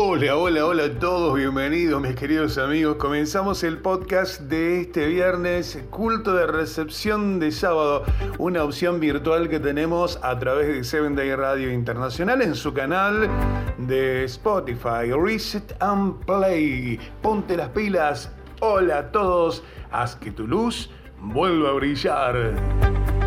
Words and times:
Hola, 0.00 0.36
hola, 0.36 0.64
hola 0.64 0.84
a 0.84 0.98
todos, 1.00 1.34
bienvenidos 1.34 2.00
mis 2.00 2.14
queridos 2.14 2.56
amigos. 2.56 2.98
Comenzamos 2.98 3.64
el 3.64 3.78
podcast 3.78 4.42
de 4.42 4.82
este 4.82 5.08
viernes, 5.08 5.82
culto 5.90 6.34
de 6.34 6.46
recepción 6.46 7.40
de 7.40 7.50
sábado, 7.50 8.04
una 8.38 8.62
opción 8.62 9.00
virtual 9.00 9.48
que 9.48 9.58
tenemos 9.58 10.20
a 10.22 10.38
través 10.38 10.68
de 10.68 10.84
Seven 10.84 11.16
Day 11.16 11.34
Radio 11.34 11.72
Internacional 11.72 12.42
en 12.42 12.54
su 12.54 12.72
canal 12.72 13.28
de 13.76 14.22
Spotify, 14.22 15.10
Reset 15.20 15.74
and 15.80 16.24
Play. 16.24 17.00
Ponte 17.20 17.56
las 17.56 17.70
pilas. 17.70 18.30
Hola 18.60 18.98
a 18.98 19.10
todos, 19.10 19.64
haz 19.90 20.14
que 20.14 20.30
tu 20.30 20.46
luz 20.46 20.90
vuelva 21.20 21.70
a 21.70 21.72
brillar. 21.72 23.17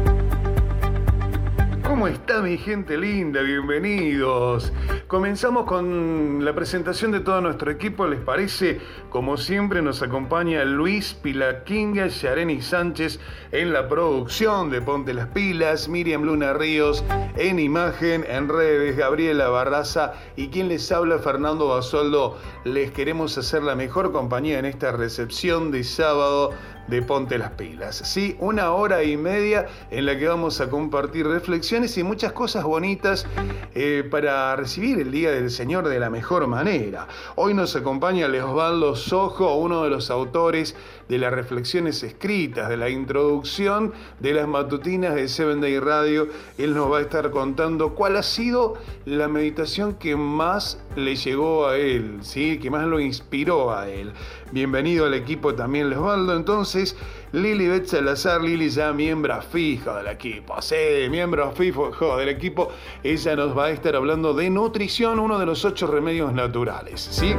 ¿Cómo 1.91 2.07
está 2.07 2.41
mi 2.41 2.57
gente 2.57 2.97
linda? 2.97 3.41
Bienvenidos. 3.41 4.71
Comenzamos 5.07 5.65
con 5.65 6.43
la 6.43 6.55
presentación 6.55 7.11
de 7.11 7.19
todo 7.19 7.41
nuestro 7.41 7.69
equipo, 7.69 8.07
¿les 8.07 8.21
parece? 8.21 8.79
Como 9.09 9.35
siempre 9.35 9.81
nos 9.81 10.01
acompaña 10.01 10.63
Luis 10.63 11.13
Pilaquinga, 11.13 12.07
Yareni 12.07 12.61
Sánchez 12.61 13.19
en 13.51 13.73
la 13.73 13.89
producción 13.89 14.69
de 14.69 14.81
Ponte 14.81 15.13
las 15.13 15.27
Pilas, 15.27 15.89
Miriam 15.89 16.23
Luna 16.23 16.53
Ríos 16.53 17.03
en 17.35 17.59
imagen, 17.59 18.25
en 18.25 18.47
redes, 18.47 18.95
Gabriela 18.95 19.49
Barraza 19.49 20.13
y 20.37 20.47
quien 20.47 20.69
les 20.69 20.89
habla, 20.93 21.19
Fernando 21.19 21.67
Basoldo. 21.67 22.37
Les 22.63 22.91
queremos 22.91 23.37
hacer 23.37 23.63
la 23.63 23.75
mejor 23.75 24.13
compañía 24.13 24.59
en 24.59 24.65
esta 24.65 24.93
recepción 24.93 25.71
de 25.71 25.83
sábado 25.83 26.51
de 26.91 27.01
Ponte 27.01 27.37
las 27.37 27.51
Pilas. 27.51 27.95
Sí, 27.95 28.35
una 28.39 28.73
hora 28.73 29.01
y 29.03 29.15
media 29.15 29.65
en 29.91 30.05
la 30.05 30.19
que 30.19 30.27
vamos 30.27 30.59
a 30.59 30.69
compartir 30.69 31.25
reflexiones 31.25 31.97
y 31.97 32.03
muchas 32.03 32.33
cosas 32.33 32.65
bonitas 32.65 33.25
eh, 33.73 34.05
para 34.11 34.57
recibir 34.57 34.99
el 34.99 35.09
Día 35.09 35.31
del 35.31 35.49
Señor 35.49 35.87
de 35.87 36.01
la 36.01 36.09
mejor 36.09 36.47
manera. 36.47 37.07
Hoy 37.35 37.53
nos 37.53 37.77
acompaña 37.77 38.27
Leosvaldo 38.27 38.97
Sojo, 38.97 39.55
uno 39.55 39.85
de 39.85 39.89
los 39.89 40.11
autores 40.11 40.75
de 41.11 41.17
las 41.17 41.33
reflexiones 41.33 42.03
escritas, 42.03 42.69
de 42.69 42.77
la 42.77 42.89
introducción 42.89 43.91
de 44.21 44.33
las 44.33 44.47
matutinas 44.47 45.13
de 45.13 45.27
Seven 45.27 45.59
Day 45.59 45.77
Radio. 45.77 46.29
Él 46.57 46.73
nos 46.73 46.89
va 46.89 46.99
a 46.99 47.01
estar 47.01 47.31
contando 47.31 47.95
cuál 47.95 48.15
ha 48.15 48.23
sido 48.23 48.75
la 49.03 49.27
meditación 49.27 49.95
que 49.95 50.15
más 50.15 50.81
le 50.95 51.17
llegó 51.17 51.67
a 51.67 51.75
él, 51.75 52.19
¿sí? 52.21 52.59
que 52.59 52.69
más 52.69 52.87
lo 52.87 53.01
inspiró 53.01 53.75
a 53.75 53.89
él. 53.89 54.13
Bienvenido 54.53 55.05
al 55.05 55.13
equipo 55.13 55.53
también, 55.53 55.89
Leosvaldo. 55.89 56.33
Entonces, 56.33 56.95
Lili 57.33 57.67
Bet 57.67 57.87
Salazar, 57.87 58.41
Lili 58.41 58.69
ya 58.69 58.93
miembro 58.93 59.41
fijo 59.41 59.93
del 59.93 60.07
equipo, 60.07 60.61
sí, 60.61 61.09
miembro 61.09 61.51
fijo 61.51 61.91
del 62.15 62.29
equipo. 62.29 62.69
Ella 63.03 63.35
nos 63.35 63.57
va 63.57 63.65
a 63.65 63.71
estar 63.71 63.97
hablando 63.97 64.33
de 64.33 64.49
nutrición, 64.49 65.19
uno 65.19 65.37
de 65.39 65.45
los 65.45 65.65
ocho 65.65 65.87
remedios 65.87 66.31
naturales, 66.31 67.01
¿sí? 67.01 67.33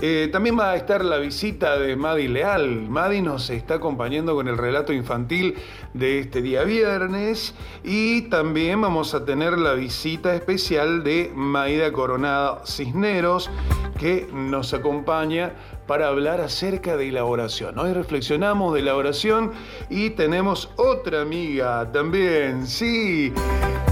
Eh, 0.00 0.28
también 0.30 0.56
va 0.56 0.70
a 0.70 0.76
estar 0.76 1.04
la 1.04 1.18
visita 1.18 1.76
de 1.76 1.96
Madi 1.96 2.28
Leal. 2.28 2.88
Madi 2.88 3.20
nos 3.20 3.50
está 3.50 3.74
acompañando 3.74 4.36
con 4.36 4.46
el 4.46 4.56
relato 4.56 4.92
infantil 4.92 5.56
de 5.92 6.20
este 6.20 6.40
día 6.40 6.62
viernes 6.62 7.52
y 7.82 8.22
también 8.22 8.80
vamos 8.80 9.14
a 9.14 9.24
tener 9.24 9.58
la 9.58 9.74
visita 9.74 10.36
especial 10.36 11.02
de 11.02 11.32
Maida 11.34 11.90
Coronada 11.92 12.62
Cisneros 12.64 13.50
que 13.98 14.28
nos 14.32 14.72
acompaña 14.72 15.54
para 15.88 16.06
hablar 16.06 16.40
acerca 16.40 16.96
de 16.96 17.10
la 17.10 17.24
oración. 17.24 17.76
Hoy 17.80 17.92
reflexionamos 17.92 18.74
de 18.74 18.82
la 18.82 18.94
oración 18.94 19.50
y 19.90 20.10
tenemos 20.10 20.70
otra 20.76 21.22
amiga 21.22 21.90
también, 21.90 22.68
sí. 22.68 23.32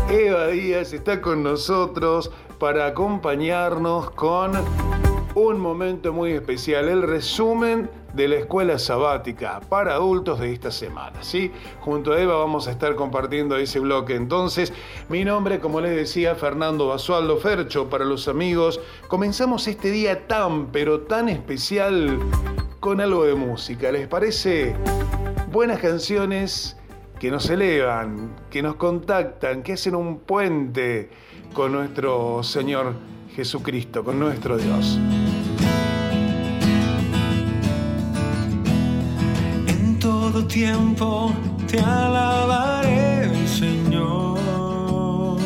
Eva 0.09 0.47
Díaz 0.49 0.93
está 0.93 1.21
con 1.21 1.43
nosotros 1.43 2.31
para 2.61 2.87
acompañarnos 2.87 4.11
con 4.13 4.53
un 5.37 5.61
momento 5.61 6.15
muy 6.15 6.33
especial, 6.33 6.89
el 6.89 7.03
resumen 7.03 7.91
de 8.15 8.27
la 8.27 8.37
escuela 8.37 8.79
sabática 8.79 9.61
para 9.69 9.93
adultos 9.93 10.41
de 10.41 10.51
esta 10.51 10.71
semana. 10.71 11.23
¿sí? 11.23 11.53
Junto 11.81 12.15
a 12.15 12.21
Eva 12.23 12.37
vamos 12.39 12.69
a 12.69 12.71
estar 12.71 12.95
compartiendo 12.95 13.55
ese 13.59 13.79
bloque. 13.79 14.15
Entonces, 14.15 14.73
mi 15.11 15.27
nombre, 15.27 15.61
como 15.61 15.83
les 15.83 15.95
decía, 15.95 16.37
Fernando 16.37 16.89
Basualdo 16.89 17.37
Fercho, 17.37 17.91
para 17.91 18.07
los 18.07 18.29
amigos. 18.29 18.81
Comenzamos 19.09 19.69
este 19.69 19.91
día 19.91 20.27
tan, 20.27 20.69
pero 20.69 21.03
tan 21.03 21.29
especial 21.29 22.19
con 22.81 23.03
algo 23.03 23.25
de 23.25 23.35
música. 23.35 23.93
¿Les 23.93 24.09
parece? 24.09 24.75
Buenas 25.53 25.81
canciones 25.81 26.79
que 27.21 27.31
nos 27.31 27.51
elevan, 27.51 28.35
que 28.49 28.63
nos 28.63 28.77
contactan, 28.77 29.63
que 29.63 29.75
hacen 29.75 29.97
un 29.97 30.21
puente 30.21 31.11
con 31.53 31.73
nuestro 31.73 32.43
Señor 32.43 32.95
Jesucristo, 33.35 34.03
con 34.03 34.19
nuestro 34.19 34.57
Dios. 34.57 34.99
Tiempo 40.57 41.33
te 41.71 41.79
alabaré, 41.79 43.29
Señor. 43.47 45.37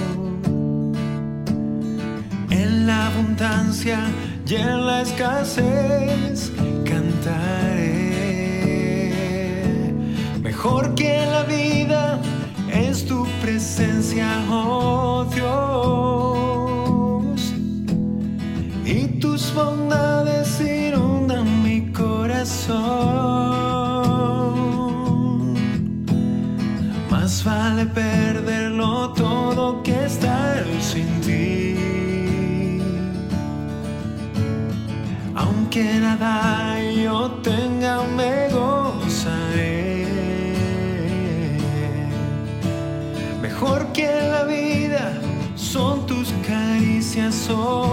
En 2.48 2.87
la 2.87 3.09
abundancia 3.09 3.98
y 4.47 4.54
en 4.54 4.87
la 4.87 5.03
escasez 5.03 6.53
cantaré. 6.84 8.03
Mejor 10.44 10.94
que 10.94 11.27
la 11.34 11.42
vida 11.42 12.21
es 12.72 13.04
tu 13.04 13.27
presencia, 13.42 14.28
oh 14.48 15.27
Dios. 15.34 16.21
Y 18.84 19.19
tus 19.19 19.53
bondades 19.53 20.60
inundan 20.60 21.19
Aunque 35.72 36.00
nada 36.00 36.82
yo 36.82 37.31
tenga, 37.44 38.03
me 38.03 38.48
gozaré. 38.48 40.04
Mejor 43.41 43.92
que 43.92 44.09
la 44.32 44.42
vida 44.47 45.12
son 45.54 46.04
tus 46.06 46.32
caricias, 46.44 47.48
oh 47.50 47.89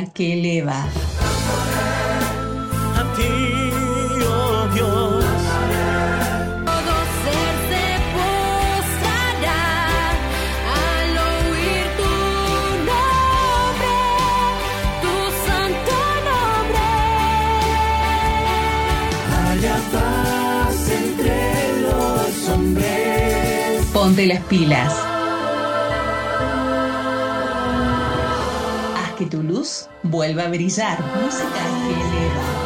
Música 0.00 0.14
que 0.14 0.32
eleva. 0.32 0.84
A 2.96 3.02
ti, 3.16 3.34
oh 4.24 4.66
Dios. 4.74 5.24
Todo 6.68 6.94
ser 7.22 7.54
se 7.70 7.86
postrará 8.16 9.62
al 10.80 11.12
oír 11.28 11.86
tu 12.00 12.14
nombre, 12.90 13.96
tu 15.02 15.14
santo 15.46 15.96
nombre. 16.28 16.88
Haya 19.36 19.76
paz 19.92 20.78
entre 21.02 21.38
los 21.82 22.48
hombres. 22.48 23.86
Ponte 23.92 24.22
las 24.26 24.40
pilas. 24.44 25.09
Luz 29.60 29.88
vuelva 30.02 30.44
a 30.44 30.48
brillar. 30.48 30.98
Música 31.22 31.62
que 31.84 31.92
eleva. 31.92 32.59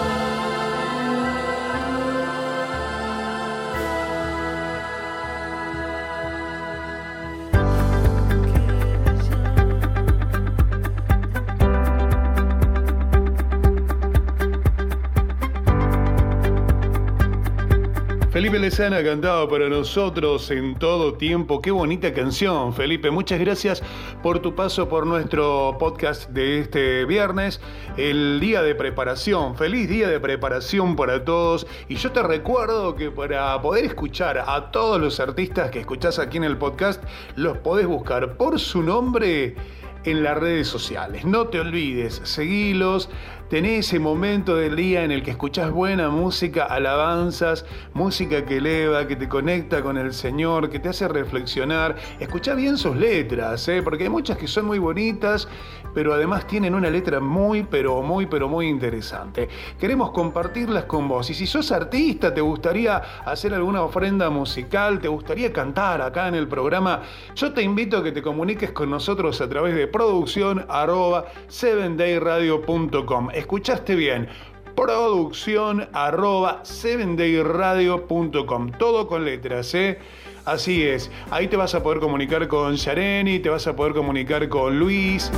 Felipe 18.55 18.71
Lezana 18.71 18.99
ha 18.99 19.03
cantado 19.03 19.49
para 19.49 19.69
nosotros 19.69 20.49
en 20.53 20.77
todo 20.77 21.15
tiempo. 21.15 21.61
Qué 21.61 21.73
bonita 21.73 22.15
canción, 22.15 22.73
Felipe. 22.73 23.11
Muchas 23.11 23.41
gracias 23.41 23.83
por 24.23 24.39
tu 24.39 24.55
paso 24.55 24.89
por 24.89 25.09
nuestro 25.09 25.77
podcast 25.77 26.31
de 26.31 26.61
este 26.61 27.05
viernes, 27.05 27.61
el 27.97 28.39
día 28.39 28.63
de 28.63 28.77
preparación. 28.77 29.57
Feliz 29.57 29.89
día 29.89 30.07
de 30.07 30.21
preparación 30.21 30.95
para 30.95 31.25
todos. 31.25 31.67
Y 31.89 31.97
yo 31.97 32.13
te 32.13 32.23
recuerdo 32.23 32.95
que 32.95 33.11
para 33.11 33.61
poder 33.61 33.87
escuchar 33.87 34.39
a 34.47 34.71
todos 34.71 35.01
los 35.01 35.19
artistas 35.19 35.73
que 35.73 35.81
escuchás 35.81 36.21
aquí 36.21 36.37
en 36.37 36.45
el 36.45 36.57
podcast, 36.57 37.03
los 37.35 37.59
podés 37.59 37.89
buscar 37.89 38.37
por 38.37 38.61
su 38.61 38.85
nombre 38.85 39.57
en 40.05 40.23
las 40.23 40.39
redes 40.39 40.69
sociales. 40.69 41.25
No 41.25 41.49
te 41.49 41.61
olvides, 41.61 42.21
seguilos, 42.25 43.09
tenés 43.49 43.87
ese 43.87 43.99
momento 43.99 44.57
del 44.57 44.77
día 44.77 45.05
en 45.05 45.11
el 45.11 45.23
que 45.23 45.33
escuchás 45.33 45.71
buena 45.71 46.09
música, 46.09 46.65
alabanzas, 46.65 47.65
música 47.93 48.45
que 48.45 48.59
eleva, 48.59 49.07
que 49.07 49.17
te 49.17 49.29
conecta 49.29 49.83
con 49.83 49.99
el 49.99 50.13
Señor, 50.13 50.71
que 50.71 50.79
te 50.79 50.89
hace 50.89 51.09
reflexionar. 51.09 51.97
Escuchá 52.19 52.55
bien 52.55 52.77
sus 52.77 52.97
letras, 52.97 53.69
¿eh? 53.69 53.83
porque 53.83 54.05
hay 54.05 54.11
muchas 54.11 54.39
que 54.39 54.49
son 54.49 54.67
muy 54.67 54.79
bonitas, 54.79 55.49
pero 55.95 56.13
además 56.13 56.47
tienen 56.47 56.75
una 56.75 56.91
letra 56.91 57.21
muy, 57.21 57.63
pero 57.63 58.03
muy, 58.03 58.27
pero 58.27 58.49
muy 58.49 58.67
interesante. 58.67 59.49
Queremos 59.79 60.11
compartirlas 60.11 60.85
con 60.85 61.09
vos. 61.09 61.31
Y 61.31 61.35
si 61.35 61.47
sos 61.47 61.71
artista, 61.73 62.35
te 62.35 62.41
gustaría 62.41 62.97
hacer 63.25 63.55
alguna 63.55 63.83
ofrenda 63.83 64.29
musical, 64.31 65.01
te 65.01 65.09
gustaría 65.09 65.53
cantar 65.53 66.03
acá 66.03 66.29
en 66.29 66.35
el 66.35 66.49
programa, 66.49 67.03
yo 67.35 67.53
te 67.53 67.63
invito 67.63 67.99
a 67.99 68.03
que 68.03 68.13
te 68.13 68.23
comuniques 68.23 68.73
con 68.73 68.91
nosotros 68.91 69.41
a 69.41 69.49
través 69.49 69.75
de 69.75 69.87
producción 69.87 70.67
arroba 70.69 71.27
7dayradio.com. 71.49 73.31
Escuchaste 73.33 73.95
bien 73.95 74.29
producción 74.75 75.89
arroba 75.93 76.63
7dayradio.com. 76.65 78.73
Todo 78.73 79.07
con 79.07 79.25
letras, 79.25 79.73
¿eh? 79.75 79.99
Así 80.45 80.83
es. 80.83 81.11
Ahí 81.31 81.49
te 81.49 81.57
vas 81.57 81.75
a 81.75 81.83
poder 81.83 82.01
comunicar 82.01 82.47
con 82.49 82.77
Yareni, 82.77 83.39
te 83.39 83.49
vas 83.49 83.67
a 83.67 83.75
poder 83.75 83.95
comunicar 83.95 84.47
con 84.49 84.79
Luis 84.79 85.31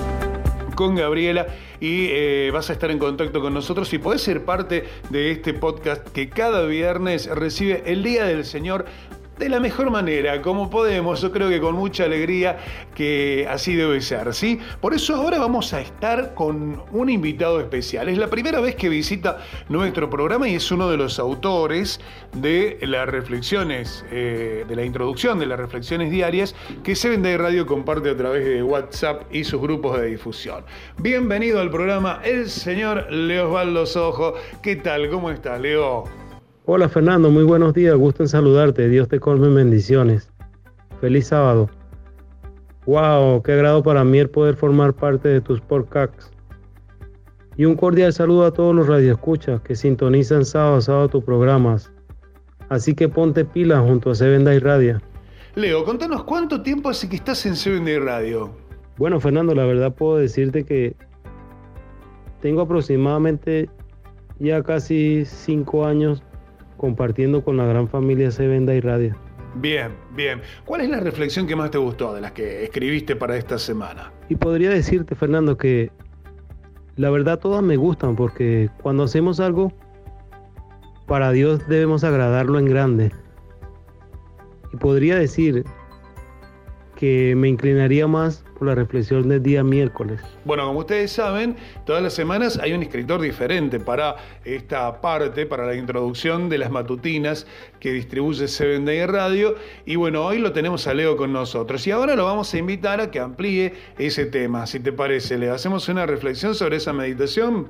con 0.77 0.95
Gabriela 0.95 1.49
y 1.81 2.07
eh, 2.11 2.51
vas 2.53 2.71
a 2.71 2.75
estar 2.75 2.93
en 2.93 3.01
contacto 3.01 3.41
con 3.41 3.53
nosotros 3.53 3.93
y 3.93 3.99
podés 3.99 4.23
ser 4.23 4.45
parte 4.45 4.85
de 5.11 5.33
este 5.33 5.53
podcast 5.53 6.07
que 6.11 6.29
cada 6.29 6.65
viernes 6.67 7.27
recibe 7.27 7.83
el 7.87 8.05
Día 8.05 8.25
del 8.27 8.45
Señor 8.45 8.87
de 9.39 9.49
la 9.51 9.61
mejor 9.61 9.91
manera, 9.91 10.41
como 10.41 10.71
podemos, 10.71 11.21
yo 11.21 11.31
creo 11.31 11.49
que 11.49 11.61
con 11.61 11.75
mucha 11.75 12.05
alegría 12.05 12.59
que 12.95 13.47
así 13.51 13.75
debe 13.75 14.01
ser, 14.01 14.33
¿sí? 14.33 14.59
Por 14.81 14.95
eso 14.95 15.15
ahora 15.15 15.39
vamos 15.39 15.75
a 15.75 15.81
estar 15.81 16.35
con 16.35 16.83
un 16.91 17.11
invitado 17.11 17.61
especial. 17.61 18.09
Es 18.09 18.17
la 18.17 18.29
primera 18.29 18.61
vez 18.61 18.77
que 18.77 18.89
visita 18.89 19.39
nuestro 19.69 20.09
programa 20.09 20.49
y 20.49 20.55
es 20.55 20.71
uno 20.71 20.89
de 20.91 20.97
los 20.97 21.19
autores 21.19 22.01
de 22.33 22.79
las 22.83 23.09
reflexiones, 23.09 24.05
eh, 24.11 24.65
de 24.67 24.77
la 24.77 24.85
introducción 24.85 25.39
de 25.39 25.47
las 25.47 25.59
reflexiones 25.59 26.11
diarias 26.11 26.55
que 26.83 26.97
Seven 26.97 27.23
Day 27.23 27.37
Radio 27.37 27.67
comparte 27.67 28.11
a 28.11 28.17
través 28.17 28.45
de 28.45 28.63
WhatsApp 28.63 29.23
y 29.31 29.45
sus 29.45 29.61
grupos 29.61 30.01
de 30.01 30.07
difusión. 30.07 30.65
Bienvenido 30.99 31.61
al 31.61 31.71
programa 31.71 32.21
el 32.25 32.49
señor 32.49 33.13
Leo 33.13 33.49
Osvaldo 33.49 33.85
Sojo. 33.85 34.35
¿Qué 34.63 34.77
tal? 34.77 35.11
¿Cómo 35.11 35.31
estás, 35.31 35.61
Leo? 35.61 36.26
Hola 36.69 36.89
Fernando, 36.89 37.31
muy 37.31 37.45
buenos 37.45 37.75
días, 37.75 37.95
gusto 37.95 38.25
en 38.25 38.29
saludarte, 38.29 38.89
Dios 38.89 39.07
te 39.07 39.21
colme 39.21 39.47
en 39.47 39.55
bendiciones. 39.55 40.33
Feliz 41.01 41.29
sábado. 41.29 41.71
Wow, 42.87 43.41
qué 43.45 43.53
agrado 43.53 43.85
para 43.85 44.03
mí 44.03 44.19
el 44.19 44.29
poder 44.29 44.57
formar 44.57 44.93
parte 44.93 45.29
de 45.29 45.41
tus 45.41 45.61
podcasts. 45.61 46.33
Y 47.57 47.67
un 47.67 47.77
cordial 47.77 48.13
saludo 48.13 48.47
a 48.47 48.51
todos 48.53 48.75
los 48.75 48.89
radioescuchas 48.89 49.61
que 49.61 49.77
sintonizan 49.77 50.45
sábado 50.45 50.79
a 50.79 50.81
sábado 50.81 51.09
tus 51.09 51.23
programas. 51.23 51.93
Así 52.69 52.97
que 52.97 53.09
ponte 53.09 53.45
pila 53.45 53.79
junto 53.79 54.11
a 54.11 54.17
Seven 54.17 54.43
Day 54.43 54.59
Radio. 54.59 55.01
Leo, 55.55 55.85
contanos 55.85 56.25
cuánto 56.25 56.63
tiempo 56.63 56.89
hace 56.89 57.09
que 57.09 57.15
estás 57.15 57.47
en 57.47 57.55
Seven 57.55 57.85
Day 57.85 58.01
Radio. 58.01 58.51
Bueno, 58.97 59.21
Fernando, 59.21 59.55
la 59.55 59.67
verdad 59.67 59.95
puedo 59.95 60.17
decirte 60.17 60.65
que 60.65 60.97
tengo 62.41 62.63
aproximadamente 62.63 63.71
ya 64.41 64.65
casi 64.65 65.25
cinco 65.25 65.87
años 65.87 66.25
compartiendo 66.77 67.43
con 67.43 67.57
la 67.57 67.65
gran 67.65 67.89
familia 67.89 68.31
Seven 68.31 68.67
Day 68.67 68.81
Radio. 68.81 69.17
Bien, 69.57 69.93
bien. 70.15 70.43
¿Cuál 70.65 70.83
es 70.83 70.91
la 70.91 71.01
reflexión 71.01 71.47
que 71.47 71.57
más 71.57 71.71
te 71.71 71.79
gustó 71.79 72.15
de 72.15 72.21
las 72.21 72.33
que 72.33 72.65
escribiste 72.65 73.17
para 73.17 73.37
esta 73.37 73.59
semana? 73.59 74.13
Y 74.29 74.37
podría 74.37 74.71
decirte, 74.71 75.15
Fernando, 75.15 75.57
que 75.57 75.91
la 76.97 77.11
verdad 77.11 77.39
todas 77.39 77.63
me 77.63 77.77
gustan 77.77 78.17
porque 78.17 78.69
cuando 78.83 79.05
hacemos 79.05 79.41
algo, 79.41 79.73
para 81.07 81.31
Dios 81.33 81.67
debemos 81.69 82.05
agradarlo 82.05 82.59
en 82.59 82.67
grande. 82.67 83.13
Y 84.73 84.77
podría 84.77 85.17
decir 85.17 85.65
que 86.97 87.35
me 87.37 87.49
inclinaría 87.49 88.07
más 88.07 88.45
por 88.59 88.69
la 88.69 88.75
reflexión 88.75 89.29
del 89.29 89.43
día 89.43 89.63
miércoles. 89.63 90.21
Bueno, 90.45 90.67
como 90.67 90.81
ustedes 90.81 91.13
saben, 91.13 91.57
todas 91.85 92.03
las 92.03 92.15
semanas 92.15 92.59
hay 92.59 92.73
un 92.73 92.83
escritor 92.83 93.21
diferente 93.21 93.79
para 93.79 94.17
esta 94.45 95.01
parte, 95.01 95.47
para 95.47 95.67
la 95.67 95.75
introducción 95.75 96.49
de 96.49 96.59
las 96.59 96.71
matutinas 96.71 97.47
que 97.79 97.93
distribuye 97.93 98.49
Seven 98.49 98.85
Day 98.85 99.05
Radio. 99.07 99.55
Y 99.85 99.97
bueno, 99.97 100.25
hoy 100.25 100.39
lo 100.39 100.53
tenemos 100.53 100.87
a 100.87 100.95
Leo 100.95 101.17
con 101.17 101.33
nosotros. 101.33 101.87
Y 101.87 101.91
ahora 101.91 102.17
lo 102.17 102.25
vamos 102.25 102.53
a 102.53 102.59
invitar 102.59 103.01
a 103.01 103.11
que 103.11 103.21
amplíe 103.21 103.75
ese 103.99 104.27
tema, 104.27 104.67
si 104.67 104.81
te 104.81 104.93
parece. 104.93 105.39
¿Le 105.39 105.51
hacemos 105.51 105.89
una 105.89 106.07
reflexión 106.07 106.55
sobre 106.55 106.77
esa 106.77 106.93
meditación? 106.93 107.69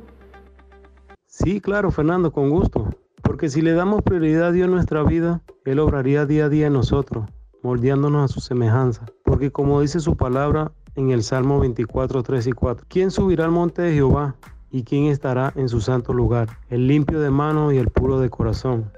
Sí, 1.27 1.61
claro, 1.61 1.91
Fernando, 1.91 2.33
con 2.33 2.49
gusto. 2.49 2.89
Porque 3.23 3.49
si 3.49 3.61
le 3.61 3.73
damos 3.73 4.03
prioridad 4.03 4.47
a 4.47 4.53
Dios 4.53 4.67
en 4.67 4.73
nuestra 4.73 5.03
vida, 5.03 5.43
Él 5.65 5.81
obraría 5.81 6.27
día 6.27 6.45
a 6.45 6.49
día 6.49 6.69
en 6.69 6.75
nosotros, 6.75 7.29
moldeándonos 7.63 8.31
a 8.31 8.33
su 8.33 8.41
semejanza. 8.41 9.05
Porque 9.27 9.51
como 9.51 9.81
dice 9.81 9.99
su 9.99 10.17
palabra 10.17 10.71
en 10.95 11.11
el 11.11 11.23
Salmo 11.25 11.59
24, 11.59 12.23
3 12.23 12.47
y 12.47 12.53
4, 12.53 12.87
¿quién 12.89 13.11
subirá 13.11 13.45
al 13.45 13.51
monte 13.51 13.83
de 13.83 13.93
Jehová? 13.93 14.37
¿Y 14.71 14.85
quién 14.85 15.07
estará 15.07 15.53
en 15.57 15.69
su 15.69 15.81
santo 15.81 16.13
lugar? 16.13 16.49
El 16.71 16.87
limpio 16.87 17.21
de 17.21 17.31
mano 17.31 17.73
y 17.73 17.79
el 17.79 17.91
puro 17.91 18.21
de 18.21 18.31
corazón. 18.31 18.91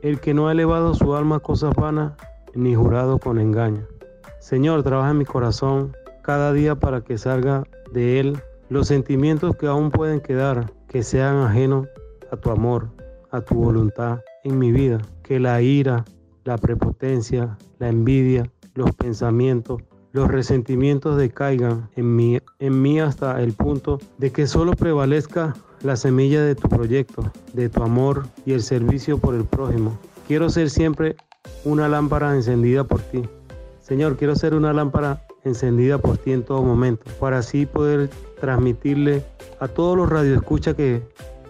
El 0.00 0.20
que 0.20 0.32
no 0.32 0.48
ha 0.48 0.52
elevado 0.52 0.94
su 0.94 1.14
alma 1.14 1.36
a 1.36 1.40
cosas 1.40 1.74
vanas, 1.76 2.14
ni 2.54 2.74
jurado 2.74 3.18
con 3.18 3.38
engaño. 3.38 3.86
Señor, 4.40 4.82
trabaja 4.82 5.10
en 5.10 5.18
mi 5.18 5.26
corazón 5.26 5.94
cada 6.22 6.52
día 6.54 6.76
para 6.76 7.02
que 7.02 7.18
salga 7.18 7.64
de 7.92 8.20
él 8.20 8.42
los 8.70 8.88
sentimientos 8.88 9.54
que 9.56 9.66
aún 9.66 9.90
pueden 9.90 10.20
quedar, 10.20 10.72
que 10.88 11.02
sean 11.02 11.36
ajenos 11.36 11.86
a 12.30 12.36
tu 12.38 12.50
amor, 12.50 12.88
a 13.30 13.42
tu 13.42 13.54
voluntad 13.54 14.20
en 14.44 14.58
mi 14.58 14.72
vida. 14.72 14.98
Que 15.22 15.38
la 15.38 15.60
ira, 15.60 16.06
la 16.44 16.56
prepotencia, 16.56 17.58
la 17.78 17.88
envidia, 17.88 18.50
los 18.74 18.92
pensamientos, 18.94 19.82
los 20.12 20.28
resentimientos 20.28 21.16
decaigan 21.16 21.88
en 21.96 22.14
mí, 22.14 22.38
en 22.60 22.82
mí 22.82 23.00
hasta 23.00 23.40
el 23.42 23.52
punto 23.52 23.98
de 24.18 24.30
que 24.30 24.46
solo 24.46 24.72
prevalezca 24.72 25.54
la 25.82 25.96
semilla 25.96 26.42
de 26.42 26.54
tu 26.54 26.68
proyecto, 26.68 27.30
de 27.52 27.68
tu 27.68 27.82
amor 27.82 28.26
y 28.46 28.52
el 28.52 28.62
servicio 28.62 29.18
por 29.18 29.34
el 29.34 29.44
prójimo. 29.44 29.98
Quiero 30.26 30.48
ser 30.50 30.70
siempre 30.70 31.16
una 31.64 31.88
lámpara 31.88 32.34
encendida 32.34 32.84
por 32.84 33.00
ti. 33.00 33.22
Señor, 33.80 34.16
quiero 34.16 34.34
ser 34.34 34.54
una 34.54 34.72
lámpara 34.72 35.26
encendida 35.44 35.98
por 35.98 36.16
ti 36.16 36.32
en 36.32 36.42
todo 36.42 36.62
momento, 36.62 37.04
para 37.20 37.38
así 37.38 37.66
poder 37.66 38.08
transmitirle 38.40 39.22
a 39.60 39.68
todos 39.68 39.96
los 39.96 40.08
radioescuchas 40.08 40.74
que 40.74 41.02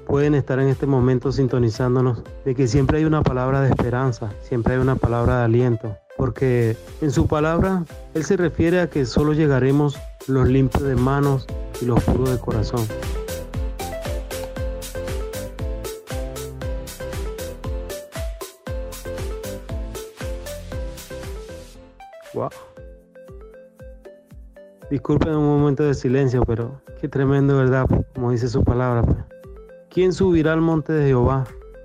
pueden 0.07 0.35
estar 0.35 0.59
en 0.59 0.69
este 0.69 0.87
momento 0.87 1.33
sintonizándonos, 1.33 2.23
de 2.45 2.54
que 2.54 2.66
siempre 2.66 2.99
hay 2.99 3.04
una 3.04 3.23
palabra 3.23 3.61
de 3.61 3.69
esperanza, 3.69 4.33
siempre 4.43 4.75
hay 4.75 4.81
una 4.81 4.97
palabra 4.97 5.38
de 5.38 5.45
aliento, 5.45 5.97
porque 6.16 6.76
en 7.00 7.11
su 7.11 7.26
palabra 7.26 7.85
Él 8.14 8.25
se 8.25 8.37
refiere 8.37 8.80
a 8.80 8.88
que 8.88 9.04
solo 9.06 9.33
llegaremos 9.33 9.99
los 10.26 10.49
limpios 10.49 10.83
de 10.83 10.97
manos 10.97 11.47
y 11.80 11.87
los 11.87 12.02
puros 12.04 12.30
de 12.30 12.38
corazón. 12.38 12.87
Wow. 22.33 22.50
Disculpen 24.90 25.35
un 25.35 25.47
momento 25.47 25.85
de 25.85 25.94
silencio, 25.94 26.42
pero 26.44 26.80
qué 27.00 27.09
tremendo, 27.09 27.56
¿verdad? 27.56 27.87
Como 28.14 28.33
dice 28.33 28.49
su 28.49 28.62
palabra. 28.64 29.02
pues. 29.02 29.18
¿Quién 29.88 30.12
subirá 30.12 30.52
al 30.52 30.61
monte 30.61 30.92
de 30.92 31.06
Jehová? 31.06 31.44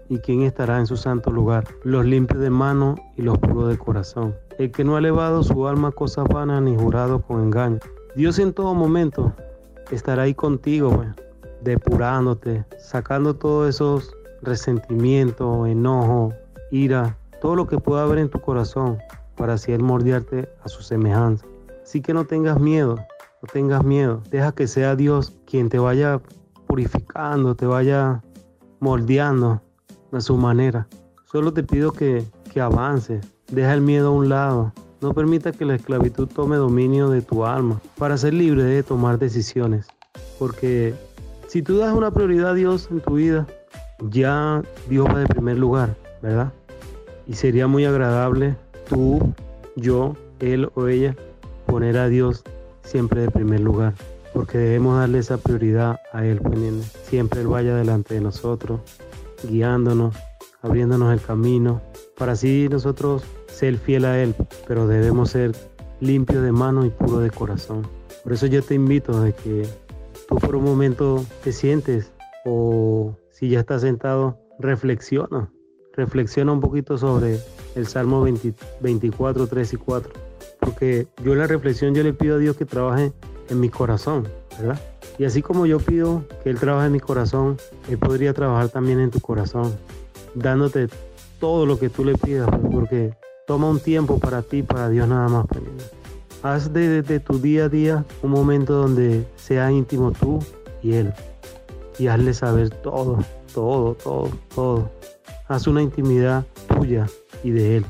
¿Y 0.10 0.18
quién 0.18 0.42
estará 0.42 0.80
en 0.80 0.88
su 0.88 0.98
santo 0.98 1.32
lugar? 1.32 1.66
Los 1.84 2.04
limpios 2.04 2.42
de 2.42 2.50
mano 2.50 2.96
y 3.16 3.22
los 3.22 3.38
puros 3.38 3.70
de 3.70 3.78
corazón. 3.78 4.36
El 4.58 4.72
que 4.72 4.84
no 4.84 4.96
ha 4.96 5.00
elevado 5.00 5.44
su 5.44 5.68
alma 5.68 5.90
a 5.90 5.92
cosas 5.92 6.28
vanas 6.28 6.64
ni 6.64 6.76
jurado 6.76 7.22
con 7.22 7.44
engaño. 7.44 7.78
Dios 8.16 8.40
en 8.40 8.52
todo 8.52 8.74
momento 8.74 9.32
estará 9.92 10.24
ahí 10.24 10.34
contigo, 10.34 10.90
pues, 10.90 11.10
depurándote, 11.62 12.66
sacando 12.80 13.36
todos 13.36 13.70
esos 13.70 14.16
resentimientos, 14.42 15.68
enojo, 15.68 16.34
ira, 16.72 17.16
todo 17.40 17.56
lo 17.56 17.68
que 17.68 17.78
pueda 17.78 18.02
haber 18.02 18.18
en 18.18 18.30
tu 18.30 18.42
corazón 18.42 18.98
para 19.36 19.54
así 19.54 19.72
él 19.72 19.84
moldearte 19.84 20.50
a 20.64 20.70
su 20.70 20.82
semejanza. 20.82 21.46
Así 21.84 22.02
que 22.02 22.16
no 22.16 22.26
tengas 22.26 22.60
miedo, 22.60 22.96
no 22.96 23.48
tengas 23.54 23.84
miedo. 23.84 24.24
Deja 24.32 24.54
que 24.54 24.68
sea 24.68 24.96
Dios 24.96 25.38
quien 25.46 25.70
te 25.70 25.78
vaya 25.78 26.20
purificando, 26.66 27.56
te 27.56 27.68
vaya 27.68 28.24
moldeando 28.80 29.62
a 30.12 30.22
su 30.22 30.36
manera. 30.38 30.88
Solo 31.32 31.54
te 31.54 31.64
pido 31.64 31.92
que, 31.92 32.26
que 32.52 32.62
avances, 32.62 33.26
deja 33.52 33.74
el 33.74 33.82
miedo 33.82 34.10
a 34.10 34.12
un 34.12 34.30
lado. 34.30 34.74
No 35.02 35.14
permita 35.14 35.52
que 35.52 35.66
la 35.66 35.76
esclavitud 35.76 36.28
tome 36.28 36.58
dominio 36.58 37.10
de 37.10 37.22
tu 37.22 37.46
alma 37.46 37.80
para 37.98 38.18
ser 38.18 38.34
libre 38.34 38.64
de 38.64 38.84
tomar 38.84 39.18
decisiones. 39.18 39.88
Porque 40.38 40.94
si 41.48 41.62
tú 41.62 41.78
das 41.78 41.94
una 41.94 42.12
prioridad 42.12 42.52
a 42.52 42.54
Dios 42.54 42.90
en 42.92 43.00
tu 43.02 43.16
vida, 43.16 43.48
ya 44.10 44.62
Dios 44.90 45.08
va 45.08 45.20
de 45.20 45.28
primer 45.28 45.58
lugar, 45.58 45.96
¿verdad? 46.22 46.52
Y 47.28 47.34
sería 47.34 47.68
muy 47.68 47.86
agradable 47.86 48.56
tú, 48.90 49.34
yo, 49.76 50.16
él 50.40 50.70
o 50.76 50.88
ella 50.88 51.16
poner 51.66 51.98
a 51.98 52.08
Dios 52.08 52.44
siempre 52.84 53.22
de 53.22 53.30
primer 53.30 53.60
lugar, 53.60 53.94
porque 54.34 54.58
debemos 54.58 54.98
darle 54.98 55.20
esa 55.20 55.38
prioridad 55.38 56.00
a 56.12 56.26
Él, 56.26 56.40
pues. 56.40 56.60
Siempre 57.04 57.42
Él 57.42 57.48
vaya 57.48 57.76
delante 57.76 58.16
de 58.16 58.22
nosotros, 58.22 58.80
guiándonos, 59.44 60.16
abriéndonos 60.62 61.14
el 61.14 61.22
camino, 61.22 61.82
para 62.18 62.34
así 62.34 62.68
nosotros 62.70 63.24
ser 63.48 63.78
fiel 63.78 64.06
a 64.06 64.22
Él, 64.22 64.36
pero 64.68 64.88
debemos 64.88 65.32
ser 65.32 65.56
limpios 66.00 66.44
de 66.44 66.52
mano 66.52 66.86
y 66.86 66.90
puros 66.90 67.22
de 67.24 67.30
corazón. 67.30 67.88
Por 68.24 68.34
eso 68.34 68.46
yo 68.46 68.62
te 68.62 68.76
invito 68.76 69.22
de 69.22 69.34
que 69.34 69.68
tú 70.28 70.36
por 70.36 70.56
un 70.56 70.64
momento 70.64 71.26
te 71.44 71.52
sientes 71.52 72.12
o 72.46 73.16
si 73.32 73.50
ya 73.50 73.62
estás 73.62 73.82
sentado, 73.82 74.38
reflexiona, 74.60 75.52
reflexiona 75.94 76.52
un 76.52 76.60
poquito 76.60 76.98
sobre 76.98 77.40
el 77.76 77.88
Salmo 77.88 78.22
20 78.22 78.54
24, 78.82 79.48
3 79.48 79.74
y 79.74 79.78
4 79.78 80.30
porque 80.60 81.08
yo 81.24 81.34
en 81.34 81.40
la 81.40 81.48
reflexión 81.48 81.96
yo 81.96 82.04
le 82.04 82.14
pido 82.14 82.36
a 82.36 82.38
Dios 82.38 82.56
que 82.56 82.66
trabaje 82.66 83.14
en 83.50 83.60
mi 83.60 83.70
corazón, 83.70 84.28
¿verdad? 84.60 84.80
Y 85.20 85.26
así 85.26 85.42
como 85.42 85.66
yo 85.66 85.80
pido 85.80 86.24
que 86.44 86.50
Él 86.50 86.58
trabaje 86.58 86.88
en 86.88 86.94
mi 86.94 87.02
corazón, 87.02 87.58
Él 87.90 87.98
podría 87.98 88.34
trabajar 88.34 88.70
también 88.70 89.02
en 89.02 89.12
tu 89.12 89.20
corazón, 89.20 89.76
dándote 90.34 90.88
todo 91.42 91.66
lo 91.66 91.78
que 91.78 91.90
tú 91.90 92.06
le 92.06 92.18
pidas, 92.18 92.48
pues, 92.50 92.62
porque 92.72 93.14
toma 93.46 93.70
un 93.70 93.82
tiempo 93.82 94.18
para 94.18 94.42
ti, 94.42 94.64
para 94.64 94.90
Dios 94.90 95.10
nada 95.10 95.28
más. 95.28 95.46
pues, 95.48 95.62
Haz 96.42 96.72
de, 96.72 97.02
de 97.02 97.20
tu 97.20 97.38
día 97.38 97.66
a 97.66 97.70
día 97.70 98.06
un 98.24 98.32
momento 98.32 98.74
donde 98.74 99.26
sea 99.36 99.70
íntimo 99.70 100.14
tú 100.14 100.40
y 100.82 100.94
Él. 100.94 101.14
Y 101.98 102.08
hazle 102.08 102.34
saber 102.34 102.70
todo, 102.70 103.20
todo, 103.54 103.96
todo, 103.96 104.30
todo. 104.56 104.90
Haz 105.50 105.68
una 105.68 105.82
intimidad 105.82 106.46
tuya 106.78 107.08
y 107.44 107.52
de 107.52 107.78
Él. 107.78 107.86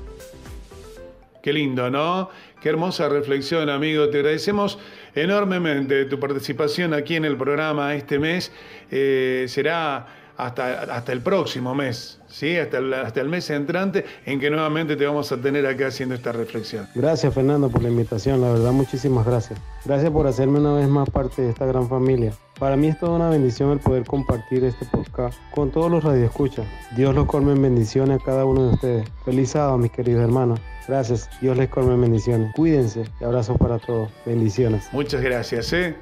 Qué 1.44 1.54
lindo, 1.54 1.92
¿no? 1.92 2.30
Qué 2.60 2.70
hermosa 2.70 3.08
reflexión, 3.08 3.70
amigo. 3.70 4.10
Te 4.10 4.18
agradecemos 4.18 4.80
enormemente 5.16 6.06
tu 6.06 6.20
participación 6.20 6.94
aquí 6.94 7.16
en 7.16 7.26
el 7.26 7.38
programa 7.38 7.96
este 7.96 8.20
mes. 8.20 8.52
Eh, 8.92 9.46
será 9.48 10.06
hasta, 10.38 10.84
hasta 10.96 11.12
el 11.12 11.22
próximo 11.22 11.76
mes, 11.76 12.19
¿sí? 12.30 12.58
hasta, 12.58 12.78
el, 12.78 12.94
hasta 12.94 13.22
el 13.22 13.30
mes 13.30 13.50
entrante 13.50 14.06
en 14.26 14.40
que 14.40 14.50
nuevamente 14.50 14.96
te 14.96 15.06
vamos 15.06 15.32
a 15.32 15.38
tener 15.38 15.66
acá 15.66 15.88
haciendo 15.88 16.16
esta 16.16 16.32
reflexión. 16.32 16.88
Gracias 16.96 17.34
Fernando 17.34 17.70
por 17.70 17.84
la 17.84 17.90
invitación, 17.90 18.42
la 18.42 18.52
verdad 18.52 18.72
muchísimas 18.72 19.26
gracias. 19.26 19.60
Gracias 19.86 20.12
por 20.12 20.28
hacerme 20.28 20.60
una 20.60 20.74
vez 20.74 20.88
más 20.88 21.10
parte 21.10 21.42
de 21.42 21.50
esta 21.50 21.66
gran 21.66 21.88
familia. 21.88 22.34
Para 22.60 22.76
mí 22.76 22.88
es 22.88 23.00
toda 23.00 23.14
una 23.14 23.30
bendición 23.30 23.72
el 23.72 23.80
poder 23.80 24.04
compartir 24.04 24.66
este 24.66 24.86
podcast 24.86 25.40
con 25.52 25.72
todos 25.72 25.90
los 25.90 26.04
radioescuchas. 26.04 26.66
Dios 26.96 27.16
los 27.16 27.26
colme 27.26 27.54
en 27.54 27.62
bendiciones 27.62 28.20
a 28.22 28.24
cada 28.24 28.44
uno 28.44 28.68
de 28.68 28.74
ustedes. 28.74 29.10
Feliz 29.24 29.52
sábado, 29.52 29.78
mis 29.78 29.92
queridos 29.92 30.24
hermanos. 30.24 30.60
Gracias, 30.86 31.30
Dios 31.40 31.56
les 31.56 31.70
colme 31.70 31.94
en 31.94 32.02
bendiciones. 32.02 32.54
Cuídense 32.56 33.06
y 33.22 33.24
abrazos 33.24 33.58
para 33.58 33.80
todos. 33.80 34.10
Bendiciones. 34.26 34.90
Muchas 34.92 35.22
gracias. 35.22 35.72
¿eh? 35.72 35.96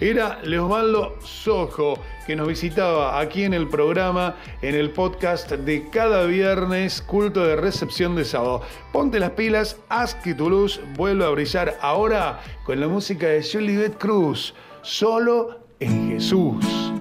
Era 0.00 0.40
Leosvaldo 0.44 1.16
Sojo 1.20 1.98
que 2.26 2.36
nos 2.36 2.46
visitaba 2.46 3.18
aquí 3.18 3.44
en 3.44 3.54
el 3.54 3.68
programa, 3.68 4.36
en 4.62 4.74
el 4.74 4.90
podcast 4.90 5.50
de 5.50 5.88
cada 5.88 6.24
viernes, 6.26 7.02
culto 7.02 7.44
de 7.44 7.56
recepción 7.56 8.14
de 8.14 8.24
sábado. 8.24 8.62
Ponte 8.92 9.18
las 9.18 9.30
pilas, 9.30 9.78
haz 9.88 10.14
que 10.14 10.34
tu 10.34 10.50
luz 10.50 10.80
vuelva 10.96 11.26
a 11.26 11.30
brillar 11.30 11.76
ahora 11.80 12.40
con 12.64 12.80
la 12.80 12.86
música 12.86 13.26
de 13.28 13.42
Juliet 13.42 13.98
Cruz, 13.98 14.54
solo 14.82 15.58
en 15.80 16.10
Jesús. 16.10 16.97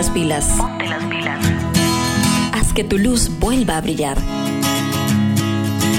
Las 0.00 0.10
pilas. 0.12 0.46
Ponte 0.56 0.88
las 0.88 1.04
pilas. 1.04 1.38
Haz 2.54 2.72
que 2.72 2.84
tu 2.84 2.96
luz 2.96 3.30
vuelva 3.38 3.76
a 3.76 3.82
brillar. 3.82 4.16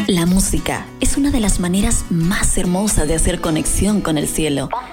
La 0.08 0.26
música 0.26 0.88
es 1.00 1.18
una 1.18 1.30
de 1.30 1.40
las 1.40 1.60
maneras 1.60 2.06
más 2.10 2.58
hermosas 2.58 3.08
de 3.08 3.14
hacer 3.14 3.42
conexión 3.42 4.02
con 4.02 4.18
el 4.18 4.28
cielo. 4.28 4.70
Ponte 4.70 4.91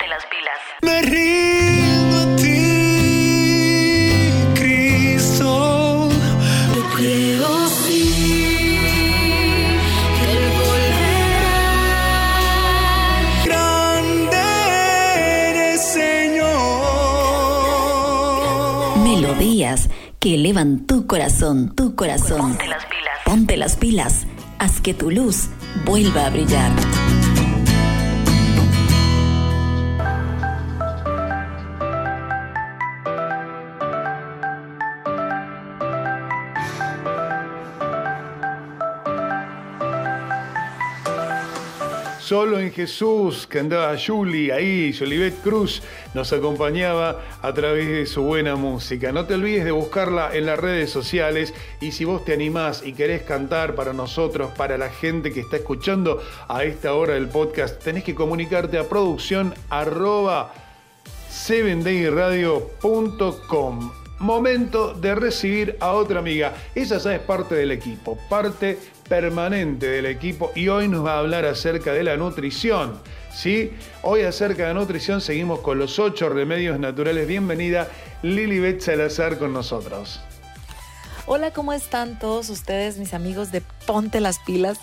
Melodías 19.39 19.89
que 20.19 20.35
elevan 20.35 20.85
tu 20.85 21.07
corazón, 21.07 21.73
tu 21.77 21.95
corazón. 21.95 22.41
Ponte 22.41 22.67
las 22.67 22.85
pilas. 22.87 23.19
Ponte 23.25 23.57
las 23.57 23.77
pilas. 23.77 24.27
Haz 24.59 24.81
que 24.81 24.95
tu 24.95 25.13
luz 25.13 25.49
vuelva 25.85 26.27
a 26.27 26.31
brillar. 26.31 26.73
Solo 42.29 42.61
en 42.61 42.71
Jesús, 42.73 43.47
que 43.47 43.61
andaba 43.61 43.97
Julie 43.97 44.53
ahí, 44.53 44.93
Jolivet 44.93 45.41
Cruz 45.41 45.81
nos 46.13 46.31
acompañaba 46.35 47.23
a 47.41 47.55
través 47.55 47.89
de 47.89 48.05
su 48.05 48.23
buena 48.23 48.55
música. 48.55 49.13
No 49.13 49.25
te 49.25 49.33
olvides 49.33 49.65
de 49.65 49.71
buscarla 49.71 50.37
en 50.37 50.45
las 50.45 50.59
redes 50.59 50.91
sociales 50.91 51.55
y 51.81 51.93
si 51.93 52.05
vos 52.05 52.27
te 52.27 52.35
animás 52.35 52.83
y 52.85 52.93
querés 52.93 53.23
cantar 53.23 53.75
para 53.75 53.95
nosotros, 53.95 54.51
para 54.59 54.77
la 54.77 54.91
gente 54.91 55.33
que 55.33 55.41
está 55.41 55.57
escuchando 55.57 56.23
a 56.49 56.65
esta 56.65 56.93
hora 56.93 57.15
del 57.15 57.31
podcast, 57.31 57.83
tenés 57.83 58.05
que 58.05 58.15
comunicarte 58.15 58.77
a 58.77 58.87
producción 58.87 59.55
arroba 59.71 60.53
7dayradio.com. 61.31 63.93
Momento 64.19 64.93
de 64.93 65.15
recibir 65.15 65.79
a 65.81 65.93
otra 65.93 66.19
amiga. 66.19 66.53
Ella 66.75 66.99
ya 66.99 67.15
es 67.15 67.21
parte 67.21 67.55
del 67.55 67.71
equipo, 67.71 68.19
parte 68.29 68.79
permanente 69.09 69.89
del 69.89 70.07
equipo 70.07 70.53
y 70.55 70.69
hoy 70.69 70.89
nos 70.89 71.05
va 71.05 71.15
a 71.15 71.19
hablar 71.19 71.45
acerca 71.45 71.93
de 71.93 72.05
la 72.05 72.17
nutrición. 72.17 73.01
¿sí? 73.33 73.73
Hoy 74.03 74.23
acerca 74.23 74.69
de 74.69 74.75
nutrición 74.75 75.21
seguimos 75.21 75.61
con 75.61 75.79
los 75.79 75.99
ocho 75.99 76.29
remedios 76.29 76.79
naturales. 76.79 77.27
Bienvenida 77.27 77.89
Lilibet 78.23 78.81
Salazar 78.81 79.39
con 79.39 79.53
nosotros. 79.53 80.21
Hola, 81.27 81.53
¿cómo 81.53 81.73
están 81.73 82.19
todos 82.19 82.49
ustedes, 82.49 82.97
mis 82.97 83.15
amigos 83.15 83.53
de 83.53 83.63
Ponte 83.87 84.21
las 84.21 84.39
Pilas? 84.41 84.79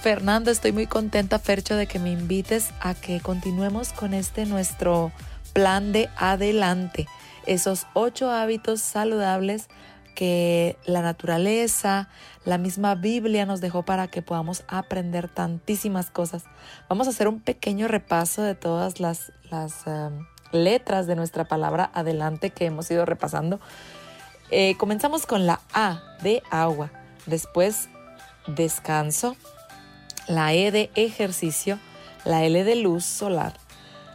Fernando, 0.00 0.50
estoy 0.50 0.72
muy 0.72 0.86
contenta, 0.86 1.38
Fercho, 1.38 1.76
de 1.76 1.86
que 1.86 1.98
me 1.98 2.10
invites 2.10 2.70
a 2.80 2.94
que 2.94 3.20
continuemos 3.20 3.92
con 3.92 4.14
este 4.14 4.46
nuestro 4.46 5.12
plan 5.52 5.92
de 5.92 6.08
adelante. 6.16 7.06
Esos 7.46 7.86
ocho 7.92 8.30
hábitos 8.30 8.80
saludables 8.80 9.68
que 10.14 10.76
la 10.84 11.02
naturaleza, 11.02 12.08
la 12.44 12.58
misma 12.58 12.94
Biblia 12.94 13.46
nos 13.46 13.60
dejó 13.60 13.84
para 13.84 14.08
que 14.08 14.22
podamos 14.22 14.64
aprender 14.68 15.28
tantísimas 15.28 16.10
cosas. 16.10 16.44
Vamos 16.88 17.06
a 17.06 17.10
hacer 17.10 17.28
un 17.28 17.40
pequeño 17.40 17.88
repaso 17.88 18.42
de 18.42 18.54
todas 18.54 19.00
las, 19.00 19.32
um, 19.86 20.26
letras 20.52 21.06
de 21.06 21.16
nuestra 21.16 21.44
palabra 21.44 21.90
adelante 21.94 22.50
que 22.50 22.66
hemos 22.66 22.90
ido 22.90 23.06
repasando. 23.06 23.60
Eh, 24.50 24.76
comenzamos 24.76 25.24
con 25.24 25.46
la 25.46 25.60
A 25.72 26.02
de 26.22 26.42
agua, 26.50 26.90
después 27.26 27.88
descanso, 28.46 29.36
la 30.28 30.52
E 30.52 30.70
de 30.70 30.90
ejercicio, 30.94 31.78
la 32.24 32.44
L 32.44 32.62
de 32.64 32.76
luz 32.76 33.04
solar, 33.04 33.54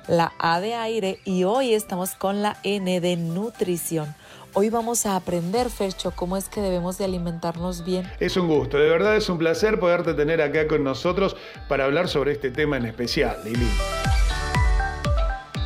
la 0.08 0.34
A 0.40 0.60
de 0.60 0.76
aire 0.76 1.20
y 1.26 1.44
hoy 1.44 1.74
estamos 1.74 2.16
con 2.16 2.42
la 2.42 2.58
N 2.64 3.00
de 3.02 3.16
nutrición. 3.18 4.16
Hoy 4.60 4.72
vamos 4.72 5.06
a 5.06 5.16
aprender, 5.16 5.70
Fercho, 5.70 6.10
cómo 6.16 6.36
es 6.36 6.50
que 6.50 6.62
debemos 6.62 6.98
de 6.98 7.06
alimentarnos 7.06 7.86
bien. 7.86 8.12
Es 8.20 8.38
un 8.38 8.48
gusto, 8.48 8.80
de 8.80 8.90
verdad 8.90 9.16
es 9.16 9.30
un 9.30 9.38
placer 9.38 9.80
poderte 9.80 10.16
tener 10.16 10.42
acá 10.42 10.68
con 10.68 10.84
nosotros 10.84 11.36
para 11.70 11.86
hablar 11.86 12.08
sobre 12.08 12.32
este 12.32 12.50
tema 12.50 12.76
en 12.78 12.88
especial, 12.88 13.38
Lili. 13.46 13.70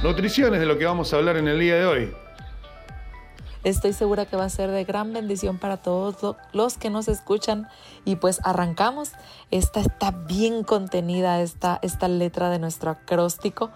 Nutrición 0.04 0.56
es 0.56 0.60
de 0.60 0.66
lo 0.66 0.78
que 0.78 0.84
vamos 0.84 1.14
a 1.14 1.16
hablar 1.16 1.38
en 1.38 1.48
el 1.48 1.58
día 1.58 1.76
de 1.76 1.86
hoy. 1.86 2.14
Estoy 3.64 3.94
segura 3.94 4.26
que 4.26 4.36
va 4.36 4.46
a 4.46 4.50
ser 4.50 4.72
de 4.72 4.84
gran 4.84 5.14
bendición 5.14 5.60
para 5.60 5.78
todos 5.78 6.36
los 6.52 6.78
que 6.80 6.90
nos 6.90 7.08
escuchan. 7.08 7.70
Y 8.06 8.16
pues 8.16 8.42
arrancamos. 8.44 9.12
Esta 9.52 9.82
está 9.82 10.12
bien 10.12 10.64
contenida, 10.64 11.42
esta, 11.42 11.78
esta 11.84 12.08
letra 12.08 12.50
de 12.50 12.58
nuestro 12.58 12.90
acróstico, 12.90 13.70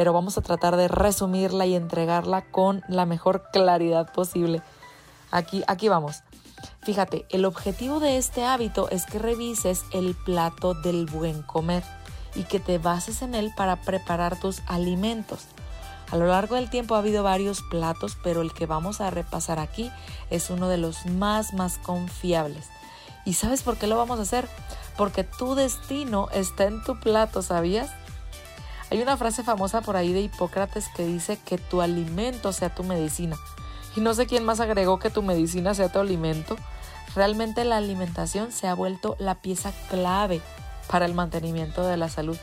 pero 0.00 0.14
vamos 0.14 0.38
a 0.38 0.40
tratar 0.40 0.76
de 0.76 0.88
resumirla 0.88 1.66
y 1.66 1.74
entregarla 1.74 2.40
con 2.40 2.82
la 2.88 3.04
mejor 3.04 3.50
claridad 3.52 4.10
posible. 4.10 4.62
Aquí, 5.30 5.62
aquí 5.66 5.90
vamos. 5.90 6.22
Fíjate, 6.80 7.26
el 7.28 7.44
objetivo 7.44 8.00
de 8.00 8.16
este 8.16 8.42
hábito 8.46 8.88
es 8.88 9.04
que 9.04 9.18
revises 9.18 9.84
el 9.92 10.14
plato 10.14 10.72
del 10.72 11.04
buen 11.04 11.42
comer 11.42 11.84
y 12.34 12.44
que 12.44 12.60
te 12.60 12.78
bases 12.78 13.20
en 13.20 13.34
él 13.34 13.52
para 13.54 13.82
preparar 13.82 14.40
tus 14.40 14.62
alimentos. 14.68 15.40
A 16.10 16.16
lo 16.16 16.28
largo 16.28 16.54
del 16.54 16.70
tiempo 16.70 16.94
ha 16.94 17.00
habido 17.00 17.22
varios 17.22 17.60
platos, 17.70 18.16
pero 18.24 18.40
el 18.40 18.54
que 18.54 18.64
vamos 18.64 19.02
a 19.02 19.10
repasar 19.10 19.58
aquí 19.58 19.92
es 20.30 20.48
uno 20.48 20.68
de 20.68 20.78
los 20.78 21.04
más, 21.04 21.52
más 21.52 21.76
confiables. 21.76 22.70
¿Y 23.26 23.34
sabes 23.34 23.62
por 23.62 23.76
qué 23.76 23.86
lo 23.86 23.98
vamos 23.98 24.18
a 24.18 24.22
hacer? 24.22 24.48
Porque 24.96 25.24
tu 25.24 25.54
destino 25.54 26.30
está 26.32 26.64
en 26.64 26.82
tu 26.84 26.98
plato, 26.98 27.42
¿sabías? 27.42 27.90
Hay 28.90 29.00
una 29.00 29.16
frase 29.16 29.42
famosa 29.42 29.80
por 29.80 29.96
ahí 29.96 30.12
de 30.12 30.20
Hipócrates 30.20 30.88
que 30.88 31.06
dice 31.06 31.38
que 31.38 31.58
tu 31.58 31.80
alimento 31.80 32.52
sea 32.52 32.74
tu 32.74 32.82
medicina. 32.82 33.36
Y 33.96 34.00
no 34.00 34.14
sé 34.14 34.26
quién 34.26 34.44
más 34.44 34.60
agregó 34.60 34.98
que 34.98 35.10
tu 35.10 35.22
medicina 35.22 35.74
sea 35.74 35.90
tu 35.90 35.98
alimento. 35.98 36.56
Realmente 37.14 37.64
la 37.64 37.76
alimentación 37.76 38.52
se 38.52 38.68
ha 38.68 38.74
vuelto 38.74 39.16
la 39.18 39.36
pieza 39.36 39.72
clave 39.88 40.40
para 40.88 41.06
el 41.06 41.14
mantenimiento 41.14 41.86
de 41.86 41.96
la 41.96 42.08
salud 42.08 42.36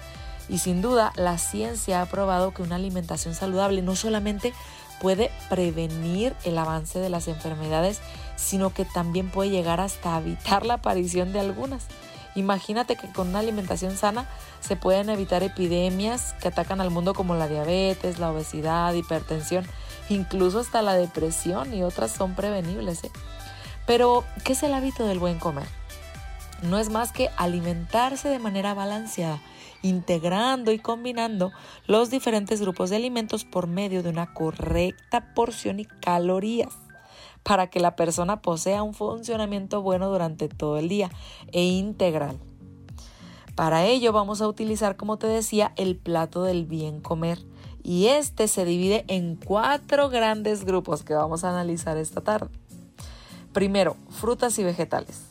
y 0.49 0.59
sin 0.59 0.81
duda, 0.81 1.11
la 1.15 1.37
ciencia 1.37 2.01
ha 2.01 2.05
probado 2.05 2.53
que 2.53 2.61
una 2.61 2.75
alimentación 2.75 3.35
saludable 3.35 3.81
no 3.81 3.95
solamente 3.95 4.53
puede 5.01 5.29
prevenir 5.49 6.35
el 6.43 6.57
avance 6.57 6.99
de 6.99 7.09
las 7.09 7.27
enfermedades, 7.27 7.99
sino 8.35 8.73
que 8.73 8.85
también 8.85 9.29
puede 9.29 9.49
llegar 9.49 9.79
hasta 9.79 10.17
evitar 10.17 10.65
la 10.65 10.75
aparición 10.75 11.33
de 11.33 11.39
algunas. 11.39 11.85
Imagínate 12.37 12.95
que 12.95 13.11
con 13.11 13.29
una 13.29 13.39
alimentación 13.39 13.97
sana 13.97 14.29
se 14.59 14.75
pueden 14.75 15.09
evitar 15.09 15.41
epidemias 15.41 16.35
que 16.39 16.49
atacan 16.49 16.79
al 16.81 16.91
mundo 16.91 17.15
como 17.15 17.33
la 17.33 17.47
diabetes, 17.47 18.19
la 18.19 18.31
obesidad, 18.31 18.93
hipertensión, 18.93 19.65
incluso 20.07 20.59
hasta 20.59 20.83
la 20.83 20.93
depresión 20.93 21.73
y 21.73 21.81
otras 21.81 22.11
son 22.11 22.35
prevenibles. 22.35 23.03
¿eh? 23.05 23.11
Pero, 23.87 24.23
¿qué 24.43 24.53
es 24.53 24.61
el 24.61 24.75
hábito 24.75 25.07
del 25.07 25.17
buen 25.17 25.39
comer? 25.39 25.67
No 26.61 26.77
es 26.77 26.89
más 26.89 27.11
que 27.11 27.31
alimentarse 27.37 28.29
de 28.29 28.37
manera 28.37 28.75
balanceada 28.75 29.41
integrando 29.81 30.71
y 30.71 30.79
combinando 30.79 31.51
los 31.87 32.11
diferentes 32.11 32.61
grupos 32.61 32.91
de 32.91 32.97
alimentos 32.97 33.45
por 33.45 33.65
medio 33.65 34.03
de 34.03 34.09
una 34.09 34.33
correcta 34.33 35.33
porción 35.33 35.79
y 35.79 35.85
calorías 35.85 36.86
para 37.47 37.67
que 37.67 37.79
la 37.79 37.95
persona 37.95 38.41
posea 38.41 38.83
un 38.83 38.93
funcionamiento 38.93 39.81
bueno 39.81 40.09
durante 40.09 40.49
todo 40.49 40.77
el 40.77 40.89
día 40.89 41.09
e 41.53 41.63
integral. 41.63 42.37
Para 43.55 43.85
ello 43.85 44.11
vamos 44.11 44.41
a 44.41 44.49
utilizar, 44.49 44.97
como 44.97 45.15
te 45.15 45.27
decía, 45.27 45.71
el 45.77 45.95
plato 45.95 46.43
del 46.43 46.65
bien 46.65 46.99
comer. 46.99 47.39
Y 47.83 48.07
este 48.07 48.49
se 48.49 48.65
divide 48.65 49.05
en 49.07 49.37
cuatro 49.37 50.09
grandes 50.09 50.65
grupos 50.65 51.03
que 51.03 51.13
vamos 51.13 51.45
a 51.45 51.51
analizar 51.51 51.95
esta 51.95 52.19
tarde. 52.19 52.49
Primero, 53.53 53.95
frutas 54.09 54.59
y 54.59 54.65
vegetales. 54.65 55.21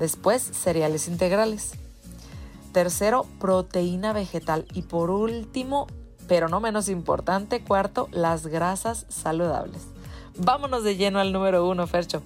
Después, 0.00 0.42
cereales 0.42 1.06
integrales. 1.06 1.74
Tercero, 2.72 3.24
proteína 3.38 4.12
vegetal. 4.12 4.66
Y 4.74 4.82
por 4.82 5.10
último, 5.10 5.86
pero 6.26 6.48
no 6.48 6.58
menos 6.58 6.88
importante, 6.88 7.62
cuarto, 7.62 8.08
las 8.10 8.48
grasas 8.48 9.06
saludables. 9.08 9.95
Vámonos 10.38 10.84
de 10.84 10.96
lleno 10.96 11.18
al 11.18 11.32
número 11.32 11.66
uno, 11.66 11.86
Fercho. 11.86 12.22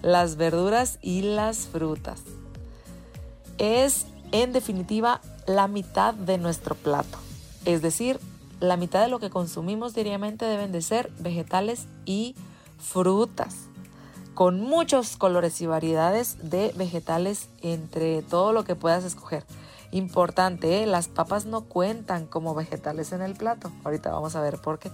Las 0.00 0.36
verduras 0.36 0.98
y 1.02 1.22
las 1.22 1.66
frutas. 1.66 2.22
Es, 3.58 4.06
en 4.32 4.52
definitiva, 4.52 5.20
la 5.46 5.68
mitad 5.68 6.14
de 6.14 6.38
nuestro 6.38 6.74
plato. 6.74 7.18
Es 7.64 7.82
decir, 7.82 8.18
la 8.60 8.76
mitad 8.76 9.02
de 9.02 9.08
lo 9.08 9.18
que 9.18 9.28
consumimos 9.28 9.94
diariamente 9.94 10.46
deben 10.46 10.72
de 10.72 10.82
ser 10.82 11.10
vegetales 11.18 11.86
y 12.06 12.34
frutas 12.78 13.68
con 14.34 14.60
muchos 14.60 15.16
colores 15.16 15.60
y 15.60 15.66
variedades 15.66 16.38
de 16.42 16.72
vegetales 16.76 17.48
entre 17.60 18.22
todo 18.22 18.52
lo 18.52 18.64
que 18.64 18.74
puedas 18.74 19.04
escoger. 19.04 19.44
Importante, 19.90 20.82
¿eh? 20.82 20.86
las 20.86 21.08
papas 21.08 21.44
no 21.44 21.62
cuentan 21.62 22.26
como 22.26 22.54
vegetales 22.54 23.12
en 23.12 23.20
el 23.20 23.34
plato. 23.34 23.70
Ahorita 23.84 24.10
vamos 24.10 24.34
a 24.36 24.40
ver 24.40 24.58
por 24.58 24.78
qué. 24.78 24.90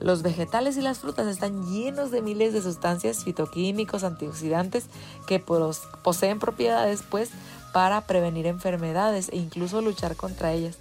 Los 0.00 0.22
vegetales 0.22 0.76
y 0.76 0.80
las 0.80 1.00
frutas 1.00 1.26
están 1.26 1.66
llenos 1.70 2.10
de 2.10 2.22
miles 2.22 2.52
de 2.52 2.62
sustancias 2.62 3.24
fitoquímicos, 3.24 4.04
antioxidantes 4.04 4.86
que 5.26 5.40
poseen 5.40 6.38
propiedades 6.38 7.02
pues 7.08 7.30
para 7.72 8.02
prevenir 8.02 8.46
enfermedades 8.46 9.28
e 9.30 9.36
incluso 9.36 9.80
luchar 9.80 10.16
contra 10.16 10.52
ellas. 10.52 10.76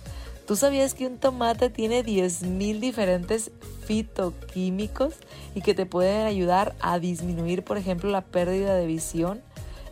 ¿Tú 0.46 0.56
sabías 0.56 0.94
que 0.94 1.08
un 1.08 1.18
tomate 1.18 1.70
tiene 1.70 2.06
10.000 2.06 2.80
diferentes 2.80 3.52
fitoquímicos 3.86 5.16
y 5.56 5.62
que 5.62 5.74
te 5.74 5.86
pueden 5.86 6.26
ayudar 6.26 6.76
a 6.80 7.00
disminuir, 7.00 7.64
por 7.64 7.78
ejemplo, 7.78 8.10
la 8.10 8.22
pérdida 8.22 8.76
de 8.76 8.86
visión? 8.86 9.42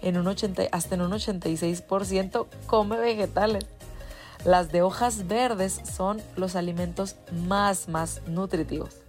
en 0.05 0.17
un 0.17 0.27
80, 0.27 0.63
hasta 0.71 0.95
en 0.95 1.01
un 1.01 1.11
86% 1.11 2.45
come 2.67 2.97
vegetales. 2.97 3.65
Las 4.45 4.71
de 4.71 4.83
hojas 4.83 5.27
verdes 5.27 5.81
son 5.95 6.21
los 6.35 6.55
alimentos 6.55 7.15
más, 7.47 7.89
más 7.89 8.21
nutritivos. 8.27 9.04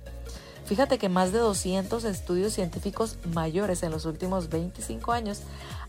Fíjate 0.66 0.98
que 0.98 1.08
más 1.08 1.30
de 1.30 1.38
200 1.38 2.02
estudios 2.02 2.52
científicos 2.52 3.18
mayores 3.32 3.84
en 3.84 3.92
los 3.92 4.04
últimos 4.04 4.48
25 4.48 5.12
años 5.12 5.42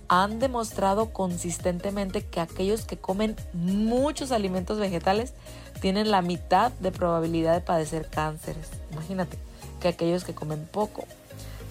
han 0.08 0.38
demostrado 0.38 1.12
consistentemente 1.12 2.24
que 2.24 2.40
aquellos 2.40 2.86
que 2.86 2.96
comen 2.96 3.36
muchos 3.54 4.32
alimentos 4.32 4.80
vegetales 4.80 5.34
tienen 5.82 6.12
la 6.12 6.22
mitad 6.22 6.72
de 6.74 6.92
probabilidad 6.92 7.56
de 7.56 7.62
padecer 7.62 8.08
cánceres. 8.08 8.70
Imagínate 8.92 9.40
que 9.82 9.88
aquellos 9.88 10.24
que 10.24 10.36
comen 10.36 10.68
poco. 10.72 11.06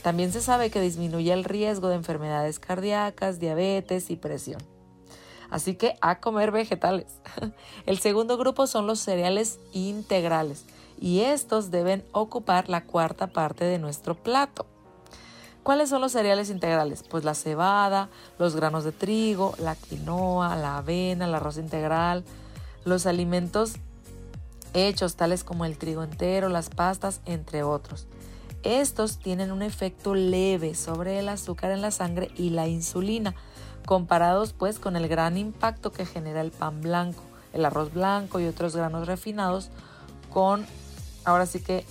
También 0.02 0.32
se 0.32 0.40
sabe 0.40 0.70
que 0.70 0.80
disminuye 0.80 1.32
el 1.32 1.44
riesgo 1.44 1.88
de 1.88 1.94
enfermedades 1.94 2.58
cardíacas, 2.58 3.38
diabetes 3.38 4.10
y 4.10 4.16
presión. 4.16 4.60
Así 5.48 5.76
que 5.76 5.96
a 6.00 6.18
comer 6.18 6.50
vegetales. 6.50 7.06
El 7.86 7.98
segundo 8.00 8.36
grupo 8.36 8.66
son 8.66 8.88
los 8.88 8.98
cereales 8.98 9.60
integrales 9.72 10.64
y 11.00 11.20
estos 11.20 11.70
deben 11.70 12.04
ocupar 12.12 12.68
la 12.68 12.84
cuarta 12.84 13.28
parte 13.28 13.64
de 13.64 13.78
nuestro 13.78 14.14
plato. 14.14 14.66
¿Cuáles 15.62 15.88
son 15.88 16.00
los 16.00 16.12
cereales 16.12 16.48
integrales? 16.48 17.02
Pues 17.02 17.24
la 17.24 17.34
cebada, 17.34 18.08
los 18.38 18.54
granos 18.54 18.84
de 18.84 18.92
trigo, 18.92 19.54
la 19.58 19.74
quinoa, 19.74 20.54
la 20.56 20.78
avena, 20.78 21.24
el 21.24 21.34
arroz 21.34 21.58
integral, 21.58 22.24
los 22.84 23.06
alimentos 23.06 23.74
hechos 24.74 25.16
tales 25.16 25.42
como 25.42 25.64
el 25.64 25.78
trigo 25.78 26.02
entero, 26.02 26.48
las 26.48 26.68
pastas, 26.68 27.20
entre 27.24 27.62
otros. 27.62 28.06
Estos 28.62 29.18
tienen 29.18 29.52
un 29.52 29.62
efecto 29.62 30.14
leve 30.14 30.74
sobre 30.74 31.18
el 31.18 31.28
azúcar 31.28 31.70
en 31.70 31.82
la 31.82 31.90
sangre 31.90 32.30
y 32.36 32.50
la 32.50 32.68
insulina, 32.68 33.34
comparados 33.86 34.52
pues 34.52 34.78
con 34.78 34.96
el 34.96 35.08
gran 35.08 35.36
impacto 35.36 35.92
que 35.92 36.06
genera 36.06 36.40
el 36.40 36.50
pan 36.50 36.80
blanco, 36.80 37.22
el 37.52 37.64
arroz 37.64 37.92
blanco 37.92 38.40
y 38.40 38.46
otros 38.46 38.76
granos 38.76 39.06
refinados 39.06 39.70
con, 40.32 40.66
ahora 41.26 41.44
sí 41.44 41.60
que, 41.60 41.84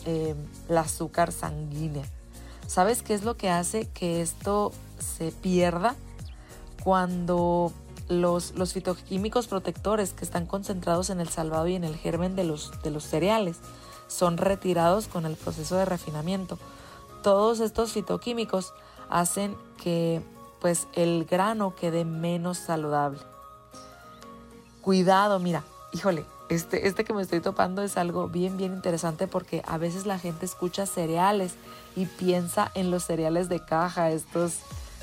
el 0.67 0.77
azúcar 0.77 1.31
sanguínea. 1.31 2.05
¿Sabes 2.65 3.03
qué 3.03 3.13
es 3.13 3.23
lo 3.23 3.37
que 3.37 3.51
hace 3.51 3.87
que 3.89 4.21
esto 4.21 4.71
se 4.97 5.31
pierda? 5.31 5.95
Cuando 6.83 7.71
los, 8.07 8.55
los 8.55 8.73
fitoquímicos 8.73 9.47
protectores 9.47 10.13
que 10.13 10.25
están 10.25 10.47
concentrados 10.47 11.11
en 11.11 11.19
el 11.19 11.29
salvado 11.29 11.67
y 11.67 11.75
en 11.75 11.83
el 11.83 11.95
germen 11.95 12.35
de 12.35 12.45
los, 12.45 12.71
de 12.81 12.89
los 12.89 13.03
cereales 13.03 13.57
son 14.07 14.37
retirados 14.37 15.07
con 15.07 15.25
el 15.25 15.35
proceso 15.35 15.75
de 15.75 15.85
refinamiento. 15.85 16.57
Todos 17.21 17.59
estos 17.59 17.91
fitoquímicos 17.91 18.73
hacen 19.09 19.55
que 19.83 20.21
pues 20.61 20.87
el 20.93 21.25
grano 21.25 21.75
quede 21.75 22.05
menos 22.05 22.57
saludable. 22.57 23.19
Cuidado, 24.81 25.39
mira, 25.39 25.63
híjole, 25.93 26.25
este, 26.49 26.87
este 26.87 27.03
que 27.03 27.13
me 27.13 27.21
estoy 27.21 27.39
topando 27.41 27.81
es 27.81 27.97
algo 27.97 28.27
bien, 28.27 28.57
bien 28.57 28.73
interesante 28.73 29.27
porque 29.27 29.63
a 29.67 29.77
veces 29.77 30.05
la 30.05 30.19
gente 30.19 30.45
escucha 30.45 30.85
cereales 30.85 31.53
y 31.95 32.05
piensa 32.05 32.71
en 32.75 32.91
los 32.91 33.03
cereales 33.03 33.49
de 33.49 33.63
caja, 33.63 34.11
estos 34.11 34.59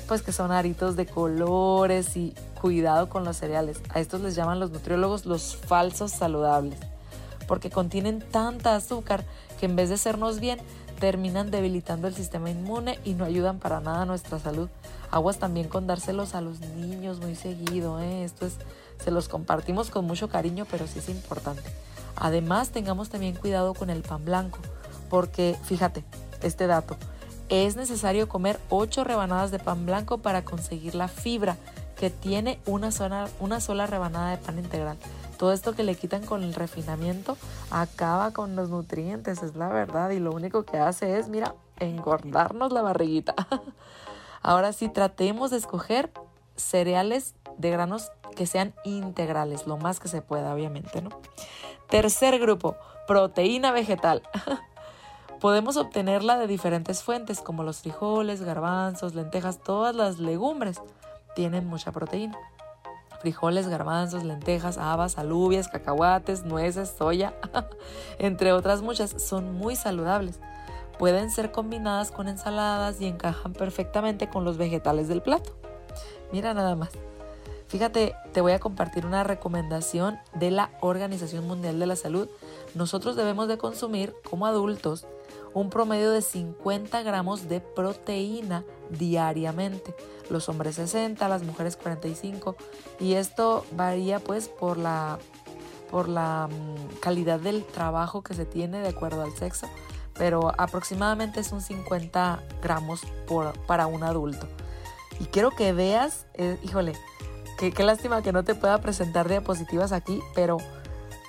pues 0.07 0.21
que 0.21 0.31
son 0.31 0.51
aritos 0.51 0.95
de 0.95 1.05
colores 1.05 2.17
y 2.17 2.33
cuidado 2.59 3.09
con 3.09 3.23
los 3.23 3.37
cereales. 3.37 3.81
A 3.89 3.99
estos 3.99 4.21
les 4.21 4.35
llaman 4.35 4.59
los 4.59 4.71
nutriólogos 4.71 5.25
los 5.25 5.55
falsos 5.55 6.11
saludables, 6.11 6.79
porque 7.47 7.69
contienen 7.69 8.19
tanta 8.19 8.75
azúcar 8.75 9.23
que 9.59 9.65
en 9.65 9.75
vez 9.75 9.89
de 9.89 9.95
hacernos 9.95 10.39
bien, 10.39 10.59
terminan 10.99 11.51
debilitando 11.51 12.07
el 12.07 12.15
sistema 12.15 12.49
inmune 12.49 12.99
y 13.03 13.13
no 13.13 13.25
ayudan 13.25 13.59
para 13.59 13.81
nada 13.81 14.03
a 14.03 14.05
nuestra 14.05 14.39
salud. 14.39 14.69
Aguas 15.11 15.37
también 15.37 15.67
con 15.67 15.87
dárselos 15.87 16.35
a 16.35 16.41
los 16.41 16.59
niños 16.61 17.19
muy 17.19 17.35
seguido, 17.35 17.99
¿eh? 17.99 18.23
esto 18.23 18.45
es, 18.45 18.53
se 19.03 19.11
los 19.11 19.29
compartimos 19.29 19.89
con 19.89 20.05
mucho 20.05 20.29
cariño, 20.29 20.65
pero 20.69 20.87
sí 20.87 20.99
es 20.99 21.09
importante. 21.09 21.63
Además, 22.15 22.69
tengamos 22.69 23.09
también 23.09 23.35
cuidado 23.35 23.73
con 23.73 23.89
el 23.89 24.01
pan 24.01 24.25
blanco, 24.25 24.59
porque 25.09 25.57
fíjate, 25.63 26.03
este 26.41 26.67
dato, 26.67 26.97
es 27.49 27.75
necesario 27.75 28.27
comer 28.27 28.59
8 28.69 29.03
rebanadas 29.03 29.51
de 29.51 29.59
pan 29.59 29.85
blanco 29.85 30.19
para 30.19 30.43
conseguir 30.43 30.95
la 30.95 31.07
fibra 31.07 31.57
que 31.97 32.09
tiene 32.09 32.59
una, 32.65 32.91
sola, 32.91 33.29
una 33.39 33.59
sola 33.59 33.87
rebanada 33.87 34.31
de 34.31 34.37
pan 34.37 34.59
integral. 34.59 34.97
Todo 35.37 35.53
esto 35.53 35.73
que 35.73 35.83
le 35.83 35.95
quitan 35.95 36.25
con 36.25 36.43
el 36.43 36.53
refinamiento 36.53 37.37
acaba 37.69 38.31
con 38.31 38.55
los 38.55 38.69
nutrientes, 38.69 39.43
es 39.43 39.55
la 39.55 39.69
verdad, 39.69 40.09
y 40.11 40.19
lo 40.19 40.31
único 40.31 40.63
que 40.63 40.77
hace 40.77 41.17
es, 41.17 41.27
mira, 41.27 41.55
engordarnos 41.79 42.71
la 42.71 42.81
barriguita. 42.81 43.35
Ahora 44.41 44.73
sí, 44.73 44.89
tratemos 44.89 45.51
de 45.51 45.57
escoger 45.57 46.11
cereales 46.55 47.35
de 47.57 47.71
granos 47.71 48.11
que 48.33 48.45
sean 48.45 48.73
integrales, 48.83 49.67
lo 49.67 49.77
más 49.77 49.99
que 49.99 50.07
se 50.07 50.21
pueda, 50.21 50.53
obviamente, 50.53 51.01
¿no? 51.01 51.09
Tercer 51.89 52.39
grupo, 52.39 52.75
proteína 53.07 53.71
vegetal. 53.71 54.23
Podemos 55.39 55.75
obtenerla 55.75 56.37
de 56.37 56.47
diferentes 56.47 57.03
fuentes 57.03 57.41
como 57.41 57.63
los 57.63 57.81
frijoles, 57.81 58.41
garbanzos, 58.41 59.13
lentejas, 59.13 59.59
todas 59.59 59.93
las 59.95 60.19
legumbres 60.19 60.81
tienen 61.35 61.67
mucha 61.67 61.91
proteína. 61.91 62.37
Frijoles, 63.19 63.67
garbanzos, 63.67 64.23
lentejas, 64.23 64.77
habas, 64.77 65.17
alubias, 65.17 65.67
cacahuates, 65.67 66.43
nueces, 66.43 66.93
soya, 66.97 67.33
entre 68.19 68.53
otras 68.53 68.81
muchas, 68.81 69.21
son 69.21 69.53
muy 69.53 69.75
saludables. 69.75 70.39
Pueden 70.97 71.31
ser 71.31 71.51
combinadas 71.51 72.11
con 72.11 72.27
ensaladas 72.27 73.01
y 73.01 73.07
encajan 73.07 73.53
perfectamente 73.53 74.29
con 74.29 74.45
los 74.45 74.57
vegetales 74.57 75.07
del 75.07 75.21
plato. 75.21 75.55
Mira 76.31 76.53
nada 76.53 76.75
más. 76.75 76.89
Fíjate, 77.73 78.15
te 78.33 78.41
voy 78.41 78.51
a 78.51 78.59
compartir 78.59 79.03
una 79.03 79.23
recomendación 79.23 80.19
de 80.35 80.51
la 80.51 80.69
Organización 80.79 81.47
Mundial 81.47 81.79
de 81.79 81.87
la 81.87 81.95
Salud. 81.95 82.29
Nosotros 82.75 83.15
debemos 83.15 83.47
de 83.47 83.57
consumir 83.57 84.13
como 84.29 84.45
adultos 84.45 85.07
un 85.55 85.71
promedio 85.71 86.11
de 86.11 86.21
50 86.21 87.01
gramos 87.01 87.49
de 87.49 87.61
proteína 87.61 88.63
diariamente. 88.91 89.95
Los 90.29 90.49
hombres 90.49 90.75
60, 90.75 91.27
las 91.27 91.41
mujeres 91.41 91.75
45 91.75 92.55
y 92.99 93.13
esto 93.13 93.65
varía 93.75 94.19
pues 94.19 94.49
por 94.49 94.77
la, 94.77 95.17
por 95.89 96.09
la 96.09 96.49
mm, 96.51 96.99
calidad 96.99 97.39
del 97.39 97.65
trabajo 97.65 98.21
que 98.21 98.35
se 98.35 98.45
tiene 98.45 98.81
de 98.81 98.89
acuerdo 98.89 99.23
al 99.23 99.35
sexo, 99.35 99.67
pero 100.13 100.53
aproximadamente 100.59 101.43
son 101.43 101.59
50 101.59 102.43
gramos 102.61 103.01
para 103.65 103.87
un 103.87 104.03
adulto. 104.03 104.47
Y 105.19 105.25
quiero 105.25 105.49
que 105.49 105.73
veas, 105.73 106.27
eh, 106.35 106.59
híjole, 106.63 106.93
qué, 107.57 107.71
qué 107.71 107.83
lástima 107.83 108.21
que 108.21 108.31
no 108.31 108.43
te 108.43 108.55
pueda 108.55 108.79
presentar 108.79 109.27
diapositivas 109.27 109.91
aquí, 109.91 110.19
pero 110.35 110.57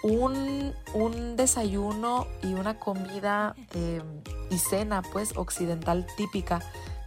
un, 0.05 0.75
un 0.93 1.35
desayuno 1.35 2.27
y 2.43 2.53
una 2.53 2.79
comida 2.79 3.55
eh, 3.75 4.03
y 4.51 4.59
cena 4.59 5.01
pues 5.01 5.35
occidental 5.35 6.07
típica 6.17 6.61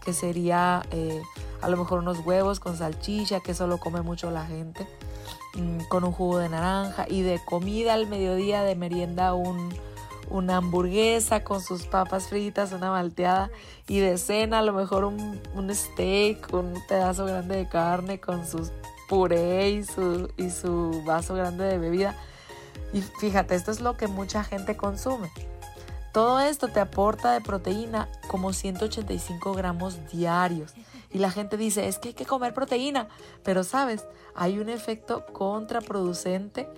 que 0.04 0.14
sería 0.14 0.82
eh, 0.90 1.22
a 1.62 1.70
lo 1.70 1.78
mejor 1.78 2.00
unos 2.00 2.26
huevos 2.26 2.60
con 2.60 2.76
salchicha 2.76 3.40
que 3.40 3.52
eso 3.52 3.68
lo 3.68 3.78
come 3.78 4.02
mucho 4.02 4.32
la 4.32 4.48
gente 4.48 4.88
mm, 5.54 5.82
con 5.90 6.06
un 6.06 6.12
jugo 6.12 6.40
de 6.40 6.50
naranja 6.50 7.06
y 7.08 7.22
de 7.22 7.40
comida 7.46 7.94
al 7.94 8.08
mediodía 8.08 8.64
de 8.64 8.74
merienda 8.76 9.36
un, 9.36 9.70
una 10.32 10.58
hamburguesa 10.58 11.44
con 11.44 11.62
sus 11.62 11.84
papas 11.84 12.30
fritas, 12.30 12.72
una 12.72 12.90
malteada 12.90 13.52
y 13.88 14.00
de 14.00 14.18
cena 14.18 14.60
a 14.60 14.64
lo 14.64 14.74
mejor 14.74 15.06
un, 15.06 15.40
un 15.54 15.76
steak, 15.76 16.52
un 16.52 16.74
pedazo 16.88 17.26
grande 17.26 17.58
de 17.58 17.70
carne 17.70 18.20
con 18.20 18.48
sus 18.48 18.72
puré 19.08 19.70
y 19.70 19.84
su, 19.84 20.30
y 20.38 20.50
su 20.50 21.04
vaso 21.06 21.36
grande 21.36 21.66
de 21.66 21.78
bebida 21.78 22.16
y 22.94 23.02
fíjate, 23.02 23.56
esto 23.56 23.72
es 23.72 23.82
lo 23.82 23.98
que 23.98 24.08
mucha 24.08 24.44
gente 24.44 24.78
consume. 24.78 25.32
Todo 26.14 26.40
esto 26.40 26.68
te 26.68 26.80
aporta 26.80 27.34
de 27.34 27.42
proteína 27.42 28.08
como 28.28 28.54
185 28.54 29.54
gramos 29.54 30.10
diarios. 30.10 30.74
Y 31.12 31.20
la 31.20 31.32
gente 31.32 31.58
dice, 31.58 31.88
es 31.88 32.00
que 32.00 32.10
hay 32.10 32.14
que 32.14 32.26
comer 32.26 32.54
proteína. 32.54 33.08
Pero 33.44 33.64
sabes, 33.64 34.06
hay 34.36 34.60
un 34.60 34.70
efecto 34.70 35.26
contraproducente 35.28 36.70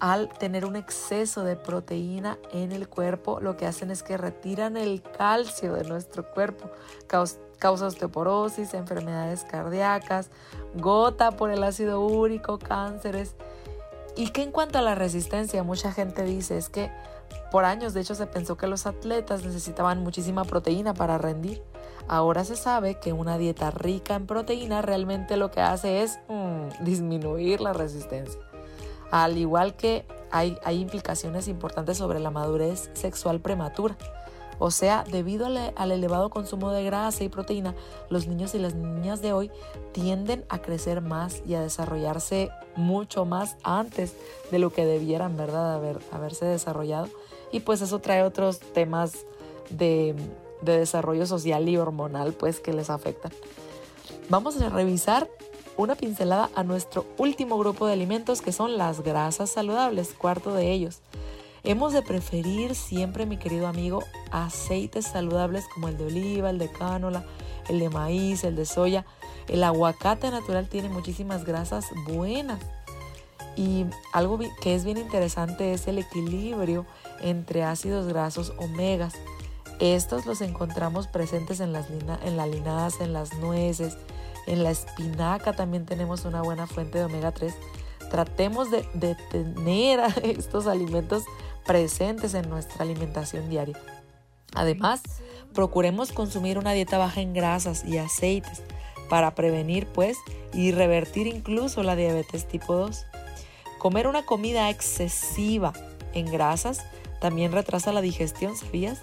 al 0.00 0.30
tener 0.30 0.64
un 0.64 0.76
exceso 0.76 1.44
de 1.44 1.56
proteína 1.56 2.38
en 2.52 2.72
el 2.72 2.88
cuerpo. 2.88 3.38
Lo 3.40 3.56
que 3.56 3.66
hacen 3.66 3.90
es 3.90 4.02
que 4.02 4.16
retiran 4.16 4.76
el 4.76 5.02
calcio 5.02 5.74
de 5.74 5.84
nuestro 5.84 6.28
cuerpo. 6.32 6.70
Causa 7.06 7.86
osteoporosis, 7.86 8.72
enfermedades 8.74 9.44
cardíacas, 9.44 10.30
gota 10.74 11.32
por 11.32 11.50
el 11.50 11.62
ácido 11.64 12.00
úrico, 12.00 12.58
cánceres 12.58 13.34
y 14.16 14.28
que 14.28 14.42
en 14.42 14.52
cuanto 14.52 14.78
a 14.78 14.82
la 14.82 14.94
resistencia, 14.94 15.62
mucha 15.62 15.92
gente 15.92 16.24
dice 16.24 16.58
es 16.58 16.68
que 16.68 16.90
por 17.50 17.64
años 17.64 17.94
de 17.94 18.00
hecho 18.00 18.14
se 18.14 18.26
pensó 18.26 18.56
que 18.56 18.66
los 18.66 18.86
atletas 18.86 19.44
necesitaban 19.44 20.02
muchísima 20.02 20.44
proteína 20.44 20.94
para 20.94 21.18
rendir. 21.18 21.62
Ahora 22.08 22.44
se 22.44 22.56
sabe 22.56 22.98
que 22.98 23.12
una 23.12 23.38
dieta 23.38 23.70
rica 23.70 24.14
en 24.14 24.26
proteína 24.26 24.82
realmente 24.82 25.36
lo 25.36 25.50
que 25.50 25.60
hace 25.60 26.02
es 26.02 26.18
mm, 26.28 26.84
disminuir 26.84 27.60
la 27.60 27.72
resistencia. 27.72 28.40
Al 29.10 29.36
igual 29.36 29.74
que 29.74 30.04
hay, 30.30 30.58
hay 30.64 30.80
implicaciones 30.80 31.48
importantes 31.48 31.98
sobre 31.98 32.20
la 32.20 32.30
madurez 32.30 32.90
sexual 32.94 33.40
prematura. 33.40 33.96
O 34.62 34.70
sea, 34.70 35.04
debido 35.10 35.46
al, 35.46 35.90
elevado 35.90 36.28
consumo 36.28 36.70
de 36.70 36.84
grasa 36.84 37.24
y 37.24 37.30
proteína, 37.30 37.74
los 38.10 38.26
niños 38.26 38.54
y 38.54 38.58
las 38.58 38.74
niñas 38.74 39.22
de 39.22 39.32
hoy 39.32 39.50
tienden 39.92 40.44
a 40.50 40.60
crecer 40.60 41.00
más 41.00 41.42
y 41.46 41.54
a 41.54 41.62
desarrollarse 41.62 42.50
mucho 42.76 43.24
más 43.24 43.56
antes 43.62 44.14
de 44.50 44.58
lo 44.58 44.70
que 44.70 44.84
debieran, 44.84 45.38
¿verdad?, 45.38 45.74
Haber, 45.74 45.98
haberse 46.12 46.44
desarrollado. 46.44 47.08
Y 47.50 47.60
pues 47.60 47.80
eso 47.80 48.00
trae 48.00 48.22
otros 48.22 48.60
temas 48.60 49.24
de, 49.70 50.14
de 50.60 50.78
desarrollo 50.78 51.24
social 51.24 51.66
y 51.66 51.78
hormonal, 51.78 52.34
pues 52.34 52.60
que 52.60 52.74
les 52.74 52.90
afectan. 52.90 53.32
Vamos 54.28 54.60
a 54.60 54.68
revisar 54.68 55.26
una 55.78 55.94
pincelada 55.94 56.50
a 56.54 56.64
nuestro 56.64 57.06
último 57.16 57.58
grupo 57.58 57.86
de 57.86 57.94
alimentos 57.94 58.42
que 58.42 58.52
son 58.52 58.76
las 58.76 59.00
grasas 59.00 59.48
saludables, 59.48 60.12
cuarto 60.12 60.52
de 60.52 60.70
ellos. 60.70 61.00
Hemos 61.62 61.92
de 61.92 62.02
preferir 62.02 62.74
siempre, 62.74 63.26
mi 63.26 63.36
querido 63.36 63.66
amigo, 63.66 64.02
aceites 64.30 65.06
saludables 65.06 65.66
como 65.74 65.88
el 65.88 65.98
de 65.98 66.06
oliva, 66.06 66.50
el 66.50 66.58
de 66.58 66.70
cánola, 66.70 67.24
el 67.68 67.78
de 67.78 67.90
maíz, 67.90 68.44
el 68.44 68.56
de 68.56 68.64
soya. 68.64 69.04
El 69.48 69.62
aguacate 69.64 70.30
natural 70.30 70.68
tiene 70.68 70.88
muchísimas 70.88 71.44
grasas 71.44 71.86
buenas. 72.06 72.60
Y 73.56 73.84
algo 74.12 74.38
que 74.62 74.74
es 74.74 74.84
bien 74.84 74.96
interesante 74.96 75.72
es 75.74 75.86
el 75.86 75.98
equilibrio 75.98 76.86
entre 77.20 77.64
ácidos 77.64 78.06
grasos 78.06 78.54
omegas. 78.58 79.14
Estos 79.80 80.26
los 80.26 80.40
encontramos 80.40 81.08
presentes 81.08 81.60
en 81.60 81.72
las, 81.72 81.86
en 81.90 82.36
la 82.36 82.46
linaza, 82.46 83.04
en 83.04 83.12
las 83.12 83.34
nueces, 83.34 83.96
en 84.46 84.62
la 84.62 84.70
espinaca 84.70 85.52
también 85.52 85.86
tenemos 85.86 86.24
una 86.24 86.42
buena 86.42 86.66
fuente 86.66 86.98
de 86.98 87.04
omega 87.04 87.32
3. 87.32 87.54
Tratemos 88.10 88.70
de, 88.70 88.86
de 88.94 89.16
tener 89.30 90.00
estos 90.22 90.66
alimentos 90.66 91.24
presentes 91.66 92.34
en 92.34 92.48
nuestra 92.48 92.84
alimentación 92.84 93.48
diaria. 93.48 93.78
Además, 94.54 95.02
procuremos 95.54 96.12
consumir 96.12 96.58
una 96.58 96.72
dieta 96.72 96.98
baja 96.98 97.20
en 97.20 97.32
grasas 97.32 97.84
y 97.84 97.98
aceites 97.98 98.62
para 99.08 99.34
prevenir 99.34 99.86
pues 99.86 100.18
y 100.52 100.72
revertir 100.72 101.26
incluso 101.26 101.82
la 101.82 101.96
diabetes 101.96 102.46
tipo 102.46 102.74
2. 102.74 103.06
Comer 103.78 104.06
una 104.06 104.24
comida 104.24 104.70
excesiva 104.70 105.72
en 106.14 106.26
grasas 106.26 106.84
también 107.20 107.52
retrasa 107.52 107.92
la 107.92 108.00
digestión, 108.00 108.56
¿sabías? 108.56 109.00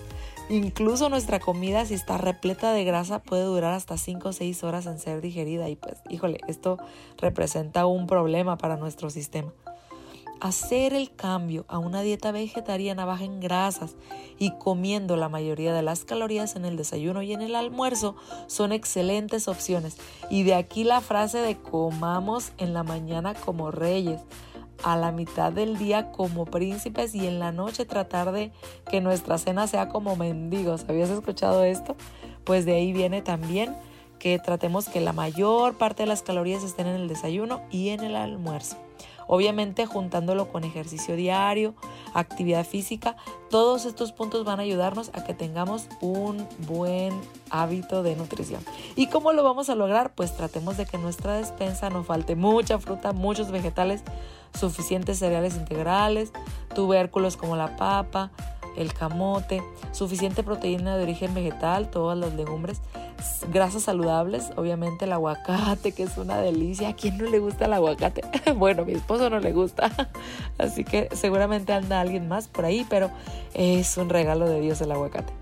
Incluso 0.50 1.10
nuestra 1.10 1.39
comida, 1.39 1.86
si 1.86 1.93
está 1.93 2.17
repleta 2.17 2.72
de 2.72 2.86
grasa, 2.86 3.20
puede 3.20 3.43
durar 3.43 3.74
hasta 3.74 3.98
5 3.98 4.30
o 4.30 4.34
6 4.34 4.63
horas 4.63 4.86
en 4.86 4.98
ser 4.98 5.22
digerida 5.22 5.67
y 5.70 5.76
pues, 5.76 5.98
híjole, 6.10 6.39
esto 6.48 6.78
representa 7.17 7.86
un 7.86 8.08
problema 8.08 8.58
para 8.58 8.78
nuestro 8.78 9.10
sistema. 9.10 9.52
Hacer 10.39 10.93
el 10.93 11.13
cambio 11.13 11.65
a 11.67 11.78
una 11.80 12.02
dieta 12.02 12.32
vegetariana 12.32 13.06
baja 13.06 13.23
en 13.23 13.39
grasas 13.39 13.95
y 14.38 14.52
comiendo 14.58 15.17
la 15.17 15.30
mayoría 15.30 15.73
de 15.73 15.82
las 15.82 16.06
calorías 16.06 16.56
en 16.56 16.65
el 16.65 16.78
desayuno 16.78 17.21
y 17.21 17.34
en 17.34 17.41
el 17.41 17.56
almuerzo 17.56 18.15
son 18.47 18.71
excelentes 18.71 19.47
opciones. 19.47 19.97
Y 20.30 20.43
de 20.43 20.56
aquí 20.56 20.84
la 20.84 21.02
frase 21.02 21.39
de 21.39 21.58
comamos 21.58 22.52
en 22.58 22.73
la 22.73 22.84
mañana 22.84 23.34
como 23.34 23.71
reyes, 23.71 24.21
a 24.84 24.95
la 24.95 25.12
mitad 25.12 25.52
del 25.52 25.78
día 25.78 26.12
como 26.12 26.45
príncipes 26.45 27.15
y 27.15 27.26
en 27.26 27.39
la 27.39 27.52
noche 27.52 27.86
tratar 27.86 28.32
de 28.32 28.52
que 28.89 29.02
nuestra 29.02 29.38
cena 29.38 29.67
sea 29.67 29.89
como 29.89 30.15
mendigos. 30.15 30.86
¿Habías 30.88 31.10
escuchado 31.10 31.63
esto? 31.63 31.95
Pues 32.43 32.65
de 32.65 32.76
ahí 32.76 32.93
viene 32.93 33.21
también 33.21 33.76
que 34.19 34.39
tratemos 34.39 34.88
que 34.88 35.02
la 35.02 35.13
mayor 35.13 35.78
parte 35.78 36.04
de 36.04 36.08
las 36.08 36.21
calorías 36.21 36.63
estén 36.63 36.88
en 36.88 36.95
el 36.95 37.08
desayuno 37.08 37.62
y 37.71 37.89
en 37.89 38.02
el 38.02 38.15
almuerzo. 38.15 38.78
Obviamente 39.27 39.85
juntándolo 39.85 40.49
con 40.49 40.63
ejercicio 40.63 41.15
diario, 41.15 41.75
actividad 42.13 42.65
física, 42.65 43.15
todos 43.49 43.85
estos 43.85 44.11
puntos 44.11 44.45
van 44.45 44.59
a 44.59 44.63
ayudarnos 44.63 45.11
a 45.13 45.23
que 45.23 45.33
tengamos 45.33 45.87
un 46.01 46.47
buen 46.67 47.13
hábito 47.49 48.03
de 48.03 48.15
nutrición. 48.15 48.61
¿Y 48.95 49.07
cómo 49.07 49.33
lo 49.33 49.43
vamos 49.43 49.69
a 49.69 49.75
lograr? 49.75 50.13
Pues 50.15 50.35
tratemos 50.35 50.77
de 50.77 50.85
que 50.85 50.97
en 50.97 51.03
nuestra 51.03 51.35
despensa 51.35 51.89
no 51.89 52.03
falte 52.03 52.35
mucha 52.35 52.79
fruta, 52.79 53.13
muchos 53.13 53.51
vegetales, 53.51 54.03
suficientes 54.57 55.19
cereales 55.19 55.55
integrales, 55.55 56.31
tubérculos 56.73 57.37
como 57.37 57.55
la 57.55 57.75
papa, 57.75 58.31
el 58.77 58.93
camote, 58.93 59.61
suficiente 59.91 60.43
proteína 60.43 60.95
de 60.95 61.03
origen 61.03 61.33
vegetal, 61.33 61.89
todas 61.89 62.17
las 62.17 62.33
legumbres, 62.33 62.81
grasas 63.51 63.83
saludables, 63.83 64.51
obviamente 64.55 65.05
el 65.05 65.13
aguacate, 65.13 65.91
que 65.91 66.03
es 66.03 66.17
una 66.17 66.37
delicia. 66.37 66.89
¿A 66.89 66.95
quién 66.95 67.17
no 67.17 67.25
le 67.29 67.39
gusta 67.39 67.65
el 67.65 67.73
aguacate? 67.73 68.21
bueno, 68.55 68.85
mi 68.85 68.93
esposo 68.93 69.29
no 69.29 69.39
le 69.39 69.51
gusta, 69.51 69.91
así 70.57 70.83
que 70.83 71.09
seguramente 71.13 71.73
anda 71.73 71.99
alguien 71.99 72.27
más 72.27 72.47
por 72.47 72.65
ahí, 72.65 72.85
pero 72.89 73.09
es 73.53 73.97
un 73.97 74.09
regalo 74.09 74.47
de 74.47 74.61
Dios 74.61 74.81
el 74.81 74.91
aguacate. 74.91 75.33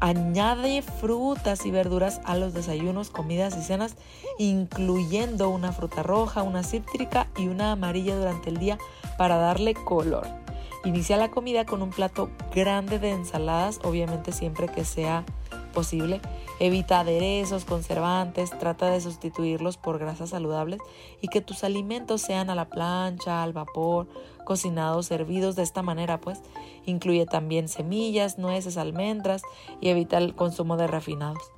Añade 0.00 0.82
frutas 0.82 1.64
y 1.64 1.70
verduras 1.70 2.20
a 2.24 2.36
los 2.36 2.52
desayunos, 2.52 3.10
comidas 3.10 3.56
y 3.56 3.62
cenas, 3.62 3.96
incluyendo 4.38 5.48
una 5.48 5.72
fruta 5.72 6.02
roja, 6.02 6.42
una 6.42 6.62
cítrica 6.62 7.28
y 7.38 7.48
una 7.48 7.72
amarilla 7.72 8.16
durante 8.16 8.50
el 8.50 8.58
día 8.58 8.76
para 9.16 9.36
darle 9.36 9.72
color. 9.72 10.43
Inicia 10.84 11.16
la 11.16 11.30
comida 11.30 11.64
con 11.64 11.80
un 11.80 11.90
plato 11.90 12.28
grande 12.54 12.98
de 12.98 13.10
ensaladas, 13.10 13.80
obviamente 13.84 14.32
siempre 14.32 14.68
que 14.68 14.84
sea 14.84 15.24
posible. 15.72 16.20
Evita 16.60 17.00
aderezos, 17.00 17.64
conservantes, 17.64 18.50
trata 18.58 18.90
de 18.90 19.00
sustituirlos 19.00 19.78
por 19.78 19.98
grasas 19.98 20.30
saludables 20.30 20.80
y 21.22 21.28
que 21.28 21.40
tus 21.40 21.64
alimentos 21.64 22.20
sean 22.20 22.50
a 22.50 22.54
la 22.54 22.68
plancha, 22.68 23.42
al 23.42 23.54
vapor, 23.54 24.08
cocinados, 24.44 25.06
servidos 25.06 25.56
de 25.56 25.62
esta 25.62 25.82
manera, 25.82 26.20
pues. 26.20 26.42
Incluye 26.84 27.24
también 27.24 27.68
semillas, 27.68 28.38
nueces, 28.38 28.76
almendras 28.76 29.42
y 29.80 29.88
evita 29.88 30.18
el 30.18 30.34
consumo 30.34 30.76
de 30.76 30.86
refinados. 30.86 31.53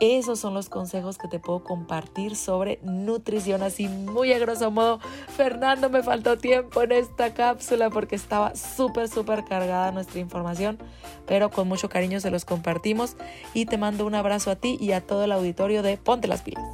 Esos 0.00 0.40
son 0.40 0.54
los 0.54 0.68
consejos 0.68 1.18
que 1.18 1.28
te 1.28 1.38
puedo 1.38 1.64
compartir 1.64 2.36
sobre 2.36 2.78
nutrición, 2.82 3.62
así 3.62 3.88
muy 3.88 4.32
a 4.32 4.38
grosso 4.38 4.70
modo. 4.70 5.00
Fernando, 5.36 5.90
me 5.90 6.02
faltó 6.02 6.36
tiempo 6.36 6.82
en 6.82 6.92
esta 6.92 7.34
cápsula 7.34 7.90
porque 7.90 8.16
estaba 8.16 8.54
súper, 8.54 9.08
súper 9.08 9.44
cargada 9.44 9.92
nuestra 9.92 10.20
información, 10.20 10.78
pero 11.26 11.50
con 11.50 11.68
mucho 11.68 11.88
cariño 11.88 12.20
se 12.20 12.30
los 12.30 12.44
compartimos 12.44 13.16
y 13.54 13.66
te 13.66 13.78
mando 13.78 14.06
un 14.06 14.14
abrazo 14.14 14.50
a 14.50 14.56
ti 14.56 14.76
y 14.80 14.92
a 14.92 15.00
todo 15.00 15.24
el 15.24 15.32
auditorio 15.32 15.82
de 15.82 15.96
Ponte 15.96 16.28
las 16.28 16.42
pilas. 16.42 16.64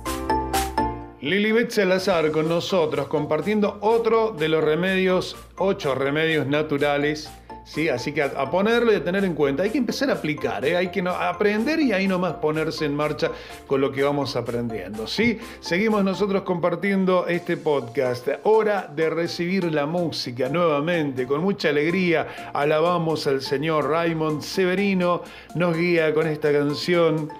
Lilibet 1.22 1.70
Salazar 1.70 2.32
con 2.32 2.48
nosotros 2.48 3.06
compartiendo 3.06 3.78
otro 3.80 4.32
de 4.32 4.48
los 4.48 4.64
remedios, 4.64 5.36
ocho 5.56 5.94
remedios 5.94 6.48
naturales 6.48 7.30
¿sí? 7.64 7.88
Así 7.88 8.12
que 8.12 8.22
a, 8.22 8.50
ponerlo 8.50 8.92
y 8.92 8.96
a 8.96 9.04
tener 9.04 9.24
en 9.24 9.34
cuenta. 9.34 9.62
Hay 9.62 9.70
que 9.70 9.78
empezar 9.78 10.10
a 10.10 10.14
aplicar, 10.14 10.64
¿eh? 10.64 10.76
hay 10.76 10.88
que 10.88 11.00
aprender 11.00 11.80
y 11.80 11.92
ahí 11.92 12.08
nomás 12.08 12.34
ponerse 12.34 12.84
en 12.84 12.94
marcha 12.94 13.30
con 13.66 13.80
lo 13.80 13.92
que 13.92 14.02
vamos 14.02 14.36
aprendiendo, 14.36 15.06
¿sí? 15.06 15.38
Seguimos 15.60 16.04
nosotros 16.04 16.42
compartiendo 16.42 17.26
este 17.26 17.56
podcast. 17.56 18.28
Hora 18.44 18.90
de 18.94 19.10
recibir 19.10 19.72
la 19.72 19.86
música 19.86 20.48
nuevamente, 20.48 21.26
con 21.26 21.42
mucha 21.42 21.68
alegría. 21.68 22.50
Alabamos 22.52 23.26
al 23.26 23.40
señor 23.40 23.88
Raymond 23.88 24.42
Severino, 24.42 25.22
nos 25.54 25.76
guía 25.76 26.12
con 26.14 26.26
esta 26.26 26.52
canción 26.52 27.30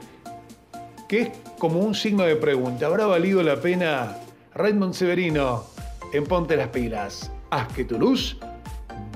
que 1.08 1.20
es 1.20 1.30
como 1.58 1.80
un 1.80 1.94
signo 1.94 2.24
de 2.24 2.36
pregunta. 2.36 2.86
¿Habrá 2.86 3.06
valido 3.06 3.42
la 3.42 3.56
pena 3.56 4.16
Raymond 4.54 4.94
Severino 4.94 5.64
en 6.12 6.24
Ponte 6.24 6.56
las 6.56 6.68
Pilas? 6.68 7.30
Haz 7.50 7.68
que 7.74 7.84
tu 7.84 7.98
luz 7.98 8.38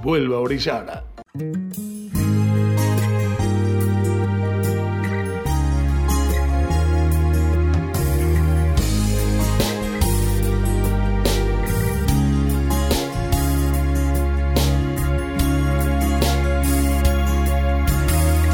vuelva 0.03 0.39
a 0.39 0.41
brillar. 0.41 1.05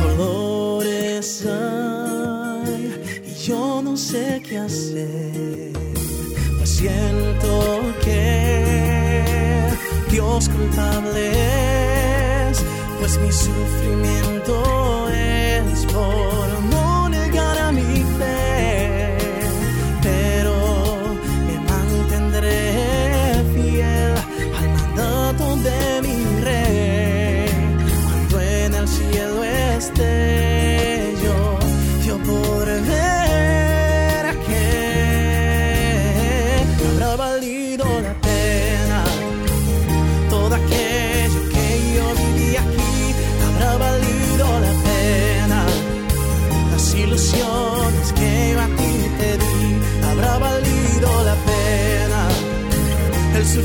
Dolores 0.00 1.46
hay 1.46 3.22
y 3.26 3.34
yo 3.46 3.82
no 3.82 3.96
sé 3.96 4.42
qué 4.48 4.58
hacer. 4.58 5.41
Dios 10.32 10.48
culpable 10.48 12.48
es, 12.48 12.64
pues 12.98 13.18
mi 13.18 13.30
sufrimiento 13.30 15.10
es 15.10 15.84
por 15.92 16.51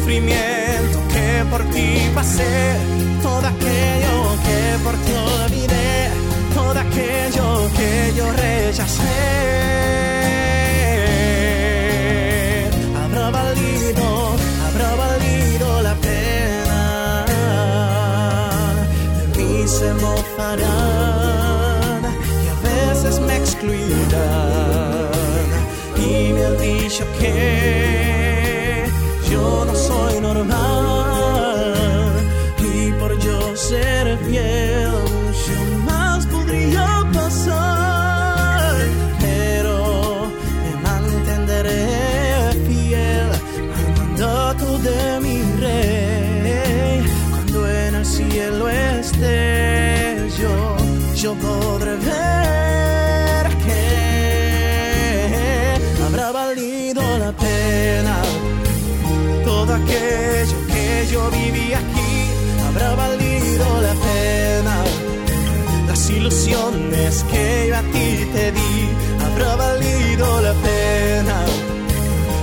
sufrimiento 0.08 0.98
que 1.10 1.44
por 1.52 1.62
ti 1.74 2.10
pasé, 2.16 2.78
todo 3.22 3.46
aquello 3.46 4.38
que 4.46 4.78
por 4.82 4.96
ti 5.04 5.14
olvidé, 5.44 6.10
todo 6.56 6.80
aquello 6.80 7.70
que 7.76 8.14
yo 8.16 8.32
rechacé. 8.32 9.04
Habrá 13.04 13.30
valido, 13.32 14.36
habrá 14.68 14.96
valido 14.96 15.82
la 15.82 15.96
pena. 15.96 17.26
De 19.18 19.26
mí 19.38 19.68
se 19.68 19.94
mofarán 20.06 22.02
y 22.44 22.48
a 22.48 22.56
veces 22.70 23.20
me 23.20 23.36
excluirán. 23.36 23.88
Y 25.98 26.32
me 26.32 26.46
han 26.46 26.58
dicho 26.60 27.04
que 27.20 28.17
no 29.66 29.76
soy 29.76 30.20
normal. 30.22 31.74
Y 32.60 32.92
por 33.00 33.18
yo 33.20 33.56
ser 33.56 34.18
fiel, 34.26 34.92
mucho 34.92 35.58
más 35.86 36.26
podría 36.28 36.88
pasar. 37.14 38.76
Pero 39.20 40.28
me 40.64 40.72
mantendré 40.88 41.82
fiel 42.68 43.30
al 43.78 43.88
mandato 44.00 44.68
de 44.88 45.00
mi 45.26 45.38
rey. 45.64 47.06
Cuando 47.32 47.70
en 47.70 47.96
el 47.96 48.06
cielo 48.06 48.70
esté 48.70 50.28
yo, 50.40 50.56
yo 51.16 51.34
podré 51.36 51.77
ilusiones 66.72 67.24
que 67.24 67.68
yo 67.70 67.76
a 67.76 67.82
ti 67.82 68.28
te 68.34 68.52
di 68.52 68.90
habrá 69.26 69.56
valido 69.56 70.42
la 70.42 70.54
pena. 70.54 71.46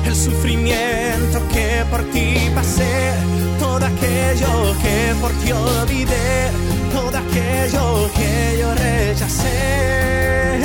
El 0.06 0.14
sufrimiento 0.14 1.38
que 1.52 1.84
por 1.90 2.02
ti 2.12 2.50
pasé, 2.54 3.12
todo 3.58 3.84
aquello 3.84 4.74
que 4.82 5.14
por 5.20 5.32
ti 5.32 5.52
olvidé 5.52 6.50
todo 6.94 7.18
aquello 7.18 8.10
que 8.14 8.58
yo 8.60 8.74
rechacé. 8.74 10.60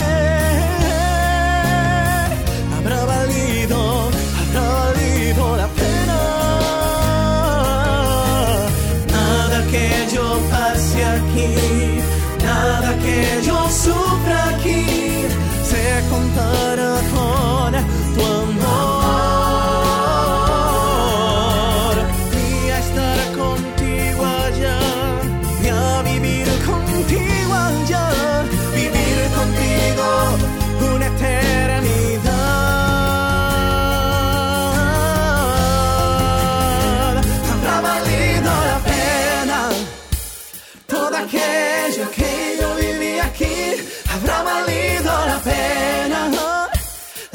Habrá 2.78 3.05
valido, 3.05 4.10
habrá 4.39 4.64
valido 4.84 5.57
la 5.57 5.68
pena. 5.80 6.20
Nada 9.12 9.60
que 9.72 9.88
yo 10.14 10.26
pase 10.51 11.03
aquí, 11.16 11.78
que 13.10 13.41
yo 13.43 13.70
sufra 13.70 14.49
aquí, 14.49 14.86
se 15.70 15.84
contará 16.10 16.93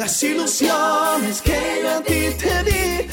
Las 0.04 0.22
ilusiones 0.22 1.40
que 1.40 1.80
yo 1.82 1.90
a 1.90 2.02
ti 2.02 2.28
te 2.38 2.62
di 2.64 3.08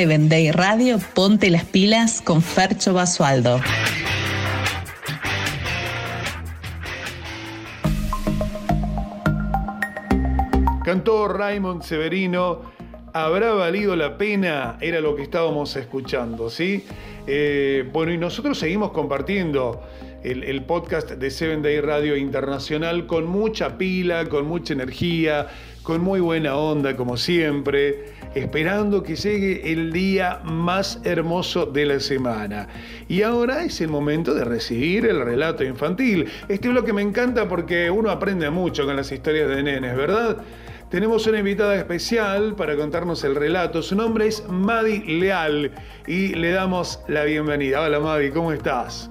Seven 0.00 0.30
Day 0.30 0.50
Radio, 0.50 0.98
ponte 1.12 1.50
las 1.50 1.66
pilas 1.66 2.22
con 2.22 2.40
Fercho 2.40 2.94
Basualdo. 2.94 3.60
Cantó 10.82 11.28
Raymond 11.28 11.82
Severino, 11.82 12.62
¿habrá 13.12 13.52
valido 13.52 13.94
la 13.94 14.16
pena? 14.16 14.78
Era 14.80 15.02
lo 15.02 15.14
que 15.16 15.22
estábamos 15.22 15.76
escuchando, 15.76 16.48
¿sí? 16.48 16.86
Eh, 17.26 17.86
bueno, 17.92 18.10
y 18.10 18.16
nosotros 18.16 18.58
seguimos 18.58 18.92
compartiendo 18.92 19.82
el, 20.24 20.44
el 20.44 20.64
podcast 20.64 21.10
de 21.10 21.30
Seven 21.30 21.60
Day 21.60 21.78
Radio 21.82 22.16
Internacional 22.16 23.06
con 23.06 23.26
mucha 23.26 23.76
pila, 23.76 24.26
con 24.30 24.46
mucha 24.46 24.72
energía, 24.72 25.48
con 25.90 26.02
muy 26.02 26.20
buena 26.20 26.54
onda, 26.54 26.94
como 26.94 27.16
siempre, 27.16 28.12
esperando 28.36 29.02
que 29.02 29.16
llegue 29.16 29.72
el 29.72 29.92
día 29.92 30.38
más 30.44 31.00
hermoso 31.02 31.66
de 31.66 31.84
la 31.84 31.98
semana. 31.98 32.68
Y 33.08 33.22
ahora 33.22 33.64
es 33.64 33.80
el 33.80 33.88
momento 33.88 34.32
de 34.32 34.44
recibir 34.44 35.04
el 35.06 35.20
relato 35.20 35.64
infantil. 35.64 36.28
Este 36.46 36.68
bloque 36.68 36.92
me 36.92 37.02
encanta 37.02 37.48
porque 37.48 37.90
uno 37.90 38.08
aprende 38.08 38.48
mucho 38.50 38.86
con 38.86 38.94
las 38.94 39.10
historias 39.10 39.48
de 39.48 39.64
nenes, 39.64 39.96
¿verdad? 39.96 40.36
Tenemos 40.90 41.26
una 41.26 41.40
invitada 41.40 41.74
especial 41.74 42.54
para 42.54 42.76
contarnos 42.76 43.24
el 43.24 43.34
relato. 43.34 43.82
Su 43.82 43.96
nombre 43.96 44.28
es 44.28 44.46
Madi 44.48 45.18
Leal 45.18 45.72
y 46.06 46.28
le 46.36 46.52
damos 46.52 47.00
la 47.08 47.24
bienvenida. 47.24 47.80
Hola 47.80 47.98
Madi, 47.98 48.30
¿cómo 48.30 48.52
estás? 48.52 49.10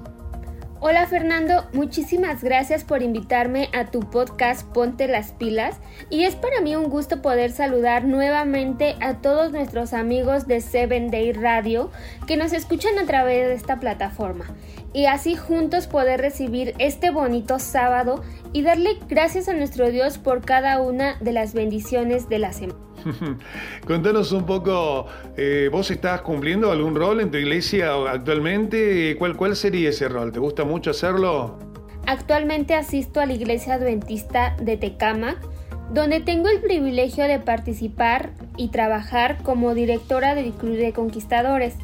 Hola 0.82 1.07
Fernando, 1.07 1.65
muchísimas 1.73 2.41
gracias 2.41 2.86
por 2.86 3.03
invitarme 3.03 3.67
a 3.73 3.91
tu 3.91 3.99
podcast 3.99 4.65
Ponte 4.65 5.09
las 5.09 5.34
pilas. 5.34 5.75
Y 6.09 6.23
es 6.23 6.36
para 6.36 6.61
mí 6.61 6.73
un 6.73 6.89
gusto 6.89 7.21
poder 7.21 7.51
saludar 7.51 8.05
nuevamente 8.05 8.95
a 9.01 9.15
todos 9.15 9.51
nuestros 9.51 9.91
amigos 9.91 10.47
de 10.47 10.61
Seven 10.61 11.11
Day 11.11 11.34
Radio 11.34 11.91
que 12.27 12.38
nos 12.38 12.53
escuchan 12.53 12.97
a 12.97 13.05
través 13.05 13.49
de 13.49 13.55
esta 13.55 13.82
plataforma. 13.82 14.45
Y 14.93 15.07
así 15.07 15.36
juntos 15.36 15.88
poder 15.88 16.21
recibir 16.21 16.73
este 16.80 17.09
bonito 17.09 17.59
sábado 17.59 18.23
y 18.53 18.61
darle 18.61 18.99
gracias 19.09 19.49
a 19.49 19.53
nuestro 19.53 19.91
Dios 19.91 20.17
por 20.17 20.45
cada 20.45 20.82
una 20.82 21.17
de 21.19 21.34
las 21.34 21.53
bendiciones 21.53 22.30
de 22.30 22.39
la 22.39 22.53
semana. 22.53 22.88
Contanos 23.88 24.32
un 24.32 24.45
poco, 24.45 25.08
eh, 25.38 25.70
¿vos 25.72 25.91
estás 25.91 26.22
cumpliendo 26.22 26.72
algún 26.72 26.95
rol 26.95 27.22
en 27.22 27.32
tu 27.32 27.38
iglesia 27.38 27.93
actualmente? 28.10 29.16
¿Cuál, 29.18 29.36
¿Cuál 29.36 29.56
sería 29.56 29.89
ese 29.89 30.08
rol? 30.08 30.32
¿Te 30.32 30.39
gusta 30.39 30.64
mucho 30.64 30.91
hacerlo? 30.91 31.58
Actualmente 32.06 32.76
asisto 32.76 33.20
a 33.20 33.26
la 33.26 33.34
iglesia 33.34 33.76
adventista 33.76 34.56
de 34.62 34.78
Tecama, 34.78 35.36
donde 35.93 36.20
tengo 36.20 36.50
el 36.50 36.60
privilegio 36.60 37.26
de 37.26 37.39
participar 37.39 38.32
y 38.58 38.70
trabajar 38.70 39.41
como 39.43 39.74
directora 39.74 40.36
del 40.36 40.52
Club 40.52 40.78
de 40.78 40.93
Conquistadores. 40.93 41.76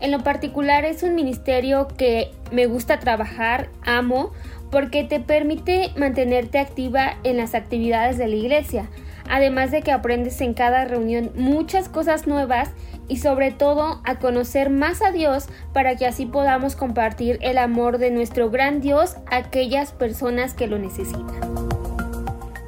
En 0.00 0.12
lo 0.12 0.20
particular 0.20 0.84
es 0.84 1.02
un 1.02 1.14
ministerio 1.14 1.88
que 1.96 2.30
me 2.52 2.66
gusta 2.66 3.00
trabajar, 3.00 3.68
amo, 3.84 4.32
porque 4.70 5.02
te 5.02 5.18
permite 5.18 5.90
mantenerte 5.96 6.58
activa 6.58 7.16
en 7.24 7.36
las 7.36 7.54
actividades 7.54 8.18
de 8.18 8.28
la 8.28 8.36
iglesia 8.36 8.88
además 9.28 9.70
de 9.70 9.82
que 9.82 9.92
aprendes 9.92 10.40
en 10.40 10.54
cada 10.54 10.84
reunión 10.84 11.30
muchas 11.34 11.88
cosas 11.88 12.26
nuevas 12.26 12.70
y 13.08 13.18
sobre 13.18 13.50
todo 13.50 14.00
a 14.04 14.18
conocer 14.18 14.70
más 14.70 15.02
a 15.02 15.12
Dios 15.12 15.46
para 15.72 15.96
que 15.96 16.06
así 16.06 16.26
podamos 16.26 16.76
compartir 16.76 17.38
el 17.40 17.58
amor 17.58 17.98
de 17.98 18.10
nuestro 18.10 18.50
gran 18.50 18.80
Dios 18.80 19.16
a 19.30 19.36
aquellas 19.36 19.92
personas 19.92 20.54
que 20.54 20.66
lo 20.66 20.78
necesitan. 20.78 21.68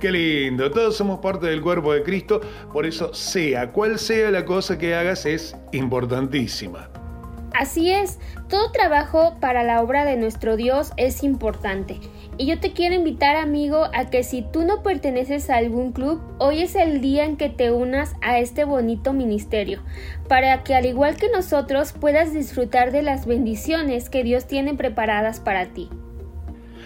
Qué 0.01 0.11
lindo, 0.11 0.71
todos 0.71 0.97
somos 0.97 1.21
parte 1.21 1.47
del 1.47 1.61
cuerpo 1.61 1.93
de 1.93 2.03
Cristo, 2.03 2.41
por 2.73 2.87
eso 2.87 3.13
sea 3.13 3.71
cual 3.71 3.99
sea 3.99 4.31
la 4.31 4.47
cosa 4.47 4.79
que 4.79 4.95
hagas 4.95 5.27
es 5.27 5.55
importantísima. 5.73 6.89
Así 7.53 7.91
es, 7.91 8.19
todo 8.49 8.73
trabajo 8.73 9.37
para 9.41 9.63
la 9.63 9.83
obra 9.83 10.07
de 10.07 10.17
nuestro 10.17 10.57
Dios 10.57 10.93
es 10.97 11.23
importante. 11.23 12.01
Y 12.41 12.47
yo 12.47 12.59
te 12.59 12.73
quiero 12.73 12.95
invitar, 12.95 13.37
amigo, 13.37 13.89
a 13.93 14.09
que 14.09 14.25
si 14.25 14.41
tú 14.41 14.65
no 14.65 14.83
perteneces 14.83 15.51
a 15.51 15.57
algún 15.57 15.93
club, 15.93 16.23
hoy 16.39 16.63
es 16.63 16.75
el 16.75 17.03
día 17.03 17.27
en 17.27 17.37
que 17.37 17.51
te 17.51 17.71
unas 17.71 18.15
a 18.23 18.39
este 18.39 18.65
bonito 18.65 19.13
ministerio, 19.13 19.83
para 20.27 20.65
que 20.65 20.75
al 20.75 20.87
igual 20.87 21.17
que 21.17 21.29
nosotros 21.29 21.93
puedas 21.93 22.33
disfrutar 22.33 22.93
de 22.93 23.03
las 23.03 23.27
bendiciones 23.27 24.09
que 24.09 24.25
Dios 24.25 24.47
tiene 24.47 24.73
preparadas 24.73 25.39
para 25.39 25.67
ti. 25.67 25.91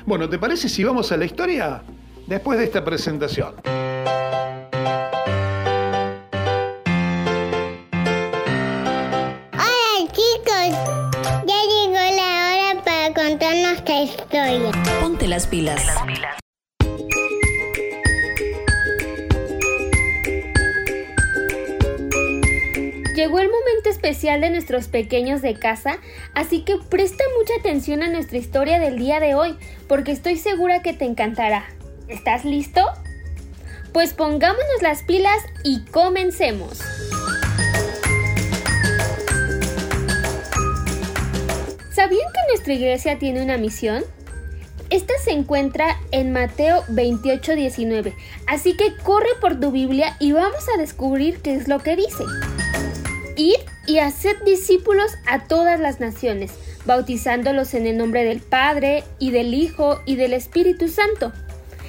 Bueno, 0.06 0.28
¿te 0.28 0.40
parece 0.40 0.68
si 0.68 0.82
vamos 0.82 1.12
a 1.12 1.16
la 1.16 1.24
historia? 1.24 1.82
Después 2.26 2.58
de 2.58 2.64
esta 2.64 2.84
presentación. 2.84 3.54
Hola 9.52 10.00
chicos, 10.08 10.78
ya 11.46 11.60
llegó 11.70 11.94
la 12.16 12.72
hora 12.72 12.82
para 12.84 13.14
contar 13.14 13.54
nuestra 13.54 14.02
historia. 14.02 15.03
Ponte 15.24 15.28
las 15.28 15.46
pilas. 15.46 15.82
Llegó 23.14 23.38
el 23.38 23.48
momento 23.48 23.88
especial 23.88 24.42
de 24.42 24.50
nuestros 24.50 24.88
pequeños 24.88 25.40
de 25.40 25.54
casa, 25.54 25.98
así 26.34 26.62
que 26.62 26.76
presta 26.90 27.24
mucha 27.38 27.54
atención 27.58 28.02
a 28.02 28.08
nuestra 28.08 28.36
historia 28.36 28.78
del 28.78 28.98
día 28.98 29.18
de 29.18 29.34
hoy, 29.34 29.56
porque 29.88 30.12
estoy 30.12 30.36
segura 30.36 30.82
que 30.82 30.92
te 30.92 31.06
encantará. 31.06 31.64
¿Estás 32.08 32.44
listo? 32.44 32.82
Pues 33.94 34.12
pongámonos 34.12 34.82
las 34.82 35.04
pilas 35.04 35.38
y 35.62 35.86
comencemos. 35.86 36.80
¿Sabían 41.94 42.30
que 42.30 42.40
nuestra 42.48 42.74
iglesia 42.74 43.18
tiene 43.18 43.42
una 43.42 43.56
misión? 43.56 44.04
Esta 44.90 45.14
se 45.22 45.32
encuentra 45.32 45.98
en 46.10 46.32
Mateo 46.32 46.84
28:19, 46.88 48.14
así 48.46 48.76
que 48.76 48.94
corre 49.02 49.30
por 49.40 49.58
tu 49.58 49.70
Biblia 49.70 50.16
y 50.20 50.32
vamos 50.32 50.64
a 50.74 50.78
descubrir 50.78 51.40
qué 51.40 51.54
es 51.54 51.68
lo 51.68 51.80
que 51.80 51.96
dice. 51.96 52.24
Id 53.36 53.56
y 53.86 53.98
haced 53.98 54.36
discípulos 54.44 55.12
a 55.26 55.44
todas 55.44 55.80
las 55.80 56.00
naciones, 56.00 56.52
bautizándolos 56.84 57.74
en 57.74 57.86
el 57.86 57.96
nombre 57.96 58.24
del 58.24 58.40
Padre 58.40 59.04
y 59.18 59.30
del 59.30 59.54
Hijo 59.54 60.00
y 60.06 60.16
del 60.16 60.32
Espíritu 60.32 60.88
Santo. 60.88 61.32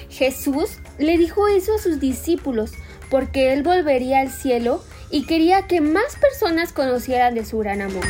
Jesús 0.09 0.77
le 0.97 1.17
dijo 1.17 1.47
eso 1.47 1.75
a 1.75 1.79
sus 1.79 1.99
discípulos 1.99 2.71
porque 3.09 3.53
él 3.53 3.63
volvería 3.63 4.21
al 4.21 4.31
cielo 4.31 4.81
y 5.11 5.25
quería 5.25 5.67
que 5.67 5.81
más 5.81 6.15
personas 6.19 6.73
conocieran 6.73 7.35
de 7.35 7.45
su 7.45 7.59
gran 7.59 7.81
amor. 7.81 8.03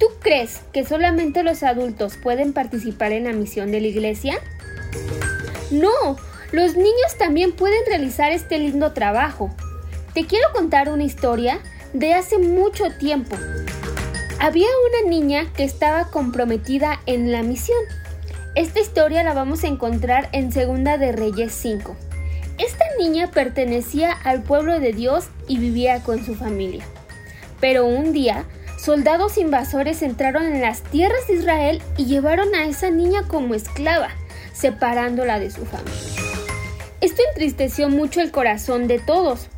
¿Tú 0.00 0.06
crees 0.18 0.62
que 0.72 0.86
solamente 0.86 1.42
los 1.42 1.62
adultos 1.62 2.16
pueden 2.16 2.54
participar 2.54 3.12
en 3.12 3.24
la 3.24 3.34
misión 3.34 3.70
de 3.70 3.82
la 3.82 3.86
iglesia? 3.86 4.38
No, 5.70 6.16
los 6.52 6.74
niños 6.74 7.18
también 7.18 7.52
pueden 7.52 7.84
realizar 7.86 8.32
este 8.32 8.58
lindo 8.58 8.94
trabajo. 8.94 9.54
Te 10.14 10.24
quiero 10.24 10.48
contar 10.54 10.88
una 10.88 11.04
historia 11.04 11.60
de 11.92 12.14
hace 12.14 12.38
mucho 12.38 12.84
tiempo. 12.98 13.36
Había 14.40 14.68
una 14.88 15.10
niña 15.10 15.52
que 15.54 15.64
estaba 15.64 16.10
comprometida 16.10 17.02
en 17.04 17.30
la 17.30 17.42
misión. 17.42 17.78
Esta 18.54 18.80
historia 18.80 19.22
la 19.22 19.34
vamos 19.34 19.64
a 19.64 19.68
encontrar 19.68 20.30
en 20.32 20.50
Segunda 20.50 20.96
de 20.96 21.12
Reyes 21.12 21.52
5. 21.52 21.94
Esta 22.56 22.84
niña 22.98 23.30
pertenecía 23.30 24.12
al 24.12 24.42
pueblo 24.42 24.80
de 24.80 24.94
Dios 24.94 25.26
y 25.46 25.58
vivía 25.58 26.02
con 26.02 26.24
su 26.24 26.34
familia. 26.34 26.86
Pero 27.60 27.84
un 27.84 28.14
día, 28.14 28.46
soldados 28.80 29.36
invasores 29.36 30.02
entraron 30.02 30.46
en 30.46 30.62
las 30.62 30.82
tierras 30.82 31.26
de 31.28 31.34
Israel 31.34 31.82
y 31.96 32.06
llevaron 32.06 32.54
a 32.54 32.64
esa 32.64 32.90
niña 32.90 33.28
como 33.28 33.54
esclava, 33.54 34.08
separándola 34.52 35.38
de 35.38 35.50
su 35.50 35.66
familia. 35.66 36.22
Esto 37.00 37.22
entristeció 37.30 37.88
mucho 37.88 38.20
el 38.20 38.30
corazón 38.30 38.86
de 38.86 38.98
todos. 38.98 39.48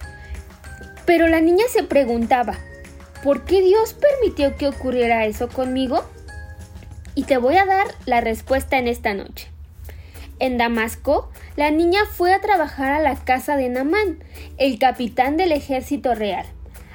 Pero 1.06 1.28
la 1.28 1.40
niña 1.40 1.64
se 1.72 1.82
preguntaba, 1.82 2.58
¿por 3.22 3.44
qué 3.44 3.62
Dios 3.62 3.94
permitió 3.94 4.56
que 4.56 4.68
ocurriera 4.68 5.26
eso 5.26 5.48
conmigo? 5.48 6.04
Y 7.14 7.24
te 7.24 7.38
voy 7.38 7.56
a 7.56 7.66
dar 7.66 7.86
la 8.06 8.20
respuesta 8.20 8.78
en 8.78 8.88
esta 8.88 9.14
noche. 9.14 9.48
En 10.38 10.58
Damasco, 10.58 11.30
la 11.56 11.70
niña 11.70 12.00
fue 12.10 12.32
a 12.32 12.40
trabajar 12.40 12.92
a 12.92 13.00
la 13.00 13.16
casa 13.16 13.56
de 13.56 13.68
Namán, 13.68 14.24
el 14.56 14.78
capitán 14.78 15.36
del 15.36 15.52
ejército 15.52 16.14
real. 16.14 16.46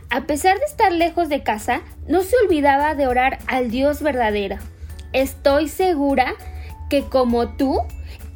A 0.09 0.21
pesar 0.21 0.57
de 0.57 0.65
estar 0.65 0.93
lejos 0.93 1.27
de 1.27 1.43
casa, 1.43 1.81
no 2.07 2.21
se 2.21 2.37
olvidaba 2.37 2.95
de 2.95 3.07
orar 3.07 3.39
al 3.47 3.69
Dios 3.69 4.01
verdadero. 4.01 4.55
Estoy 5.11 5.67
segura 5.67 6.33
que 6.89 7.03
como 7.03 7.49
tú, 7.57 7.81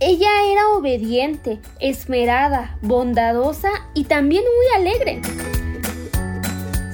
ella 0.02 0.30
era 0.52 0.68
obediente, 0.70 1.60
esmerada, 1.80 2.78
bondadosa 2.82 3.70
y 3.94 4.04
también 4.04 4.44
muy 4.44 4.82
alegre. 4.82 5.22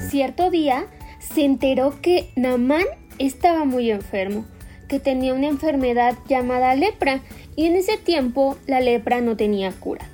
Cierto 0.08 0.48
día 0.48 0.86
se 1.18 1.44
enteró 1.44 2.00
que 2.00 2.30
Namán 2.36 2.84
estaba 3.18 3.64
muy 3.64 3.90
enfermo, 3.90 4.44
que 4.86 5.00
tenía 5.00 5.34
una 5.34 5.48
enfermedad 5.48 6.14
llamada 6.28 6.76
lepra 6.76 7.20
y 7.56 7.66
en 7.66 7.74
ese 7.74 7.96
tiempo 7.96 8.56
la 8.68 8.78
lepra 8.80 9.20
no 9.20 9.36
tenía 9.36 9.72
cura. 9.72 10.06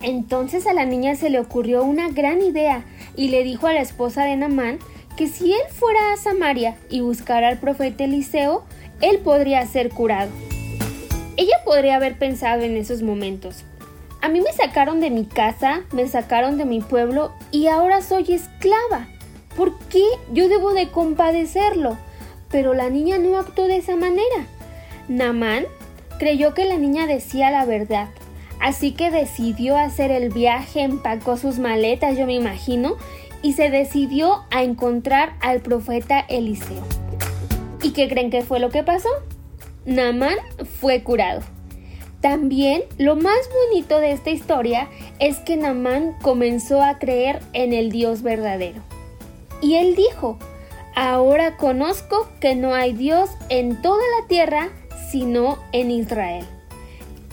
Entonces 0.00 0.66
a 0.66 0.74
la 0.74 0.84
niña 0.84 1.14
se 1.14 1.30
le 1.30 1.40
ocurrió 1.40 1.82
una 1.82 2.10
gran 2.10 2.42
idea 2.42 2.84
y 3.18 3.28
le 3.28 3.42
dijo 3.42 3.66
a 3.66 3.74
la 3.74 3.80
esposa 3.80 4.24
de 4.24 4.36
Namán 4.36 4.78
que 5.16 5.26
si 5.26 5.52
él 5.52 5.60
fuera 5.70 6.12
a 6.12 6.16
Samaria 6.16 6.76
y 6.88 7.00
buscara 7.00 7.48
al 7.48 7.58
profeta 7.58 8.04
Eliseo, 8.04 8.64
él 9.00 9.18
podría 9.18 9.66
ser 9.66 9.90
curado. 9.90 10.30
Ella 11.36 11.56
podría 11.64 11.96
haber 11.96 12.16
pensado 12.16 12.62
en 12.62 12.76
esos 12.76 13.02
momentos. 13.02 13.64
A 14.22 14.28
mí 14.28 14.40
me 14.40 14.52
sacaron 14.52 15.00
de 15.00 15.10
mi 15.10 15.24
casa, 15.24 15.82
me 15.92 16.06
sacaron 16.06 16.58
de 16.58 16.64
mi 16.64 16.80
pueblo 16.80 17.32
y 17.50 17.66
ahora 17.66 18.02
soy 18.02 18.32
esclava. 18.32 19.08
¿Por 19.56 19.76
qué 19.88 20.04
yo 20.32 20.48
debo 20.48 20.72
de 20.72 20.88
compadecerlo? 20.88 21.98
Pero 22.50 22.72
la 22.72 22.88
niña 22.88 23.18
no 23.18 23.36
actuó 23.36 23.66
de 23.66 23.78
esa 23.78 23.96
manera. 23.96 24.46
Namán 25.08 25.66
creyó 26.20 26.54
que 26.54 26.66
la 26.66 26.76
niña 26.76 27.08
decía 27.08 27.50
la 27.50 27.64
verdad 27.64 28.08
Así 28.60 28.92
que 28.92 29.10
decidió 29.10 29.76
hacer 29.76 30.10
el 30.10 30.30
viaje, 30.30 30.82
empacó 30.82 31.36
sus 31.36 31.58
maletas, 31.58 32.16
yo 32.16 32.26
me 32.26 32.34
imagino, 32.34 32.96
y 33.42 33.52
se 33.52 33.70
decidió 33.70 34.44
a 34.50 34.62
encontrar 34.62 35.34
al 35.40 35.60
profeta 35.60 36.20
Eliseo. 36.28 36.82
¿Y 37.82 37.92
qué 37.92 38.08
creen 38.08 38.30
que 38.30 38.42
fue 38.42 38.58
lo 38.58 38.70
que 38.70 38.82
pasó? 38.82 39.08
Namán 39.84 40.36
fue 40.80 41.02
curado. 41.02 41.42
También 42.20 42.82
lo 42.98 43.14
más 43.14 43.48
bonito 43.70 44.00
de 44.00 44.10
esta 44.10 44.30
historia 44.30 44.88
es 45.20 45.38
que 45.38 45.56
Namán 45.56 46.16
comenzó 46.20 46.82
a 46.82 46.98
creer 46.98 47.40
en 47.52 47.72
el 47.72 47.90
Dios 47.90 48.22
verdadero. 48.22 48.82
Y 49.62 49.76
él 49.76 49.94
dijo, 49.94 50.36
ahora 50.96 51.56
conozco 51.56 52.28
que 52.40 52.56
no 52.56 52.74
hay 52.74 52.92
Dios 52.92 53.30
en 53.48 53.80
toda 53.80 54.02
la 54.20 54.26
tierra 54.26 54.70
sino 55.10 55.58
en 55.72 55.90
Israel. 55.90 56.44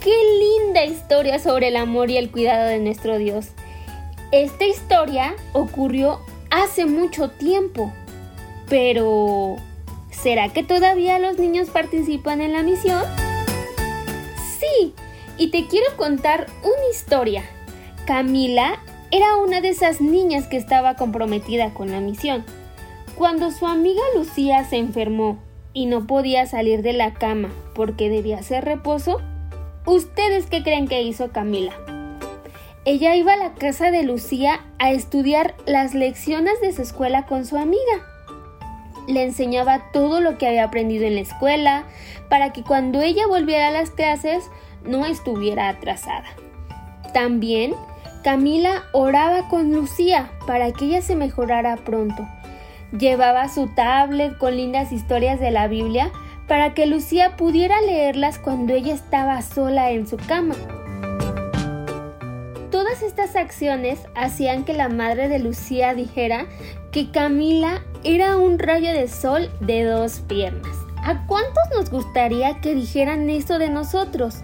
Qué 0.02 0.14
linda 0.40 0.86
historia 0.86 1.40
sobre 1.40 1.70
el 1.70 1.78
amor 1.78 2.10
y 2.12 2.18
el 2.18 2.32
cuidado 2.32 2.68
de 2.68 2.80
nuestro 2.80 3.18
Dios. 3.18 3.48
Esta 4.32 4.66
historia 4.66 5.36
ocurrió 5.54 6.20
hace 6.50 6.86
mucho 6.86 7.30
tiempo, 7.30 7.92
pero 8.70 9.56
¿será 10.12 10.50
que 10.50 10.64
todavía 10.64 11.20
los 11.20 11.38
niños 11.38 11.70
participan 11.70 12.42
en 12.42 12.54
la 12.54 12.64
misión? 12.64 13.04
Sí, 14.60 14.94
y 15.38 15.52
te 15.52 15.68
quiero 15.68 15.88
contar 15.98 16.48
una 16.64 16.90
historia. 16.92 17.44
Camila 18.06 18.80
era 19.12 19.38
una 19.38 19.62
de 19.62 19.70
esas 19.70 20.02
niñas 20.02 20.48
que 20.48 20.58
estaba 20.58 20.96
comprometida 20.96 21.74
con 21.74 21.92
la 21.92 22.00
misión. 22.00 22.44
Cuando 23.16 23.52
su 23.52 23.66
amiga 23.66 24.02
Lucía 24.16 24.66
se 24.66 24.78
enfermó 24.78 25.40
y 25.74 25.86
no 25.86 26.06
podía 26.06 26.46
salir 26.46 26.82
de 26.82 26.94
la 26.94 27.14
cama 27.14 27.50
porque 27.74 28.10
debía 28.10 28.40
hacer 28.40 28.66
reposo, 28.66 29.22
¿Ustedes 29.86 30.48
qué 30.48 30.64
creen 30.64 30.88
que 30.88 31.04
hizo 31.04 31.32
Camila? 31.32 31.74
Ella 32.86 33.16
iba 33.16 33.34
a 33.34 33.38
la 33.38 33.54
casa 33.54 33.92
de 33.92 34.02
Lucía 34.02 34.62
a 34.80 34.92
estudiar 34.92 35.54
las 35.68 35.94
lecciones 35.94 36.60
de 36.60 36.74
su 36.74 36.82
escuela 36.82 37.28
con 37.28 37.46
su 37.46 37.56
amiga. 37.56 38.02
Le 39.08 39.22
enseñaba 39.22 39.92
todo 39.92 40.22
lo 40.22 40.40
que 40.40 40.48
había 40.48 40.64
aprendido 40.64 41.06
en 41.06 41.14
la 41.14 41.22
escuela 41.22 41.84
para 42.30 42.52
que 42.52 42.64
cuando 42.64 43.02
ella 43.02 43.28
volviera 43.28 43.68
a 43.68 43.72
las 43.72 43.92
clases 43.92 44.50
no 44.84 45.06
estuviera 45.06 45.70
atrasada. 45.70 46.26
También 47.14 47.76
Camila 48.24 48.86
oraba 48.92 49.48
con 49.50 49.72
Lucía 49.72 50.32
para 50.48 50.72
que 50.72 50.86
ella 50.86 51.04
se 51.04 51.16
mejorara 51.16 51.78
pronto. 51.78 52.28
Llevaba 52.98 53.50
su 53.50 53.68
tablet 53.68 54.36
con 54.40 54.58
lindas 54.58 54.92
historias 54.92 55.40
de 55.40 55.52
la 55.52 55.68
Biblia 55.68 56.12
para 56.48 56.74
que 56.74 56.86
Lucía 56.86 57.36
pudiera 57.38 57.82
leerlas 57.82 58.40
cuando 58.40 58.74
ella 58.74 58.94
estaba 58.94 59.42
sola 59.42 59.92
en 59.92 60.08
su 60.08 60.18
cama. 60.18 60.56
Todas 62.72 63.02
estas 63.02 63.36
acciones 63.36 64.00
hacían 64.16 64.64
que 64.64 64.74
la 64.74 64.90
madre 64.90 65.28
de 65.28 65.40
Lucía 65.40 65.94
dijera 65.94 66.46
que 66.92 67.10
Camila 67.10 67.82
era 68.04 68.38
un 68.38 68.60
rayo 68.60 68.92
de 68.92 69.08
sol 69.08 69.50
de 69.60 69.84
dos 69.84 70.20
piernas. 70.28 70.78
¿A 71.04 71.26
cuántos 71.28 71.64
nos 71.76 71.90
gustaría 71.90 72.60
que 72.62 72.76
dijeran 72.76 73.30
eso 73.30 73.60
de 73.60 73.70
nosotros? 73.70 74.44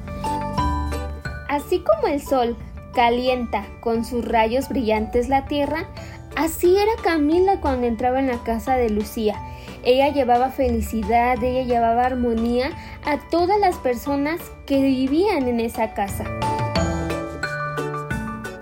Así 1.49 1.79
como 1.79 2.07
el 2.07 2.21
sol 2.21 2.55
calienta 2.93 3.65
con 3.81 4.05
sus 4.05 4.25
rayos 4.25 4.69
brillantes 4.69 5.27
la 5.27 5.45
tierra, 5.45 5.87
así 6.35 6.75
era 6.75 6.91
Camila 7.03 7.59
cuando 7.59 7.87
entraba 7.87 8.19
en 8.19 8.27
la 8.27 8.37
casa 8.43 8.75
de 8.75 8.89
Lucía 8.89 9.35
ella 9.83 10.09
llevaba 10.09 10.49
felicidad, 10.49 11.43
ella 11.43 11.63
llevaba 11.63 12.05
armonía 12.05 12.71
a 13.03 13.17
todas 13.29 13.59
las 13.59 13.77
personas 13.77 14.39
que 14.65 14.81
vivían 14.81 15.47
en 15.47 15.59
esa 15.59 15.93
casa. 15.93 16.25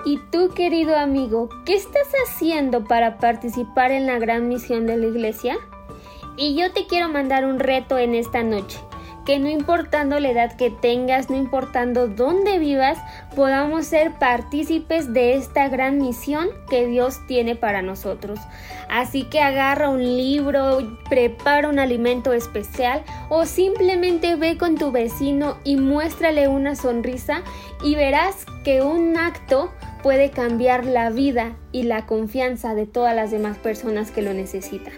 ¿Y 0.06 0.18
tú, 0.32 0.50
querido 0.50 0.98
amigo, 0.98 1.50
qué 1.66 1.76
estás 1.76 2.08
haciendo 2.26 2.86
para 2.86 3.18
participar 3.18 3.92
en 3.92 4.08
la 4.08 4.18
gran 4.18 4.48
misión 4.48 4.88
de 4.88 4.98
la 4.98 5.06
iglesia? 5.06 5.58
Y 6.38 6.56
yo 6.56 6.72
te 6.72 6.88
quiero 6.88 7.10
mandar 7.10 7.46
un 7.46 7.60
reto 7.60 7.98
en 7.98 8.16
esta 8.16 8.42
noche 8.42 8.80
que 9.26 9.40
no 9.40 9.50
importando 9.50 10.20
la 10.20 10.30
edad 10.30 10.56
que 10.56 10.70
tengas, 10.70 11.30
no 11.30 11.36
importando 11.36 12.08
dónde 12.08 12.60
vivas, 12.60 12.98
podamos 13.36 13.86
ser 13.86 14.14
partícipes 14.14 15.14
de 15.14 15.36
esta 15.36 15.68
gran 15.70 16.00
misión 16.00 16.50
que 16.70 16.88
Dios 16.88 17.20
tiene 17.28 17.56
para 17.56 17.82
nosotros. 17.82 18.40
Así 18.90 19.24
que 19.24 19.40
agarra 19.40 19.90
un 19.90 20.04
libro, 20.04 21.00
prepara 21.10 21.70
un 21.70 21.80
alimento 21.80 22.34
especial 22.34 23.04
o 23.30 23.46
simplemente 23.46 24.36
ve 24.36 24.58
con 24.58 24.76
tu 24.76 24.92
vecino 24.92 25.58
y 25.64 25.76
muéstrale 25.76 26.48
una 26.48 26.76
sonrisa 26.76 27.44
y 27.84 27.96
verás 27.96 28.46
que 28.64 28.82
un 28.82 29.18
acto 29.18 29.72
puede 30.02 30.32
cambiar 30.32 30.86
la 30.86 31.10
vida 31.10 31.56
y 31.72 31.84
la 31.84 32.06
confianza 32.06 32.74
de 32.74 32.88
todas 32.88 33.16
las 33.16 33.32
demás 33.32 33.58
personas 33.58 34.12
que 34.12 34.22
lo 34.22 34.34
necesitan. 34.34 34.94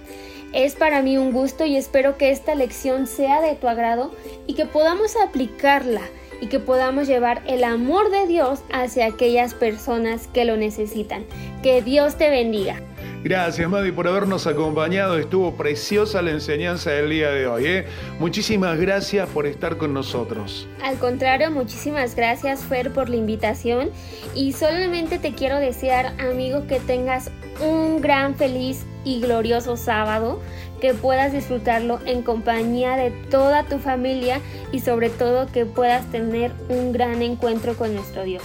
Es 0.54 0.76
para 0.76 1.02
mí 1.02 1.18
un 1.18 1.32
gusto 1.32 1.66
y 1.66 1.78
espero 1.78 2.18
que 2.18 2.32
esta 2.32 2.56
lección 2.56 3.08
sea 3.08 3.42
de 3.42 3.56
tu 3.56 3.68
agrado 3.70 4.12
y 4.48 4.54
que 4.54 4.66
podamos 4.66 5.16
aplicarla 5.16 6.02
y 6.42 6.48
que 6.48 6.60
podamos 6.60 7.08
llevar 7.08 7.42
el 7.48 7.64
amor 7.64 8.12
de 8.12 8.28
Dios 8.28 8.62
hacia 8.74 9.06
aquellas 9.06 9.54
personas 9.54 10.28
que 10.28 10.44
lo 10.44 10.58
necesitan. 10.58 11.24
Que 11.64 11.82
Dios 11.82 12.18
te 12.18 12.30
bendiga. 12.30 12.82
Gracias, 13.24 13.70
Madi, 13.70 13.92
por 13.92 14.08
habernos 14.08 14.48
acompañado. 14.48 15.18
Estuvo 15.20 15.56
preciosa 15.56 16.24
la 16.24 16.32
enseñanza 16.32 16.90
del 16.90 17.12
día 17.12 17.30
de 17.30 17.46
hoy. 17.46 17.66
¿eh? 17.68 17.86
Muchísimas 18.20 18.80
gracias 18.80 19.30
por 19.30 19.46
estar 19.46 19.78
con 19.78 19.94
nosotros. 19.94 20.68
Al 20.84 20.98
contrario, 20.98 21.52
muchísimas 21.52 22.16
gracias, 22.16 22.64
Fer, 22.64 22.92
por 22.92 23.10
la 23.10 23.18
invitación. 23.18 23.92
Y 24.34 24.54
solamente 24.54 25.20
te 25.20 25.34
quiero 25.34 25.60
desear, 25.60 26.14
amigo, 26.20 26.66
que 26.66 26.80
tengas 26.80 27.30
un 27.62 28.02
gran, 28.02 28.36
feliz 28.36 28.86
y 29.04 29.20
glorioso 29.20 29.78
sábado, 29.78 30.40
que 30.80 30.94
puedas 30.94 31.32
disfrutarlo 31.32 32.00
en 32.06 32.24
compañía 32.24 32.96
de 32.96 33.12
toda 33.12 33.64
tu 33.64 33.80
familia 33.80 34.42
y 34.72 34.80
sobre 34.80 35.10
todo 35.10 35.48
que 35.48 35.66
puedas 35.66 36.06
tener 36.12 36.52
un 36.70 36.92
gran 36.92 37.22
encuentro 37.22 37.76
con 37.76 37.94
nuestro 37.94 38.24
Dios. 38.24 38.44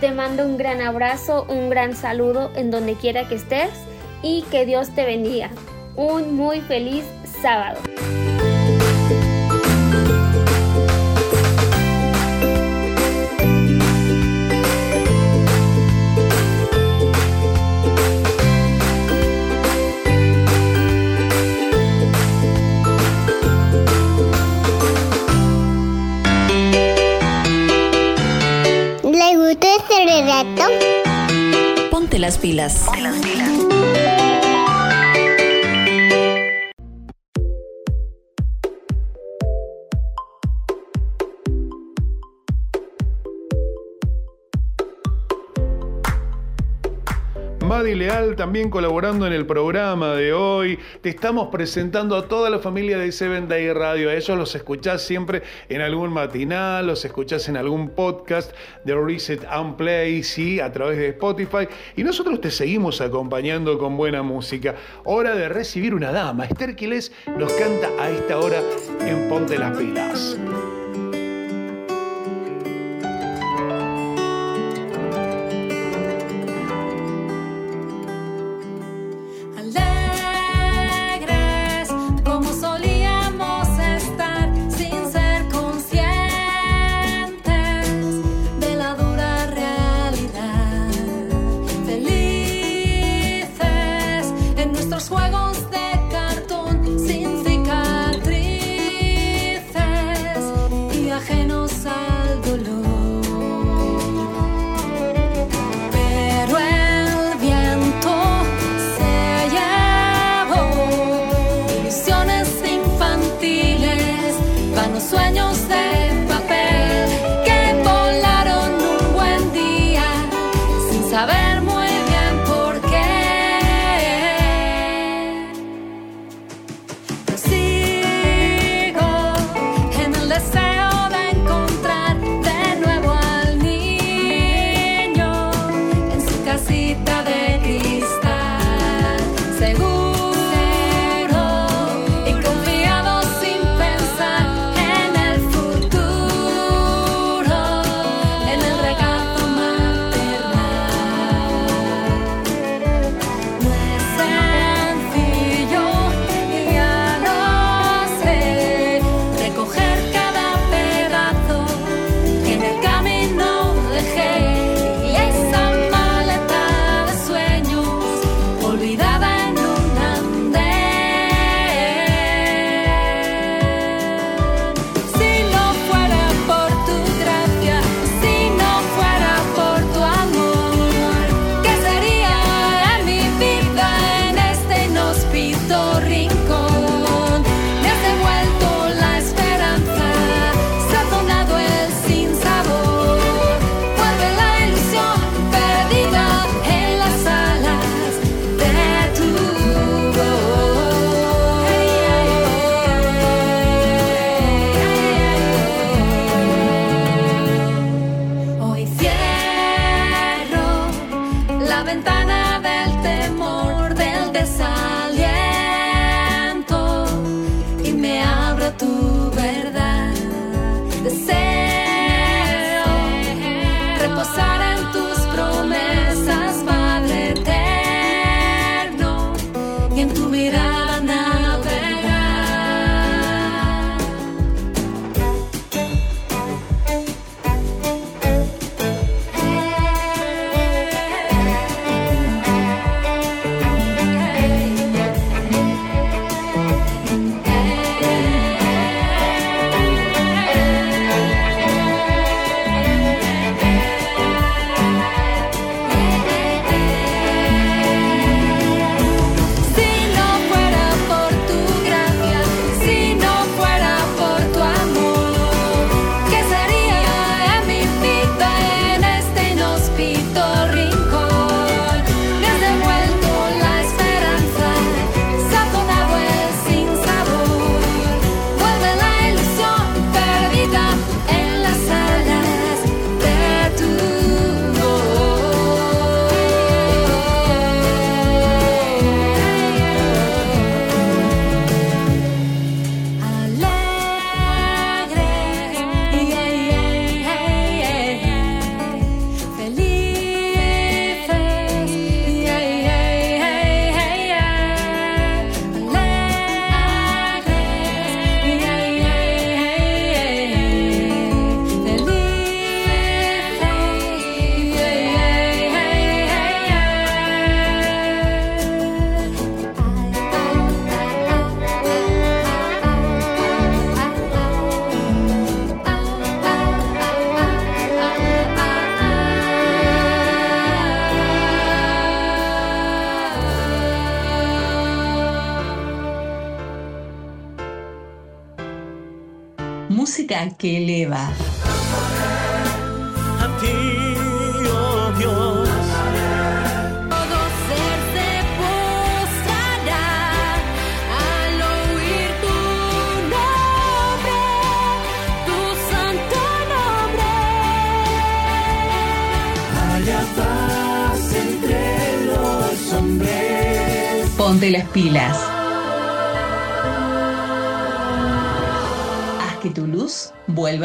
Te 0.00 0.10
mando 0.10 0.44
un 0.44 0.56
gran 0.56 0.80
abrazo, 0.80 1.46
un 1.48 1.70
gran 1.70 1.94
saludo 1.94 2.50
en 2.56 2.70
donde 2.70 2.94
quiera 2.94 3.28
que 3.28 3.36
estés 3.36 3.70
y 4.22 4.42
que 4.50 4.66
Dios 4.66 4.94
te 4.94 5.04
bendiga. 5.04 5.50
Un 5.96 6.36
muy 6.36 6.60
feliz 6.60 7.04
sábado. 7.40 7.78
¿Le 29.88 29.94
gustó 29.94 29.98
este 29.98 30.04
relato? 30.06 31.90
Ponte 31.90 32.18
las 32.18 32.38
pilas. 32.38 32.86
Madi 47.84 47.96
Leal 47.96 48.34
también 48.34 48.70
colaborando 48.70 49.26
en 49.26 49.34
el 49.34 49.44
programa 49.44 50.14
de 50.14 50.32
hoy. 50.32 50.78
Te 51.02 51.10
estamos 51.10 51.48
presentando 51.48 52.16
a 52.16 52.26
toda 52.26 52.48
la 52.48 52.58
familia 52.58 52.96
de 52.96 53.12
Seven 53.12 53.46
Day 53.46 53.70
Radio. 53.74 54.08
A 54.08 54.14
ellos 54.14 54.38
los 54.38 54.54
escuchás 54.54 55.02
siempre 55.02 55.42
en 55.68 55.82
algún 55.82 56.10
matinal, 56.10 56.86
los 56.86 57.04
escuchás 57.04 57.46
en 57.50 57.58
algún 57.58 57.90
podcast 57.90 58.52
de 58.86 58.94
Reset 58.94 59.44
and 59.50 59.76
Play, 59.76 60.22
sí, 60.22 60.60
a 60.60 60.72
través 60.72 60.96
de 60.96 61.08
Spotify. 61.08 61.68
Y 61.94 62.04
nosotros 62.04 62.40
te 62.40 62.50
seguimos 62.50 63.02
acompañando 63.02 63.78
con 63.78 63.98
buena 63.98 64.22
música. 64.22 64.76
Hora 65.04 65.34
de 65.34 65.50
recibir 65.50 65.94
una 65.94 66.10
dama. 66.10 66.46
Esther 66.46 66.76
Quiles 66.76 67.12
nos 67.36 67.52
canta 67.52 67.90
a 68.00 68.08
esta 68.08 68.38
hora 68.38 68.62
en 69.00 69.28
Ponte 69.28 69.58
las 69.58 69.76
Pilas. 69.76 70.38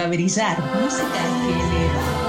Brillar. 0.09 0.57
Música 0.81 1.21
que 1.43 1.53
eleva. 1.53 2.19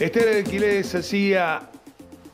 Esther 0.00 0.44
hacía 0.94 1.68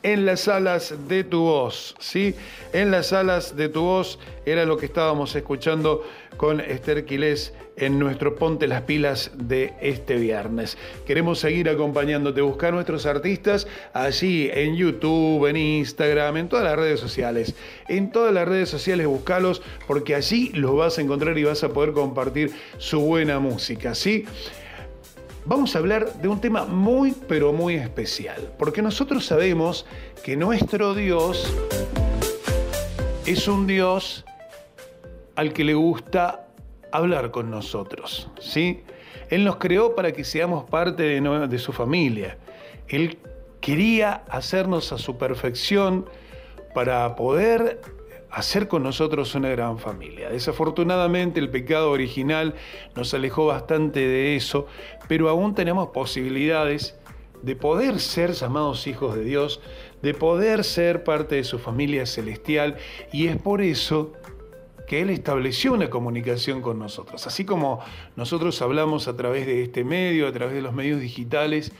en 0.05 0.26
las 0.26 0.49
alas 0.49 0.95
de 1.09 1.24
tu 1.24 1.40
voz, 1.40 1.95
¿sí? 1.99 2.34
En 2.74 2.90
las 2.90 3.12
alas 3.12 3.57
de 3.57 3.70
tu 3.70 3.82
voz 3.82 4.18
era 4.45 4.66
lo 4.66 4.76
que 4.76 4.86
estábamos 4.86 5.34
escuchando 5.34 6.05
con 6.45 6.61
Esther 6.61 7.07
Quilés 7.07 7.55
en 7.78 7.99
nuestro 7.99 8.36
Ponte 8.36 8.66
las 8.66 8.82
Pilas 8.82 9.30
de 9.34 9.72
este 9.80 10.16
viernes. 10.16 10.76
Queremos 11.07 11.38
seguir 11.38 11.70
acompañándote, 11.70 12.42
buscar 12.42 12.74
nuestros 12.74 13.07
artistas 13.07 13.66
allí 13.95 14.51
en 14.53 14.76
YouTube, 14.76 15.47
en 15.47 15.57
Instagram, 15.57 16.36
en 16.36 16.51
todas 16.51 16.66
las 16.66 16.76
redes 16.76 17.01
sociales. 17.01 17.55
En 17.88 18.12
todas 18.12 18.34
las 18.34 18.47
redes 18.47 18.68
sociales 18.68 19.07
buscalos 19.07 19.62
porque 19.86 20.14
allí 20.14 20.51
los 20.51 20.76
vas 20.76 20.99
a 20.99 21.01
encontrar 21.01 21.38
y 21.38 21.45
vas 21.45 21.64
a 21.64 21.70
poder 21.70 21.92
compartir 21.92 22.53
su 22.76 23.01
buena 23.01 23.38
música, 23.38 23.95
¿sí? 23.95 24.26
Vamos 25.47 25.74
a 25.74 25.78
hablar 25.78 26.12
de 26.20 26.28
un 26.28 26.42
tema 26.42 26.66
muy, 26.66 27.14
pero 27.26 27.55
muy 27.55 27.76
especial, 27.76 28.53
porque 28.59 28.82
nosotros 28.82 29.24
sabemos 29.24 29.86
que 30.22 30.36
nuestro 30.36 30.92
Dios 30.92 31.51
es 33.24 33.49
un 33.49 33.66
Dios 33.66 34.26
al 35.37 35.53
que 35.53 35.64
le 35.64 35.74
gusta 35.74 36.47
hablar 36.93 37.30
con 37.30 37.51
nosotros, 37.51 38.28
¿sí? 38.41 38.82
Él 39.30 39.45
nos 39.45 39.57
creó 39.57 39.95
para 39.95 40.12
que 40.12 40.24
seamos 40.24 40.64
parte 40.64 41.03
de, 41.03 41.49
de 41.49 41.59
su 41.59 41.72
familia. 41.72 42.39
Él 42.89 43.18
quería 43.61 44.22
hacernos 44.28 44.93
a 44.93 44.99
su 44.99 45.16
perfección 45.16 46.07
para 46.74 47.16
poder 47.16 47.80
hacer 48.30 48.68
con 48.68 48.82
nosotros 48.82 49.35
una 49.35 49.49
gran 49.49 49.78
familia. 49.78 50.28
Desafortunadamente 50.28 51.41
el 51.41 51.51
pecado 51.51 51.91
original 51.91 52.55
nos 52.95 53.14
alejó 53.14 53.47
bastante 53.47 54.01
de 54.01 54.37
eso, 54.37 54.66
pero 55.09 55.28
aún 55.28 55.55
tenemos 55.55 55.89
posibilidades 55.89 56.97
de 57.43 57.57
poder 57.57 58.01
ser 58.01 58.32
llamados 58.32 58.87
hijos 58.87 59.14
de 59.14 59.22
Dios, 59.22 59.61
de 60.03 60.14
poder 60.14 60.64
ser 60.64 61.05
parte 61.05 61.37
de 61.37 61.45
su 61.45 61.59
familia 61.59 62.07
celestial, 62.07 62.76
y 63.12 63.28
es 63.28 63.37
por 63.37 63.62
eso 63.62 64.12
que 64.87 65.01
Él 65.01 65.11
estableció 65.11 65.72
una 65.72 65.91
comunicación 65.91 66.62
con 66.62 66.78
nosotros. 66.78 67.26
Así 67.26 67.45
como 67.45 67.80
nosotros 68.16 68.61
hablamos 68.62 69.09
a 69.09 69.16
través 69.16 69.47
de 69.47 69.62
este 69.62 69.85
medio, 69.85 70.26
a 70.26 70.32
través 70.32 70.55
de 70.55 70.62
los 70.62 70.74
medios 70.74 71.01
digitales, 71.01 71.72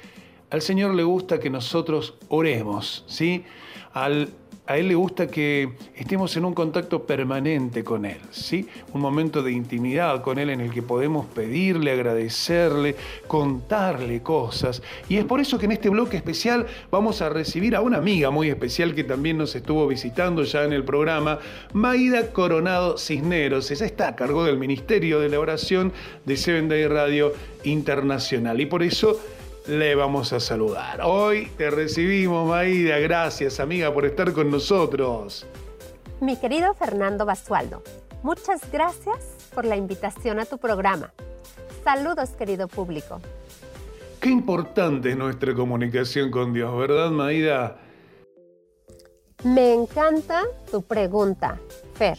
al 0.51 0.63
Señor 0.63 0.95
le 0.95 1.03
gusta 1.03 1.41
que 1.41 1.51
nosotros 1.51 2.15
oremos, 2.29 3.05
¿sí? 3.09 3.45
Al, 3.93 4.29
a 4.67 4.79
Él 4.79 4.89
le 4.89 4.95
gusta 4.95 5.27
que 5.27 5.73
estemos 5.95 6.35
en 6.39 6.47
un 6.47 6.55
contacto 6.55 7.05
permanente 7.05 7.85
con 7.85 8.07
Él, 8.07 8.19
¿sí? 8.31 8.67
Un 8.95 9.03
momento 9.03 9.43
de 9.43 9.53
intimidad 9.53 10.23
con 10.23 10.39
Él 10.39 10.49
en 10.49 10.63
el 10.63 10.71
que 10.71 10.81
podemos 10.81 11.27
pedirle, 11.27 11.91
agradecerle, 11.91 12.97
contarle 13.27 14.23
cosas. 14.23 14.83
Y 15.09 15.19
es 15.19 15.25
por 15.27 15.41
eso 15.41 15.59
que 15.59 15.67
en 15.67 15.73
este 15.73 15.91
bloque 15.91 16.17
especial 16.17 16.67
vamos 16.91 17.21
a 17.21 17.29
recibir 17.29 17.77
a 17.77 17.83
una 17.83 17.99
amiga 17.99 18.31
muy 18.31 18.49
especial 18.49 18.95
que 18.95 19.05
también 19.05 19.37
nos 19.37 19.55
estuvo 19.55 19.87
visitando 19.87 20.45
ya 20.45 20.65
en 20.65 20.73
el 20.73 20.85
programa, 20.85 21.41
Maida 21.75 22.33
Coronado 22.33 22.97
Cisneros. 22.97 23.71
Ella 23.71 23.85
está 23.85 24.09
a 24.09 24.17
cargo 24.17 24.45
del 24.45 24.59
Ministerio 24.59 25.21
de 25.21 25.29
la 25.29 25.41
Oración 25.41 25.93
de 26.25 26.39
Seven 26.39 26.71
Day 26.71 26.87
Radio 26.87 27.35
Internacional. 27.65 28.59
Y 28.63 28.67
por 28.67 28.83
eso 28.83 29.21
le 29.67 29.95
vamos 29.95 30.33
a 30.33 30.41
saludar. 30.41 31.01
Hoy 31.03 31.51
te 31.57 31.71
recibimos, 31.71 32.49
Maida. 32.49 32.99
Gracias, 32.99 33.61
amiga, 33.61 33.93
por 33.93 34.05
estar 34.05 34.33
con 34.33 34.51
nosotros. 34.51 35.47
Mi 36.21 36.37
querido 36.37 36.75
Fernando 36.75 37.27
Basualdo, 37.27 37.83
muchas 38.23 38.71
gracias 38.71 39.19
por 39.55 39.65
la 39.65 39.77
invitación 39.77 40.39
a 40.39 40.45
tu 40.45 40.59
programa. 40.59 41.13
Saludos, 41.83 42.31
querido 42.31 42.69
público. 42.69 43.21
Qué 44.21 44.31
importante 44.31 45.11
es 45.11 45.17
nuestra 45.17 45.55
comunicación 45.55 46.31
con 46.31 46.53
Dios, 46.55 46.75
¿verdad, 46.77 47.11
Maida? 47.11 47.77
Me 49.43 49.75
encanta 49.75 50.45
tu 50.71 50.83
pregunta, 50.83 51.59
Fer. 51.95 52.19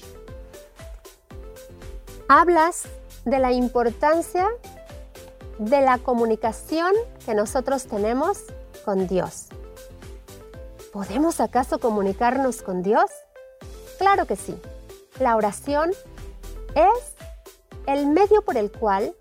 Hablas 2.28 2.88
de 3.26 3.40
la 3.40 3.52
importancia 3.52 4.48
de 5.60 5.82
la 5.82 5.98
comunicación 5.98 6.94
que 7.26 7.34
nosotros 7.34 7.86
tenemos 7.86 8.44
con 8.84 9.08
Dios. 9.08 9.48
¿Podemos 10.92 11.40
acaso 11.42 11.80
comunicarnos 11.80 12.62
con 12.62 12.82
Dios? 12.82 13.12
Claro 13.98 14.26
que 14.26 14.36
sí. 14.36 14.60
La 15.20 15.36
oración 15.36 15.92
es 16.76 17.16
el 17.88 18.08
medio 18.08 18.42
por 18.42 18.58
el 18.58 18.72
cual 18.72 19.16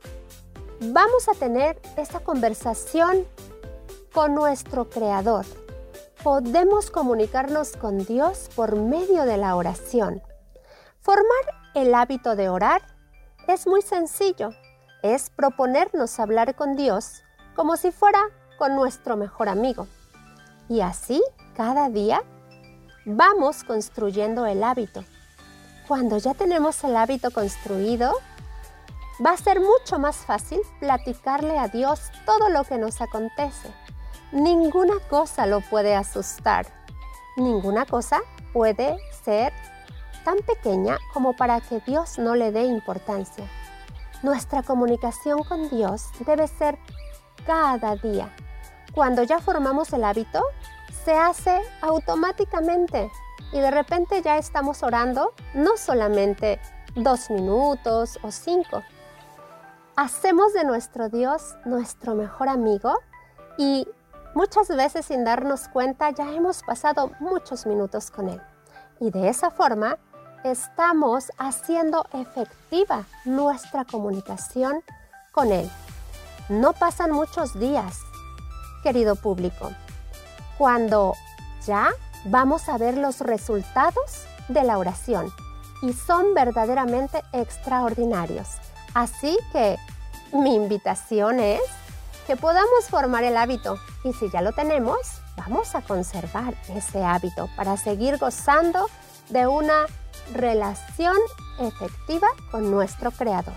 vamos 0.80 1.28
a 1.28 1.34
tener 1.34 1.80
esa 1.96 2.20
conversación 2.20 3.26
con 4.12 4.34
nuestro 4.34 4.88
Creador. 4.88 5.44
Podemos 6.22 6.90
comunicarnos 6.90 7.76
con 7.76 7.98
Dios 7.98 8.48
por 8.54 8.76
medio 8.76 9.24
de 9.24 9.36
la 9.36 9.56
oración. 9.56 10.22
Formar 11.00 11.24
el 11.74 11.94
hábito 11.94 12.34
de 12.36 12.48
orar 12.48 12.82
es 13.46 13.66
muy 13.66 13.82
sencillo. 13.82 14.50
Es 15.04 15.28
proponernos 15.28 16.18
hablar 16.18 16.54
con 16.54 16.76
Dios 16.76 17.24
como 17.54 17.76
si 17.76 17.92
fuera 17.92 18.20
con 18.56 18.74
nuestro 18.74 19.18
mejor 19.18 19.50
amigo. 19.50 19.86
Y 20.70 20.80
así, 20.80 21.22
cada 21.54 21.90
día, 21.90 22.22
vamos 23.04 23.64
construyendo 23.64 24.46
el 24.46 24.64
hábito. 24.64 25.04
Cuando 25.86 26.16
ya 26.16 26.32
tenemos 26.32 26.82
el 26.84 26.96
hábito 26.96 27.30
construido, 27.32 28.14
va 29.24 29.32
a 29.32 29.36
ser 29.36 29.60
mucho 29.60 29.98
más 29.98 30.16
fácil 30.16 30.60
platicarle 30.80 31.58
a 31.58 31.68
Dios 31.68 32.10
todo 32.24 32.48
lo 32.48 32.64
que 32.64 32.78
nos 32.78 33.02
acontece. 33.02 33.68
Ninguna 34.32 34.94
cosa 35.10 35.44
lo 35.44 35.60
puede 35.60 35.94
asustar. 35.94 36.64
Ninguna 37.36 37.84
cosa 37.84 38.22
puede 38.54 38.96
ser 39.22 39.52
tan 40.24 40.38
pequeña 40.38 40.96
como 41.12 41.36
para 41.36 41.60
que 41.60 41.80
Dios 41.80 42.18
no 42.18 42.34
le 42.36 42.52
dé 42.52 42.62
importancia. 42.62 43.44
Nuestra 44.24 44.62
comunicación 44.62 45.44
con 45.44 45.68
Dios 45.68 46.08
debe 46.24 46.48
ser 46.48 46.78
cada 47.46 47.94
día. 47.96 48.34
Cuando 48.94 49.22
ya 49.22 49.38
formamos 49.38 49.92
el 49.92 50.02
hábito, 50.02 50.42
se 51.04 51.12
hace 51.12 51.60
automáticamente 51.82 53.10
y 53.52 53.60
de 53.60 53.70
repente 53.70 54.22
ya 54.22 54.38
estamos 54.38 54.82
orando 54.82 55.34
no 55.52 55.76
solamente 55.76 56.58
dos 56.96 57.28
minutos 57.28 58.18
o 58.22 58.30
cinco. 58.30 58.82
Hacemos 59.94 60.54
de 60.54 60.64
nuestro 60.64 61.10
Dios 61.10 61.56
nuestro 61.66 62.14
mejor 62.14 62.48
amigo 62.48 62.94
y 63.58 63.86
muchas 64.34 64.68
veces 64.68 65.04
sin 65.04 65.24
darnos 65.24 65.68
cuenta 65.68 66.08
ya 66.12 66.32
hemos 66.32 66.62
pasado 66.62 67.10
muchos 67.20 67.66
minutos 67.66 68.10
con 68.10 68.30
Él. 68.30 68.40
Y 69.00 69.10
de 69.10 69.28
esa 69.28 69.50
forma 69.50 69.98
estamos 70.44 71.32
haciendo 71.38 72.06
efectiva 72.12 73.06
nuestra 73.24 73.84
comunicación 73.84 74.82
con 75.32 75.50
Él. 75.50 75.68
No 76.48 76.74
pasan 76.74 77.10
muchos 77.10 77.58
días, 77.58 77.96
querido 78.82 79.16
público, 79.16 79.72
cuando 80.58 81.14
ya 81.66 81.88
vamos 82.26 82.68
a 82.68 82.76
ver 82.76 82.98
los 82.98 83.20
resultados 83.20 84.26
de 84.48 84.62
la 84.62 84.78
oración 84.78 85.32
y 85.82 85.94
son 85.94 86.34
verdaderamente 86.34 87.22
extraordinarios. 87.32 88.48
Así 88.92 89.38
que 89.52 89.78
mi 90.32 90.54
invitación 90.54 91.40
es 91.40 91.62
que 92.26 92.36
podamos 92.36 92.88
formar 92.90 93.24
el 93.24 93.36
hábito 93.38 93.78
y 94.04 94.12
si 94.12 94.30
ya 94.30 94.42
lo 94.42 94.52
tenemos, 94.52 94.98
vamos 95.36 95.74
a 95.74 95.80
conservar 95.80 96.54
ese 96.68 97.02
hábito 97.02 97.48
para 97.56 97.76
seguir 97.78 98.18
gozando 98.18 98.88
de 99.30 99.46
una 99.46 99.86
relación 100.32 101.16
efectiva 101.58 102.28
con 102.50 102.70
nuestro 102.70 103.10
Creador. 103.10 103.54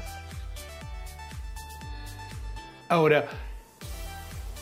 Ahora, 2.90 3.26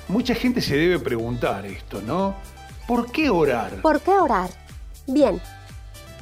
mucha 0.07 0.33
gente 0.33 0.61
se 0.61 0.75
debe 0.75 0.99
preguntar 0.99 1.65
esto, 1.65 2.01
¿no? 2.01 2.35
¿Por 2.87 3.11
qué 3.11 3.29
orar? 3.29 3.81
¿Por 3.81 4.01
qué 4.01 4.11
orar? 4.11 4.49
Bien, 5.07 5.41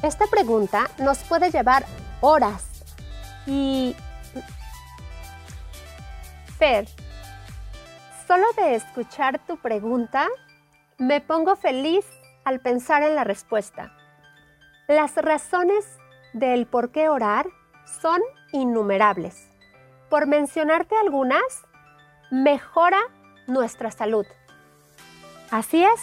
esta 0.02 0.26
pregunta 0.26 0.90
nos 0.98 1.18
puede 1.18 1.50
llevar 1.50 1.84
horas 2.20 2.84
y... 3.46 3.94
Fer, 6.58 6.86
solo 8.26 8.46
de 8.56 8.76
escuchar 8.76 9.38
tu 9.46 9.56
pregunta, 9.56 10.28
me 10.98 11.20
pongo 11.20 11.56
feliz 11.56 12.04
al 12.44 12.60
pensar 12.60 13.02
en 13.02 13.14
la 13.14 13.24
respuesta. 13.24 13.92
Las 14.88 15.16
razones 15.16 15.86
del 16.34 16.66
por 16.66 16.90
qué 16.90 17.08
orar 17.08 17.46
son 18.02 18.20
innumerables. 18.52 19.48
Por 20.10 20.26
mencionarte 20.26 20.94
algunas, 20.94 21.42
mejora 22.30 23.00
nuestra 23.46 23.90
salud. 23.90 24.26
Así 25.50 25.82
es, 25.82 26.00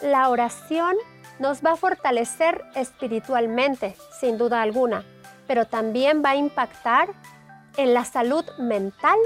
la 0.00 0.28
oración 0.28 0.96
nos 1.38 1.64
va 1.64 1.72
a 1.72 1.76
fortalecer 1.76 2.64
espiritualmente, 2.74 3.94
sin 4.18 4.38
duda 4.38 4.60
alguna, 4.60 5.04
pero 5.46 5.66
también 5.66 6.20
va 6.24 6.30
a 6.30 6.36
impactar 6.36 7.10
en 7.76 7.94
la 7.94 8.04
salud 8.04 8.44
mental 8.58 9.18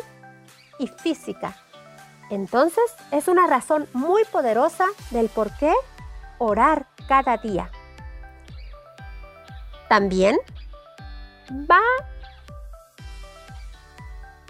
y 0.79 0.89
física. 0.89 1.57
Entonces, 2.29 2.85
es 3.11 3.29
una 3.29 3.47
razón 3.47 3.89
muy 3.95 4.25
poderosa 4.27 4.85
del 5.11 5.31
por 5.31 5.51
qué 5.57 5.73
orar 6.37 6.87
cada 7.09 7.39
día. 7.39 7.71
También 9.89 10.39
va 11.51 11.81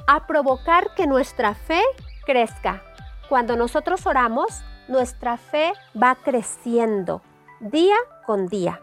a 0.06 0.26
provocar 0.26 0.94
que 0.94 1.06
nuestra 1.06 1.54
fe 1.54 1.82
crezca. 2.26 2.82
Cuando 3.28 3.56
nosotros 3.56 4.06
oramos, 4.06 4.62
nuestra 4.88 5.36
fe 5.36 5.72
va 6.00 6.14
creciendo 6.14 7.22
día 7.60 7.96
con 8.26 8.48
día. 8.48 8.80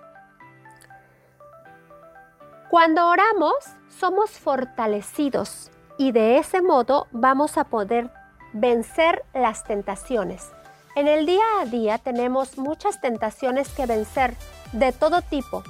Cuando 2.69 3.07
oramos, 3.07 3.53
somos 3.89 4.31
fortalecidos 4.31 5.71
y 5.97 6.11
de 6.11 6.37
ese 6.37 6.61
modo 6.61 7.07
vamos 7.11 7.57
a 7.57 7.65
poder 7.65 8.09
vencer 8.53 9.23
las 9.33 9.63
tentaciones. 9.63 10.51
En 10.95 11.07
el 11.07 11.25
día 11.25 11.43
a 11.61 11.65
día 11.65 11.97
tenemos 11.97 12.57
muchas 12.57 12.99
tentaciones 12.99 13.69
que 13.69 13.85
vencer 13.85 14.35
de 14.73 14.91
todo 14.91 15.21
tipo 15.21 15.63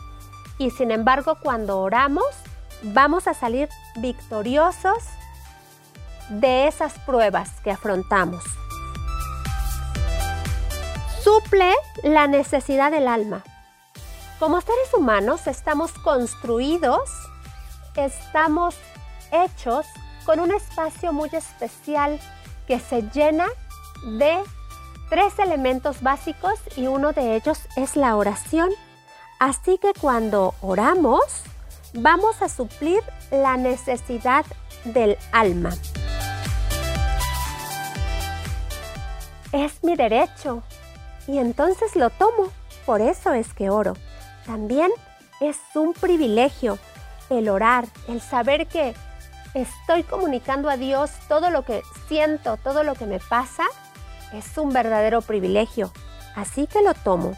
y 0.61 0.69
sin 0.69 0.91
embargo 0.91 1.39
cuando 1.41 1.79
oramos 1.79 2.27
vamos 2.83 3.27
a 3.27 3.33
salir 3.33 3.67
victoriosos 3.95 5.03
de 6.29 6.67
esas 6.67 6.99
pruebas 6.99 7.49
que 7.63 7.71
afrontamos. 7.71 8.43
Suple 11.23 11.73
la 12.03 12.27
necesidad 12.27 12.91
del 12.91 13.07
alma. 13.07 13.43
Como 14.37 14.61
seres 14.61 14.93
humanos 14.93 15.47
estamos 15.47 15.93
construidos, 15.93 17.09
estamos 17.95 18.75
hechos 19.31 19.87
con 20.25 20.39
un 20.39 20.51
espacio 20.51 21.11
muy 21.11 21.29
especial 21.33 22.19
que 22.67 22.79
se 22.79 23.01
llena 23.09 23.47
de 24.19 24.37
tres 25.09 25.39
elementos 25.39 26.03
básicos 26.03 26.59
y 26.75 26.85
uno 26.85 27.13
de 27.13 27.35
ellos 27.35 27.59
es 27.75 27.95
la 27.95 28.15
oración. 28.15 28.69
Así 29.41 29.79
que 29.79 29.93
cuando 29.99 30.53
oramos, 30.61 31.23
vamos 31.95 32.43
a 32.43 32.47
suplir 32.47 32.99
la 33.31 33.57
necesidad 33.57 34.45
del 34.83 35.17
alma. 35.31 35.71
Es 39.51 39.83
mi 39.83 39.95
derecho 39.95 40.61
y 41.25 41.39
entonces 41.39 41.95
lo 41.95 42.11
tomo. 42.11 42.51
Por 42.85 43.01
eso 43.01 43.33
es 43.33 43.51
que 43.55 43.71
oro. 43.71 43.97
También 44.45 44.91
es 45.39 45.57
un 45.73 45.93
privilegio 45.93 46.77
el 47.31 47.49
orar, 47.49 47.87
el 48.07 48.21
saber 48.21 48.67
que 48.67 48.93
estoy 49.55 50.03
comunicando 50.03 50.69
a 50.69 50.77
Dios 50.77 51.09
todo 51.27 51.49
lo 51.49 51.65
que 51.65 51.81
siento, 52.07 52.57
todo 52.57 52.83
lo 52.83 52.93
que 52.93 53.07
me 53.07 53.19
pasa. 53.19 53.63
Es 54.33 54.55
un 54.59 54.71
verdadero 54.71 55.23
privilegio. 55.23 55.91
Así 56.35 56.67
que 56.67 56.83
lo 56.83 56.93
tomo. 56.93 57.35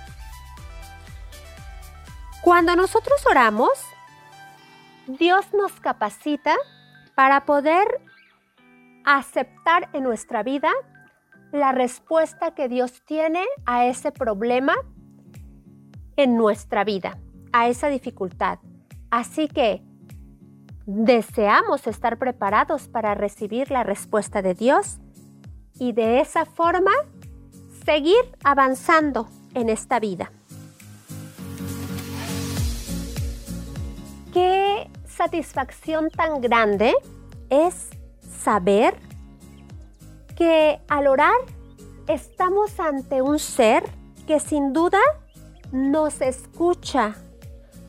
Cuando 2.44 2.76
nosotros 2.76 3.26
oramos, 3.26 3.72
Dios 5.08 5.46
nos 5.54 5.72
capacita 5.80 6.58
para 7.16 7.46
poder 7.46 8.02
aceptar 9.06 9.90
en 9.94 10.04
nuestra 10.04 10.44
vida 10.44 10.70
la 11.54 11.72
respuesta 11.72 12.54
que 12.54 12.68
Dios 12.68 13.02
tiene 13.06 13.46
a 13.66 13.86
ese 13.86 14.12
problema 14.12 14.76
en 16.18 16.36
nuestra 16.36 16.84
vida, 16.84 17.18
a 17.54 17.70
esa 17.70 17.88
dificultad. 17.88 18.60
Así 19.10 19.48
que 19.48 19.82
deseamos 20.86 21.88
estar 21.88 22.18
preparados 22.18 22.90
para 22.90 23.16
recibir 23.16 23.72
la 23.72 23.84
respuesta 23.84 24.42
de 24.42 24.54
Dios 24.54 25.00
y 25.80 25.94
de 25.94 26.20
esa 26.20 26.44
forma 26.44 26.92
seguir 27.86 28.20
avanzando 28.44 29.30
en 29.54 29.70
esta 29.70 30.02
vida. 30.02 30.30
Qué 34.34 34.90
satisfacción 35.06 36.10
tan 36.10 36.42
grande 36.42 36.96
es 37.52 37.90
saber 38.44 38.96
que 40.36 40.82
al 40.88 41.06
orar 41.06 41.36
estamos 42.08 42.80
ante 42.80 43.22
un 43.22 43.38
ser 43.38 43.84
que 44.26 44.40
sin 44.40 44.74
duda 44.74 44.98
nos 45.72 46.20
escucha, 46.22 47.16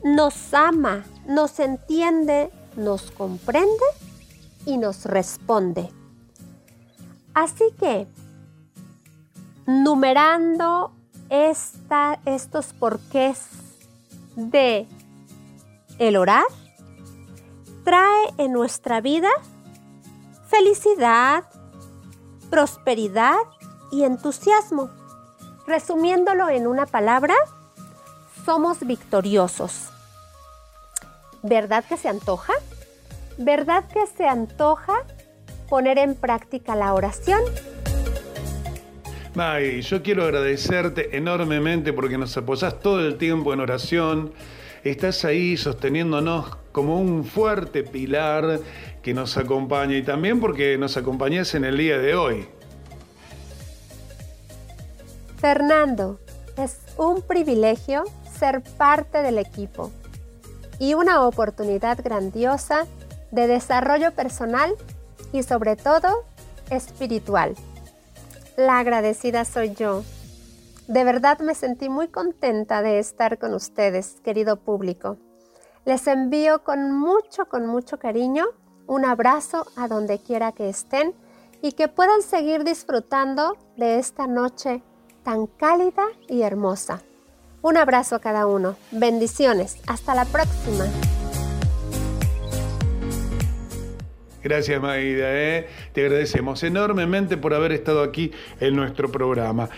nos 0.03 0.53
ama, 0.53 1.03
nos 1.27 1.59
entiende, 1.59 2.51
nos 2.75 3.09
comprende 3.09 3.85
y 4.67 4.77
nos 4.77 5.05
responde. 5.05 5.89
Así 7.33 7.65
que, 7.79 8.07
numerando 9.65 10.91
esta, 11.29 12.19
estos 12.25 12.71
porqués 12.73 13.47
de 14.35 14.87
el 15.99 16.17
orar, 16.17 16.45
trae 17.83 18.33
en 18.37 18.51
nuestra 18.51 19.01
vida 19.01 19.29
felicidad, 20.47 21.45
prosperidad 22.49 23.37
y 23.91 24.03
entusiasmo. 24.03 24.89
Resumiéndolo 25.67 26.49
en 26.49 26.67
una 26.67 26.85
palabra, 26.85 27.33
somos 28.45 28.85
victoriosos. 28.85 29.89
¿Verdad 31.41 31.83
que 31.83 31.97
se 31.97 32.09
antoja? 32.09 32.53
¿Verdad 33.37 33.83
que 33.87 34.05
se 34.15 34.27
antoja 34.27 34.93
poner 35.69 35.97
en 35.97 36.15
práctica 36.15 36.75
la 36.75 36.93
oración? 36.93 37.41
May, 39.33 39.81
yo 39.81 40.01
quiero 40.01 40.23
agradecerte 40.23 41.17
enormemente 41.17 41.91
porque 41.91 42.17
nos 42.17 42.37
apoyás 42.37 42.79
todo 42.79 43.05
el 43.05 43.17
tiempo 43.17 43.53
en 43.53 43.59
oración. 43.59 44.33
Estás 44.85 45.25
ahí 45.25 45.57
sosteniéndonos 45.57 46.57
como 46.71 46.99
un 46.99 47.25
fuerte 47.25 47.81
pilar 47.81 48.59
que 49.01 49.15
nos 49.15 49.35
acompaña 49.35 49.97
y 49.97 50.03
también 50.03 50.39
porque 50.39 50.77
nos 50.77 50.95
acompañás 50.95 51.55
en 51.55 51.65
el 51.65 51.75
día 51.75 51.97
de 51.97 52.13
hoy. 52.13 52.47
Fernando, 55.37 56.19
es 56.55 56.77
un 56.97 57.23
privilegio 57.23 58.03
ser 58.37 58.61
parte 58.61 59.23
del 59.23 59.39
equipo 59.39 59.91
y 60.77 60.93
una 60.93 61.25
oportunidad 61.25 61.99
grandiosa 62.03 62.85
de 63.31 63.47
desarrollo 63.47 64.11
personal 64.11 64.75
y 65.33 65.41
sobre 65.41 65.77
todo 65.77 66.25
espiritual. 66.69 67.55
La 68.55 68.77
agradecida 68.77 69.45
soy 69.45 69.73
yo. 69.73 70.03
De 70.87 71.03
verdad 71.03 71.39
me 71.39 71.55
sentí 71.55 71.89
muy 71.89 72.09
contenta 72.09 72.83
de 72.83 72.99
estar 72.99 73.39
con 73.39 73.55
ustedes, 73.55 74.21
querido 74.23 74.57
público. 74.57 75.17
Les 75.83 76.05
envío 76.07 76.63
con 76.63 76.91
mucho, 76.91 77.45
con 77.45 77.65
mucho 77.65 77.97
cariño 77.97 78.45
un 78.87 79.03
abrazo 79.03 79.65
a 79.75 79.87
donde 79.87 80.19
quiera 80.19 80.51
que 80.51 80.69
estén 80.69 81.15
y 81.63 81.71
que 81.71 81.87
puedan 81.87 82.21
seguir 82.21 82.63
disfrutando 82.63 83.57
de 83.77 83.97
esta 83.97 84.27
noche 84.27 84.83
tan 85.23 85.47
cálida 85.47 86.03
y 86.27 86.43
hermosa. 86.43 87.01
Un 87.63 87.77
abrazo 87.77 88.17
a 88.17 88.19
cada 88.19 88.45
uno. 88.45 88.75
Bendiciones. 88.91 89.77
Hasta 89.87 90.13
la 90.13 90.25
próxima. 90.25 90.85
Gracias, 94.45 94.79
Maida. 94.79 95.25
¿eh? 95.33 95.67
Te 95.91 96.05
agradecemos 96.05 96.61
enormemente 96.61 97.35
por 97.35 97.55
haber 97.55 97.71
estado 97.71 98.03
aquí 98.03 98.31
en 98.59 98.75
nuestro 98.75 99.11
programa. 99.11 99.69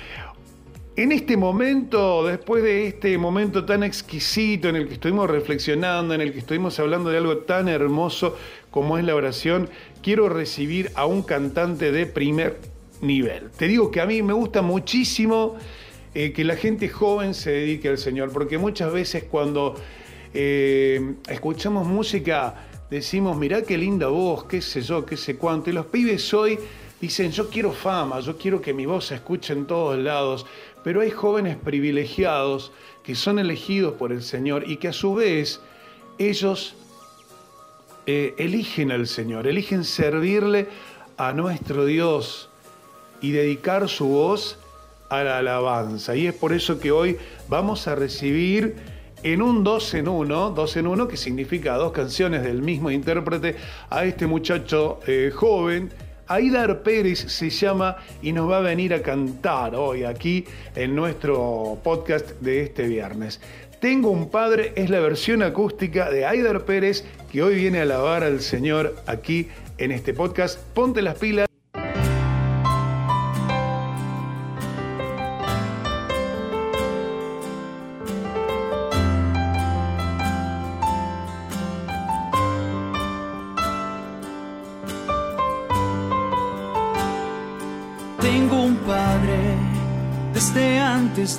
En 0.98 1.12
este 1.12 1.38
momento, 1.38 2.26
después 2.26 2.64
de 2.64 2.88
este 2.88 3.20
momento 3.20 3.64
tan 3.66 3.84
exquisito 3.84 4.68
en 4.68 4.78
el 4.78 4.88
que 4.88 4.96
estuvimos 4.96 5.30
reflexionando, 5.30 6.16
en 6.16 6.22
el 6.22 6.34
que 6.34 6.40
estuvimos 6.40 6.80
hablando 6.80 7.12
de 7.12 7.20
algo 7.20 7.38
tan 7.38 7.68
hermoso 7.68 8.36
como 8.72 8.98
es 8.98 9.06
la 9.06 9.14
oración, 9.14 9.70
quiero 10.02 10.28
recibir 10.28 10.90
a 10.96 11.06
un 11.06 11.22
cantante 11.22 11.92
de 11.92 12.08
primer 12.08 12.58
nivel. 13.00 13.52
Te 13.52 13.68
digo 13.68 13.92
que 13.92 14.02
a 14.02 14.08
mí 14.08 14.24
me 14.24 14.34
gusta 14.34 14.64
muchísimo 14.64 15.58
eh, 16.16 16.34
que 16.34 16.44
la 16.44 16.56
gente 16.56 16.90
joven 16.90 17.36
se 17.36 17.52
dedique 17.52 17.90
al 17.90 18.00
Señor, 18.00 18.32
porque 18.32 18.58
muchas 18.58 18.92
veces 18.92 19.26
cuando 19.26 19.76
eh, 20.34 21.14
escuchamos 21.30 21.86
música 21.86 22.66
decimos, 22.90 23.38
mirá 23.38 23.62
qué 23.62 23.78
linda 23.78 24.08
voz, 24.08 24.46
qué 24.46 24.64
sé 24.64 24.82
yo, 24.82 25.06
qué 25.06 25.16
sé 25.16 25.36
cuánto, 25.36 25.70
y 25.70 25.74
los 25.74 25.86
pibes 25.86 26.34
hoy 26.34 26.58
dicen, 27.00 27.32
yo 27.32 27.50
quiero 27.50 27.72
fama, 27.72 28.20
yo 28.20 28.38
quiero 28.38 28.60
que 28.60 28.74
mi 28.74 28.86
voz 28.86 29.06
se 29.06 29.16
escuche 29.16 29.54
en 29.54 29.66
todos 29.66 29.98
lados, 30.00 30.46
pero 30.88 31.02
hay 31.02 31.12
jóvenes 31.12 31.58
privilegiados 31.58 32.72
que 33.04 33.14
son 33.14 33.40
elegidos 33.40 33.96
por 33.96 34.14
el 34.14 34.24
Señor 34.24 34.64
y 34.72 34.78
que 34.78 34.88
a 34.88 34.94
su 34.94 35.14
vez 35.16 35.60
ellos 36.18 36.76
eh, 38.06 38.34
eligen 38.38 38.94
al 38.94 39.06
Señor, 39.06 39.48
eligen 39.48 39.84
servirle 39.84 40.70
a 41.18 41.34
nuestro 41.34 41.84
Dios 41.86 42.50
y 43.20 43.32
dedicar 43.32 43.90
su 43.90 44.08
voz 44.08 44.60
a 45.10 45.24
la 45.24 45.40
alabanza. 45.40 46.16
Y 46.16 46.26
es 46.26 46.34
por 46.34 46.54
eso 46.54 46.80
que 46.80 46.94
hoy 46.94 47.18
vamos 47.50 47.90
a 47.90 47.96
recibir 47.96 48.78
en 49.24 49.42
un 49.42 49.66
dos 49.66 49.94
en 49.94 50.08
uno, 50.08 50.52
dos 50.52 50.78
en 50.78 50.88
uno 50.88 51.06
que 51.10 51.18
significa 51.18 51.76
dos 51.76 51.92
canciones 51.92 52.44
del 52.44 52.62
mismo 52.62 52.90
intérprete, 52.92 53.58
a 53.90 54.06
este 54.06 54.26
muchacho 54.26 55.02
eh, 55.06 55.34
joven. 55.36 55.92
Aidar 56.28 56.84
Pérez 56.84 57.20
se 57.20 57.50
llama 57.50 57.98
y 58.22 58.32
nos 58.32 58.50
va 58.50 58.58
a 58.58 58.62
venir 58.62 58.94
a 58.94 59.02
cantar 59.02 59.76
hoy 59.76 60.04
aquí 60.04 60.46
en 60.76 60.96
nuestro 60.96 61.80
podcast 61.84 62.32
de 62.42 62.64
este 62.64 62.88
viernes. 62.88 63.40
Tengo 63.80 64.10
un 64.10 64.30
padre 64.30 64.74
es 64.76 64.90
la 64.90 65.00
versión 65.00 65.44
acústica 65.44 66.10
de 66.10 66.26
Aidar 66.26 66.66
Pérez 66.66 67.06
que 67.32 67.44
hoy 67.44 67.56
viene 67.56 67.80
a 67.80 67.84
alabar 67.84 68.24
al 68.24 68.42
Señor 68.42 68.96
aquí 69.06 69.50
en 69.78 69.92
este 69.92 70.14
podcast. 70.14 70.60
Ponte 70.74 71.02
las 71.02 71.18
pilas. 71.18 71.47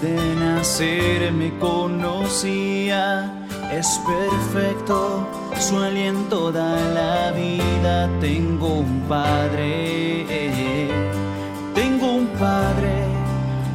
De 0.00 0.16
nacer 0.36 1.32
me 1.32 1.58
conocía. 1.58 3.34
Es 3.72 4.00
perfecto, 4.06 5.26
su 5.58 5.78
aliento 5.78 6.52
da 6.52 6.76
la 6.94 7.32
vida. 7.32 8.08
Tengo 8.20 8.80
un 8.80 9.00
padre, 9.08 10.26
tengo 11.74 12.12
un 12.12 12.26
padre, 12.38 13.06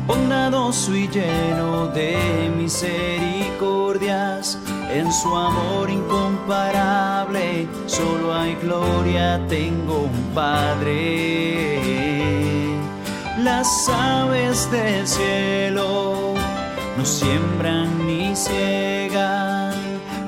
bondadoso 0.07 0.95
y 0.95 1.07
lleno 1.07 1.87
de 1.87 2.15
misericordias. 2.57 4.57
En 4.91 5.11
su 5.11 5.35
amor 5.35 5.89
incomparable, 5.89 7.67
solo 7.87 8.33
hay 8.33 8.55
gloria. 8.55 9.45
Tengo 9.47 10.03
un 10.03 10.31
padre. 10.33 11.72
Las 13.43 13.89
aves 13.89 14.71
del 14.71 15.05
cielo 15.05 16.33
no 16.97 17.05
siembran 17.05 18.07
ni 18.07 18.33
ciegan, 18.37 19.73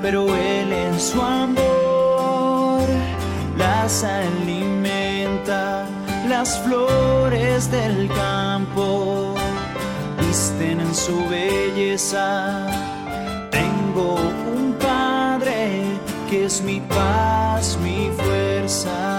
pero 0.02 0.26
Él 0.34 0.70
en 0.70 1.00
su 1.00 1.22
amor 1.22 2.82
las 3.56 4.04
alimenta. 4.04 5.86
Las 6.28 6.58
flores 6.58 7.70
del 7.70 8.08
campo 8.08 9.34
visten 10.18 10.80
en 10.80 10.94
su 10.94 11.26
belleza. 11.30 12.66
Tengo 13.50 14.16
un 14.54 14.74
Padre 14.74 15.84
que 16.28 16.44
es 16.44 16.60
mi 16.60 16.80
paz, 16.80 17.78
mi 17.82 18.10
fuerza. 18.14 19.15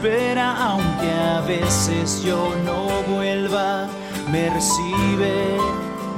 Espera 0.00 0.56
aunque 0.56 1.12
a 1.12 1.40
veces 1.42 2.22
yo 2.22 2.54
no 2.64 3.02
vuelva. 3.14 3.86
Me 4.30 4.48
recibe, 4.48 5.58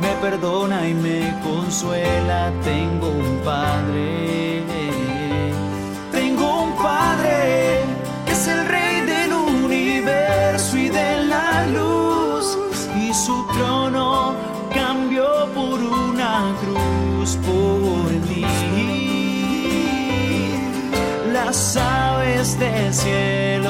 me 0.00 0.08
perdona 0.20 0.88
y 0.88 0.94
me 0.94 1.34
consuela. 1.42 2.52
Tengo 2.62 3.08
un 3.08 3.40
padre. 3.44 4.62
Tengo 6.12 6.62
un 6.64 6.72
padre 6.76 7.80
que 8.24 8.32
es 8.32 8.46
el 8.46 8.66
rey 8.66 9.00
del 9.00 9.32
universo 9.32 10.76
y 10.76 10.88
de 10.88 11.24
la 11.24 11.66
luz. 11.66 12.56
Y 12.96 13.12
su 13.12 13.46
trono 13.54 14.34
cambió 14.72 15.26
por 15.54 15.80
una 15.80 16.54
cruz 16.60 17.36
por 17.48 18.12
mí. 18.28 18.46
Las 21.32 21.76
aves 21.76 22.58
del 22.58 22.94
cielo 22.94 23.61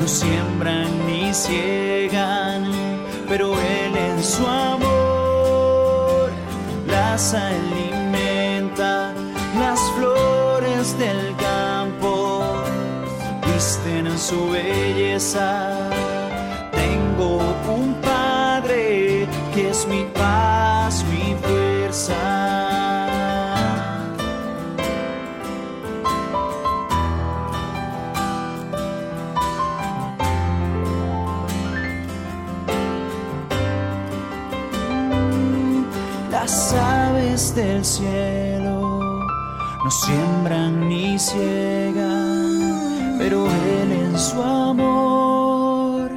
no 0.00 0.06
siembran 0.06 1.06
ni 1.06 1.32
ciegan, 1.34 2.70
pero 3.28 3.52
Él 3.54 3.96
en 3.96 4.22
su 4.22 4.46
amor 4.46 6.30
las 6.86 7.34
alimenta. 7.34 9.12
Las 9.58 9.80
flores 9.96 10.98
del 10.98 11.34
campo 11.36 12.64
visten 13.46 14.06
en 14.06 14.18
su 14.18 14.50
belleza. 14.50 15.90
Tengo 16.72 17.38
un 17.68 17.94
Padre 18.00 19.26
que 19.54 19.70
es 19.70 19.86
mi 19.86 20.04
paz, 20.14 21.04
mi 21.10 21.34
fuerza. 21.42 22.57
Del 37.58 37.84
cielo 37.84 39.26
no 39.82 39.90
siembran 39.90 40.88
ni 40.88 41.18
ciegan, 41.18 43.16
pero 43.18 43.46
Él 43.46 43.92
en 43.92 44.16
su 44.16 44.40
amor 44.40 46.10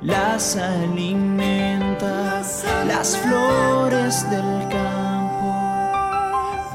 las 0.00 0.56
alimenta. 0.56 2.42
Las 2.86 3.16
flores 3.18 4.24
del 4.30 4.68
campo 4.70 5.52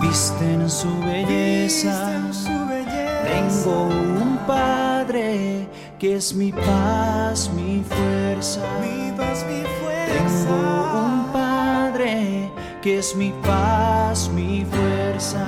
visten 0.01 0.69
su 0.69 0.99
belleza. 0.99 2.21
Tengo 3.23 3.87
un 3.87 4.37
Padre 4.45 5.67
que 5.97 6.17
es 6.17 6.35
mi 6.35 6.51
paz, 6.51 7.49
mi 7.55 7.83
fuerza. 7.83 8.61
Tengo 10.07 10.55
un 10.93 11.25
Padre 11.31 11.34
que 12.85 12.99
es 12.99 13.15
mi 13.15 13.31
paz, 13.41 14.29
mi 14.29 14.63
fuerza. 14.63 15.43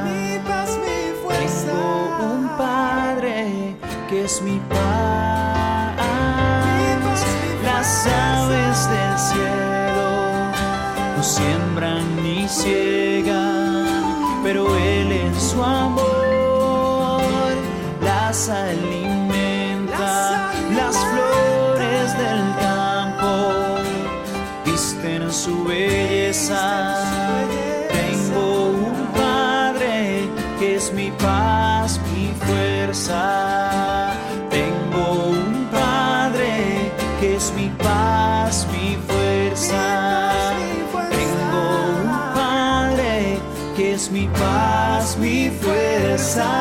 Tengo 1.30 2.10
un 2.34 2.50
Padre 2.58 3.76
que 4.10 4.26
es 4.26 4.42
mi 4.42 4.60
paz. 4.68 5.94
Las 7.64 8.08
aves 8.08 8.90
del 8.90 9.20
cielo 9.30 10.10
no 11.16 11.22
siembran 11.22 12.24
ni 12.24 12.48
ciegan, 12.48 13.86
pero 14.44 14.76
Él 14.76 15.12
en 15.12 15.40
su 15.40 15.64
amor 15.64 17.54
las 18.02 18.50
alimenta. 18.50 18.97
Tengo 34.50 35.30
un 35.30 35.70
Padre 35.72 36.92
que 37.22 37.38
es 37.38 37.54
mi 37.54 37.70
paz, 37.78 38.68
mi 38.74 38.98
fuerza. 39.08 40.52
Tengo 41.10 41.62
un 42.04 42.10
Padre 42.36 43.40
que 43.78 43.94
es 43.94 44.12
mi 44.12 44.28
paz, 44.28 45.16
mi 45.18 45.50
fuerza. 45.50 46.57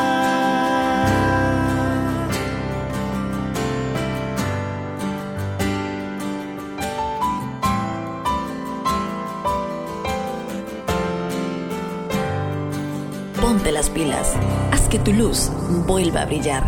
Tu 14.98 15.12
luz 15.12 15.50
vuelva 15.86 16.22
a 16.22 16.26
brillar. 16.26 16.64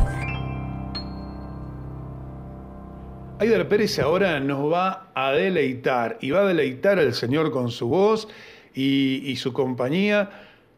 Aidar 3.41 3.68
Pérez 3.68 3.99
ahora 4.01 4.41
nos 4.41 4.72
va 4.72 5.11
a 5.14 5.33
deleitar 5.33 6.18
y 6.20 6.31
va 6.31 6.41
a 6.41 6.47
deleitar 6.47 6.99
al 6.99 7.14
Señor 7.14 7.53
con 7.53 7.70
su 7.70 7.89
voz 7.89 8.29
y, 8.74 9.22
y 9.24 9.37
su 9.37 9.53
compañía 9.53 10.31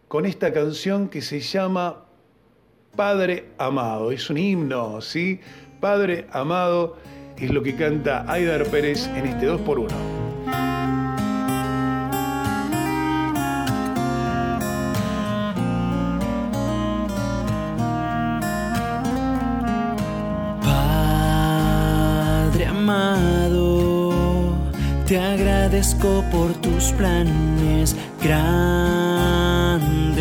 con 0.09 0.27
esta 0.27 0.53
canción 0.53 1.09
que 1.09 1.23
se 1.23 1.41
llama 1.41 2.05
Padre 2.97 3.47
Amado. 3.57 4.13
Es 4.13 4.29
un 4.29 4.37
himno, 4.37 5.01
¿sí? 5.01 5.41
Padre 5.81 6.27
Amado 6.33 6.99
es 7.39 7.51
lo 7.51 7.63
que 7.63 7.75
canta 7.75 8.31
Aidar 8.31 8.65
Pérez 8.67 9.07
en 9.17 9.27
este 9.27 9.51
2x1. 9.51 10.20
Por 25.95 26.53
tus 26.55 26.93
planes, 26.93 27.97
grandes 28.23 29.51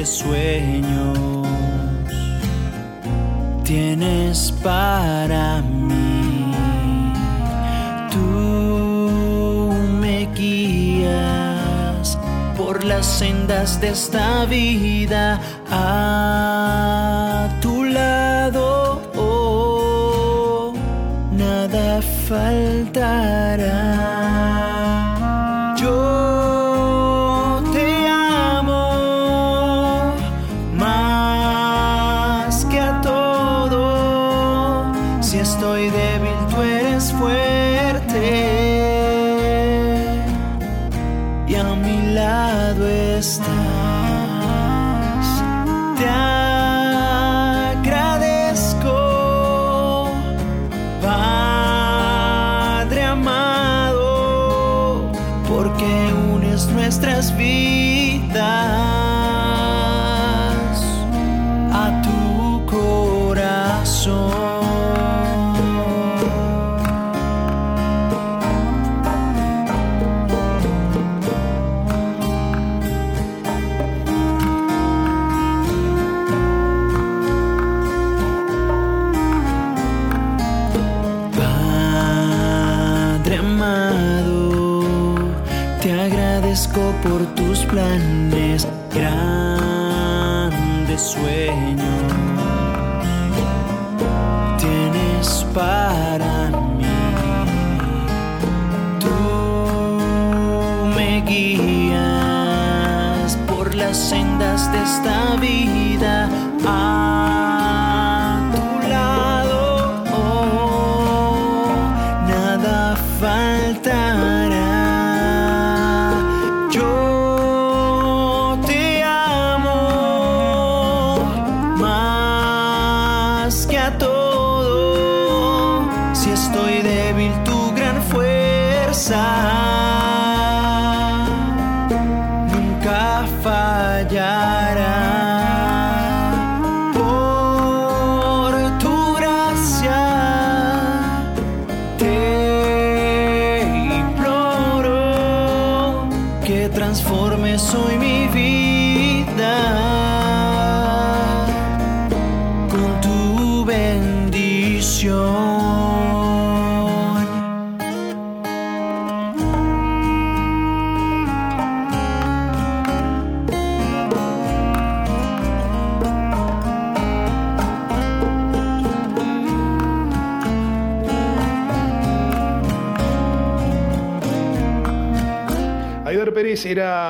sueños. 0.09 1.47
Tienes 3.63 4.51
para 4.63 5.61
mí, 5.61 6.51
tú 8.11 9.71
me 10.01 10.27
guías 10.33 12.17
por 12.57 12.83
las 12.83 13.05
sendas 13.05 13.79
de 13.79 13.89
esta 13.89 14.45
vida 14.45 15.39
a 15.69 17.49
tu 17.61 17.83
lado. 17.83 19.01
oh, 19.15 20.73
nada 21.31 22.01
faltará. 22.27 23.88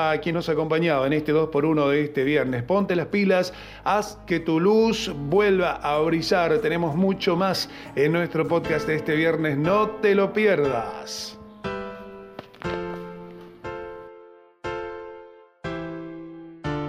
Era 0.10 0.22
quien 0.22 0.36
nos 0.36 0.50
acompañaba 0.50 1.06
en 1.08 1.14
este 1.14 1.34
2x1 1.34 1.90
de 1.90 2.04
este 2.04 2.24
viernes. 2.24 2.64
Ponte 2.64 2.96
las 2.96 3.08
pilas, 3.08 3.54
haz 3.84 4.18
que 4.26 4.40
tu 4.40 4.60
luz 4.60 5.12
vuelva 5.30 5.74
a 5.74 6.00
brillar. 6.00 6.58
Tenemos 6.60 6.96
mucho 6.96 7.36
más 7.36 7.70
en 7.96 8.12
nuestro 8.12 8.48
podcast 8.48 8.88
de 8.88 8.96
este 8.96 9.16
viernes. 9.16 9.58
No 9.58 9.90
te 10.02 10.16
lo 10.16 10.34
pierdas. 10.34 11.38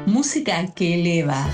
Música 0.06 0.66
que 0.74 0.94
eleva. 0.94 1.46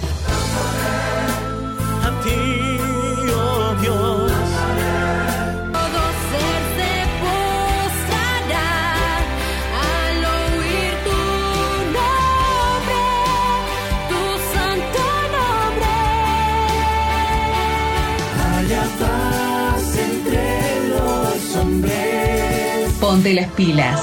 Ponte 23.16 23.32
las 23.32 23.50
pilas. 23.52 23.98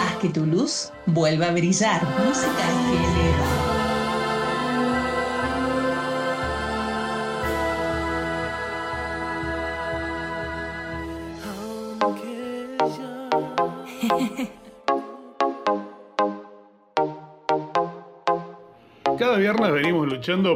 Haz 0.00 0.16
que 0.22 0.30
tu 0.30 0.46
luz 0.46 0.90
vuelva 1.04 1.48
a 1.48 1.52
brillar. 1.52 2.02
Música 2.24 2.64
eleva. 2.88 3.71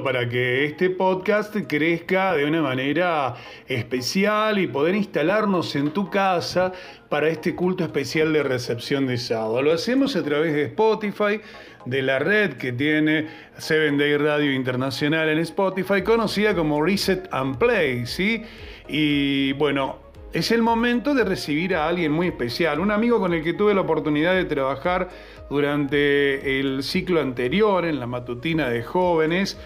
Para 0.05 0.29
que 0.29 0.65
este 0.65 0.91
podcast 0.91 1.57
crezca 1.67 2.35
de 2.35 2.45
una 2.45 2.63
manera 2.63 3.35
especial 3.67 4.61
y 4.61 4.69
poder 4.69 4.95
instalarnos 4.95 5.75
en 5.75 5.91
tu 5.91 6.09
casa 6.09 6.73
para 7.09 7.29
este 7.29 7.57
culto 7.57 7.83
especial 7.83 8.33
de 8.33 8.45
recepción 8.45 9.09
de 9.09 9.19
sábado. 9.19 9.63
Lo 9.63 9.73
hacemos 9.73 10.15
a 10.15 10.23
través 10.23 10.53
de 10.53 10.67
Spotify, 10.67 11.41
de 11.85 12.03
la 12.03 12.21
red 12.21 12.53
que 12.53 12.71
tiene 12.71 13.27
Seven 13.59 13.99
Day 13.99 14.17
Radio 14.17 14.53
Internacional 14.53 15.29
en 15.31 15.39
Spotify, 15.39 16.03
conocida 16.03 16.55
como 16.55 16.81
Reset 16.81 17.29
and 17.33 17.59
Play, 17.59 18.07
¿sí? 18.07 18.45
Y 18.87 19.53
bueno, 19.55 19.97
es 20.33 20.53
el 20.53 20.63
momento 20.63 21.13
de 21.13 21.25
recibir 21.25 21.75
a 21.75 21.89
alguien 21.89 22.13
muy 22.13 22.29
especial, 22.29 22.79
un 22.79 22.93
amigo 22.93 23.19
con 23.19 23.33
el 23.33 23.43
que 23.43 23.55
tuve 23.55 23.75
la 23.75 23.81
oportunidad 23.81 24.35
de 24.35 24.45
trabajar 24.45 25.09
durante 25.49 26.61
el 26.61 26.83
ciclo 26.83 27.21
anterior 27.21 27.85
en 27.85 28.01
la 28.01 28.07
matutina 28.07 28.69
de 28.69 28.83
jóvenes 28.83 29.59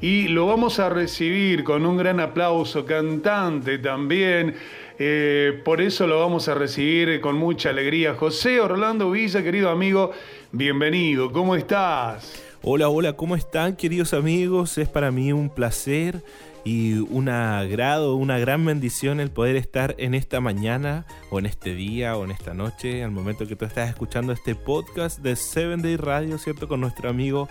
y 0.00 0.28
lo 0.28 0.46
vamos 0.46 0.78
a 0.78 0.88
recibir 0.88 1.64
con 1.64 1.86
un 1.86 1.96
gran 1.96 2.20
aplauso, 2.20 2.84
cantante 2.84 3.78
también. 3.78 4.54
eh, 4.98 5.60
por 5.64 5.80
eso 5.80 6.06
lo 6.06 6.20
vamos 6.20 6.48
a 6.48 6.54
recibir 6.54 7.20
con 7.20 7.36
mucha 7.36 7.70
alegría. 7.70 8.14
José 8.14 8.60
Orlando 8.60 9.10
Villa, 9.10 9.42
querido 9.42 9.70
amigo, 9.70 10.12
bienvenido. 10.52 11.30
¿Cómo 11.32 11.56
estás? 11.56 12.42
Hola, 12.62 12.88
hola, 12.88 13.12
¿cómo 13.12 13.36
están 13.36 13.76
queridos 13.76 14.12
amigos? 14.12 14.76
Es 14.78 14.88
para 14.88 15.10
mí 15.10 15.32
un 15.32 15.48
placer 15.50 16.22
y 16.66 16.94
un 16.94 17.28
agrado, 17.28 18.16
una 18.16 18.40
gran 18.40 18.64
bendición 18.64 19.20
el 19.20 19.30
poder 19.30 19.54
estar 19.54 19.94
en 19.98 20.14
esta 20.14 20.40
mañana 20.40 21.06
o 21.30 21.38
en 21.38 21.46
este 21.46 21.76
día 21.76 22.16
o 22.16 22.24
en 22.24 22.32
esta 22.32 22.54
noche, 22.54 23.04
al 23.04 23.12
momento 23.12 23.46
que 23.46 23.54
tú 23.54 23.64
estás 23.64 23.88
escuchando 23.88 24.32
este 24.32 24.56
podcast 24.56 25.20
de 25.20 25.36
Seven 25.36 25.80
Day 25.80 25.94
Radio, 25.94 26.38
¿cierto? 26.38 26.66
Con 26.66 26.80
nuestro 26.80 27.08
amigo 27.08 27.48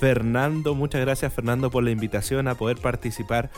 Fernando. 0.00 0.74
Muchas 0.74 1.00
gracias 1.00 1.32
Fernando 1.32 1.70
por 1.70 1.82
la 1.82 1.92
invitación 1.92 2.46
a 2.46 2.56
poder 2.56 2.76
participar 2.76 3.50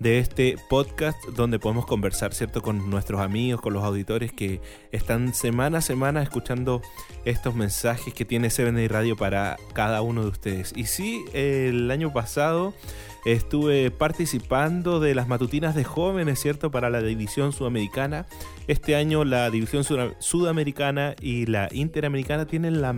de 0.00 0.18
este 0.18 0.56
podcast 0.68 1.16
donde 1.36 1.60
podemos 1.60 1.86
conversar, 1.86 2.34
¿cierto? 2.34 2.60
Con 2.60 2.90
nuestros 2.90 3.20
amigos, 3.20 3.60
con 3.60 3.72
los 3.72 3.84
auditores 3.84 4.32
que 4.32 4.60
están 4.90 5.32
semana 5.32 5.78
a 5.78 5.80
semana 5.80 6.24
escuchando 6.24 6.82
estos 7.24 7.54
mensajes 7.54 8.12
que 8.12 8.24
tiene 8.24 8.50
Seven 8.50 8.74
Day 8.74 8.88
Radio 8.88 9.16
para 9.16 9.58
cada 9.74 10.02
uno 10.02 10.22
de 10.22 10.28
ustedes. 10.28 10.72
Y 10.74 10.86
sí, 10.86 11.24
el 11.34 11.88
año 11.92 12.12
pasado 12.12 12.74
estuve 13.26 13.90
participando 13.90 15.00
de 15.00 15.14
las 15.14 15.28
matutinas 15.28 15.74
de 15.74 15.84
jóvenes, 15.84 16.40
¿cierto? 16.40 16.70
Para 16.70 16.90
la 16.90 17.02
división 17.02 17.52
sudamericana. 17.52 18.26
Este 18.68 18.96
año 18.96 19.24
la 19.24 19.50
división 19.50 19.84
sud- 19.84 20.14
sudamericana 20.20 21.14
y 21.20 21.46
la 21.46 21.68
interamericana 21.72 22.46
tienen 22.46 22.80
la, 22.80 22.94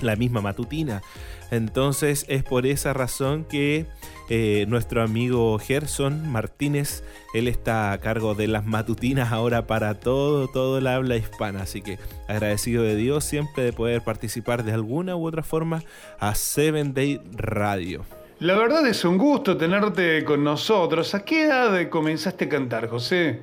la 0.00 0.16
misma 0.16 0.40
matutina. 0.40 1.02
Entonces 1.50 2.24
es 2.28 2.44
por 2.44 2.66
esa 2.66 2.92
razón 2.92 3.44
que 3.44 3.86
eh, 4.28 4.66
nuestro 4.68 5.02
amigo 5.02 5.58
Gerson 5.58 6.30
Martínez, 6.30 7.02
él 7.32 7.48
está 7.48 7.92
a 7.92 7.98
cargo 7.98 8.34
de 8.34 8.46
las 8.46 8.66
matutinas 8.66 9.32
ahora 9.32 9.66
para 9.66 9.98
todo, 9.98 10.48
todo 10.48 10.78
el 10.78 10.86
habla 10.86 11.16
hispana. 11.16 11.62
Así 11.62 11.80
que 11.80 11.98
agradecido 12.28 12.82
de 12.82 12.96
Dios 12.96 13.24
siempre 13.24 13.62
de 13.64 13.72
poder 13.72 14.02
participar 14.02 14.62
de 14.62 14.72
alguna 14.72 15.16
u 15.16 15.26
otra 15.26 15.42
forma 15.42 15.82
a 16.20 16.34
Seven 16.34 16.92
Day 16.92 17.20
Radio. 17.32 18.04
La 18.40 18.56
verdad 18.56 18.86
es 18.86 19.04
un 19.04 19.18
gusto 19.18 19.56
tenerte 19.56 20.24
con 20.24 20.44
nosotros. 20.44 21.12
¿A 21.12 21.24
qué 21.24 21.46
edad 21.46 21.88
comenzaste 21.88 22.44
a 22.44 22.48
cantar, 22.48 22.88
José? 22.88 23.40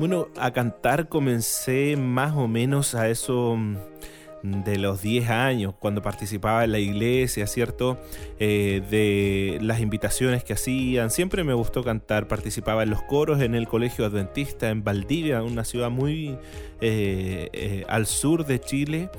Bueno, 0.00 0.26
a 0.36 0.50
cantar 0.52 1.08
comencé 1.08 1.96
más 1.96 2.36
o 2.36 2.48
menos 2.48 2.96
a 2.96 3.08
eso 3.08 3.54
mm, 3.56 3.76
de 4.64 4.78
los 4.78 5.02
10 5.02 5.30
años, 5.30 5.74
cuando 5.78 6.02
participaba 6.02 6.64
en 6.64 6.72
la 6.72 6.78
iglesia, 6.78 7.46
¿cierto? 7.46 7.98
Eh, 8.38 8.82
de 8.90 9.58
las 9.62 9.80
invitaciones 9.80 10.44
que 10.44 10.52
hacían. 10.52 11.10
Siempre 11.10 11.44
me 11.44 11.54
gustó 11.54 11.82
cantar, 11.82 12.28
participaba 12.28 12.82
en 12.82 12.90
los 12.90 13.02
coros 13.02 13.40
en 13.40 13.54
el 13.54 13.66
Colegio 13.68 14.04
Adventista 14.04 14.70
en 14.70 14.84
Valdivia, 14.84 15.42
una 15.42 15.64
ciudad 15.64 15.90
muy 15.90 16.36
eh, 16.80 17.48
eh, 17.52 17.84
al 17.88 18.06
sur 18.06 18.46
de 18.46 18.60
Chile, 18.60 19.10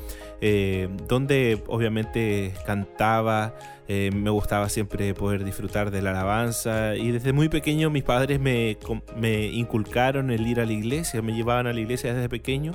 donde 1.08 1.64
obviamente 1.68 2.54
cantaba. 2.66 3.56
Me 3.88 4.30
gustaba 4.30 4.68
siempre 4.68 5.14
poder 5.14 5.46
disfrutar 5.46 5.92
de 5.92 6.02
la 6.02 6.10
alabanza 6.12 6.98
y 6.98 7.12
desde 7.12 7.32
muy 7.32 7.48
pequeño 7.48 7.90
mis 7.90 8.04
padres 8.04 8.38
me, 8.38 8.78
me 9.16 9.46
inculcaron 9.46 10.30
el 10.30 10.46
ir 10.46 10.60
a 10.60 10.66
la 10.66 10.74
iglesia, 10.74 11.22
me 11.22 11.32
llevaban 11.32 11.68
a 11.68 11.74
la 11.74 11.80
iglesia 11.80 12.14
desde 12.14 12.28
pequeño 12.28 12.74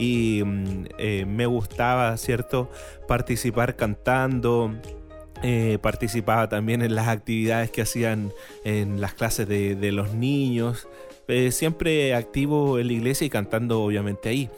y 0.00 0.42
mm, 0.44 0.84
eh, 0.98 1.24
me 1.26 1.46
gustaba, 1.46 2.16
¿cierto?, 2.16 2.70
participar 3.06 3.76
cantando. 3.76 4.72
eh, 5.42 5.78
participaba 5.80 6.48
también 6.48 6.82
en 6.82 6.94
las 6.94 7.08
actividades 7.08 7.70
que 7.70 7.82
hacían 7.82 8.32
en 8.64 9.00
las 9.00 9.14
clases 9.14 9.48
de, 9.48 9.74
de 9.74 9.92
los 9.92 10.12
niños. 10.14 10.86
Eh, 11.28 11.52
siempre 11.52 12.12
activo 12.14 12.78
en 12.80 12.88
la 12.88 12.92
iglesia 12.94 13.24
y 13.24 13.30
cantando 13.30 13.82
obviamente 13.82 14.28
ahí. 14.28 14.50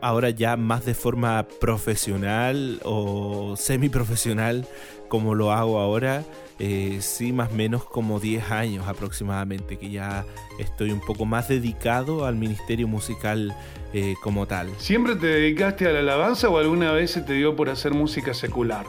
Ahora 0.00 0.30
ya 0.30 0.56
más 0.56 0.84
de 0.84 0.94
forma 0.94 1.46
profesional 1.60 2.80
o 2.84 3.56
semiprofesional 3.56 4.64
como 5.08 5.34
lo 5.34 5.50
hago 5.50 5.80
ahora, 5.80 6.22
eh, 6.58 6.98
sí 7.00 7.32
más 7.32 7.50
o 7.50 7.54
menos 7.54 7.84
como 7.84 8.20
10 8.20 8.50
años 8.50 8.86
aproximadamente, 8.88 9.78
que 9.78 9.90
ya 9.90 10.24
estoy 10.58 10.90
un 10.90 11.00
poco 11.00 11.24
más 11.24 11.48
dedicado 11.48 12.24
al 12.24 12.36
ministerio 12.36 12.88
musical 12.88 13.54
eh, 13.92 14.14
como 14.22 14.46
tal. 14.46 14.70
¿Siempre 14.78 15.16
te 15.16 15.26
dedicaste 15.26 15.88
a 15.88 15.92
la 15.92 16.00
alabanza 16.00 16.48
o 16.48 16.58
alguna 16.58 16.92
vez 16.92 17.10
se 17.10 17.22
te 17.22 17.34
dio 17.34 17.56
por 17.56 17.68
hacer 17.68 17.92
música 17.92 18.34
secular? 18.34 18.86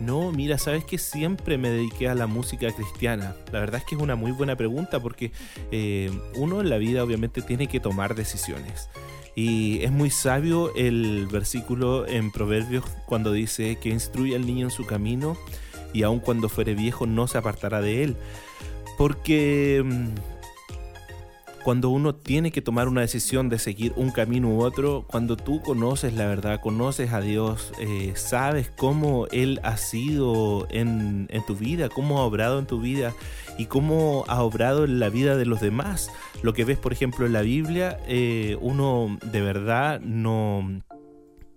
No, 0.00 0.32
mira, 0.32 0.56
sabes 0.56 0.84
que 0.84 0.96
siempre 0.96 1.58
me 1.58 1.68
dediqué 1.68 2.08
a 2.08 2.14
la 2.14 2.26
música 2.26 2.72
cristiana. 2.72 3.36
La 3.52 3.60
verdad 3.60 3.80
es 3.80 3.84
que 3.84 3.94
es 3.94 4.00
una 4.00 4.16
muy 4.16 4.32
buena 4.32 4.56
pregunta 4.56 4.98
porque 4.98 5.30
eh, 5.70 6.10
uno 6.36 6.62
en 6.62 6.70
la 6.70 6.78
vida 6.78 7.04
obviamente 7.04 7.42
tiene 7.42 7.66
que 7.66 7.80
tomar 7.80 8.14
decisiones. 8.14 8.88
Y 9.34 9.82
es 9.82 9.90
muy 9.90 10.10
sabio 10.10 10.74
el 10.74 11.26
versículo 11.30 12.06
en 12.06 12.32
Proverbios 12.32 12.84
cuando 13.06 13.32
dice 13.32 13.76
que 13.76 13.90
instruye 13.90 14.34
al 14.34 14.46
niño 14.46 14.66
en 14.66 14.70
su 14.70 14.86
camino 14.86 15.36
y 15.92 16.02
aun 16.02 16.20
cuando 16.20 16.48
fuere 16.48 16.74
viejo 16.74 17.06
no 17.06 17.26
se 17.26 17.38
apartará 17.38 17.80
de 17.80 18.04
él. 18.04 18.16
Porque 18.98 19.82
mm, 19.84 20.08
cuando 21.62 21.90
uno 21.90 22.14
tiene 22.14 22.50
que 22.52 22.62
tomar 22.62 22.88
una 22.88 23.02
decisión 23.02 23.48
de 23.48 23.58
seguir 23.58 23.92
un 23.96 24.10
camino 24.10 24.48
u 24.48 24.62
otro, 24.62 25.04
cuando 25.06 25.36
tú 25.36 25.60
conoces 25.60 26.14
la 26.14 26.26
verdad, 26.26 26.60
conoces 26.60 27.12
a 27.12 27.20
Dios, 27.20 27.72
eh, 27.78 28.12
sabes 28.16 28.70
cómo 28.76 29.26
Él 29.30 29.60
ha 29.62 29.76
sido 29.76 30.66
en, 30.70 31.28
en 31.30 31.44
tu 31.46 31.56
vida, 31.56 31.88
cómo 31.88 32.18
ha 32.18 32.24
obrado 32.24 32.58
en 32.58 32.66
tu 32.66 32.80
vida 32.80 33.14
y 33.58 33.66
cómo 33.66 34.24
ha 34.28 34.42
obrado 34.42 34.84
en 34.84 34.98
la 35.00 35.10
vida 35.10 35.36
de 35.36 35.46
los 35.46 35.60
demás. 35.60 36.10
Lo 36.42 36.54
que 36.54 36.64
ves, 36.64 36.78
por 36.78 36.92
ejemplo, 36.92 37.26
en 37.26 37.34
la 37.34 37.42
Biblia, 37.42 37.98
eh, 38.06 38.56
uno 38.60 39.18
de 39.22 39.40
verdad 39.42 40.00
no 40.00 40.82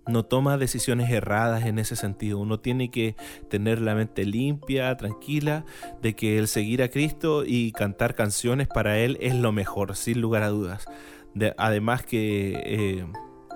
no 0.06 0.24
toma 0.24 0.58
decisiones 0.58 1.10
erradas 1.10 1.64
en 1.64 1.78
ese 1.78 1.96
sentido. 1.96 2.38
Uno 2.38 2.60
tiene 2.60 2.90
que 2.90 3.16
tener 3.48 3.80
la 3.80 3.94
mente 3.94 4.24
limpia, 4.24 4.96
tranquila, 4.96 5.64
de 6.02 6.14
que 6.14 6.38
el 6.38 6.48
seguir 6.48 6.82
a 6.82 6.88
Cristo 6.88 7.44
y 7.46 7.72
cantar 7.72 8.14
canciones 8.14 8.68
para 8.68 8.98
Él 8.98 9.16
es 9.20 9.34
lo 9.34 9.52
mejor, 9.52 9.96
sin 9.96 10.20
lugar 10.20 10.42
a 10.42 10.48
dudas. 10.48 10.86
De- 11.34 11.54
además 11.58 12.04
que 12.04 12.52
eh, 12.64 13.06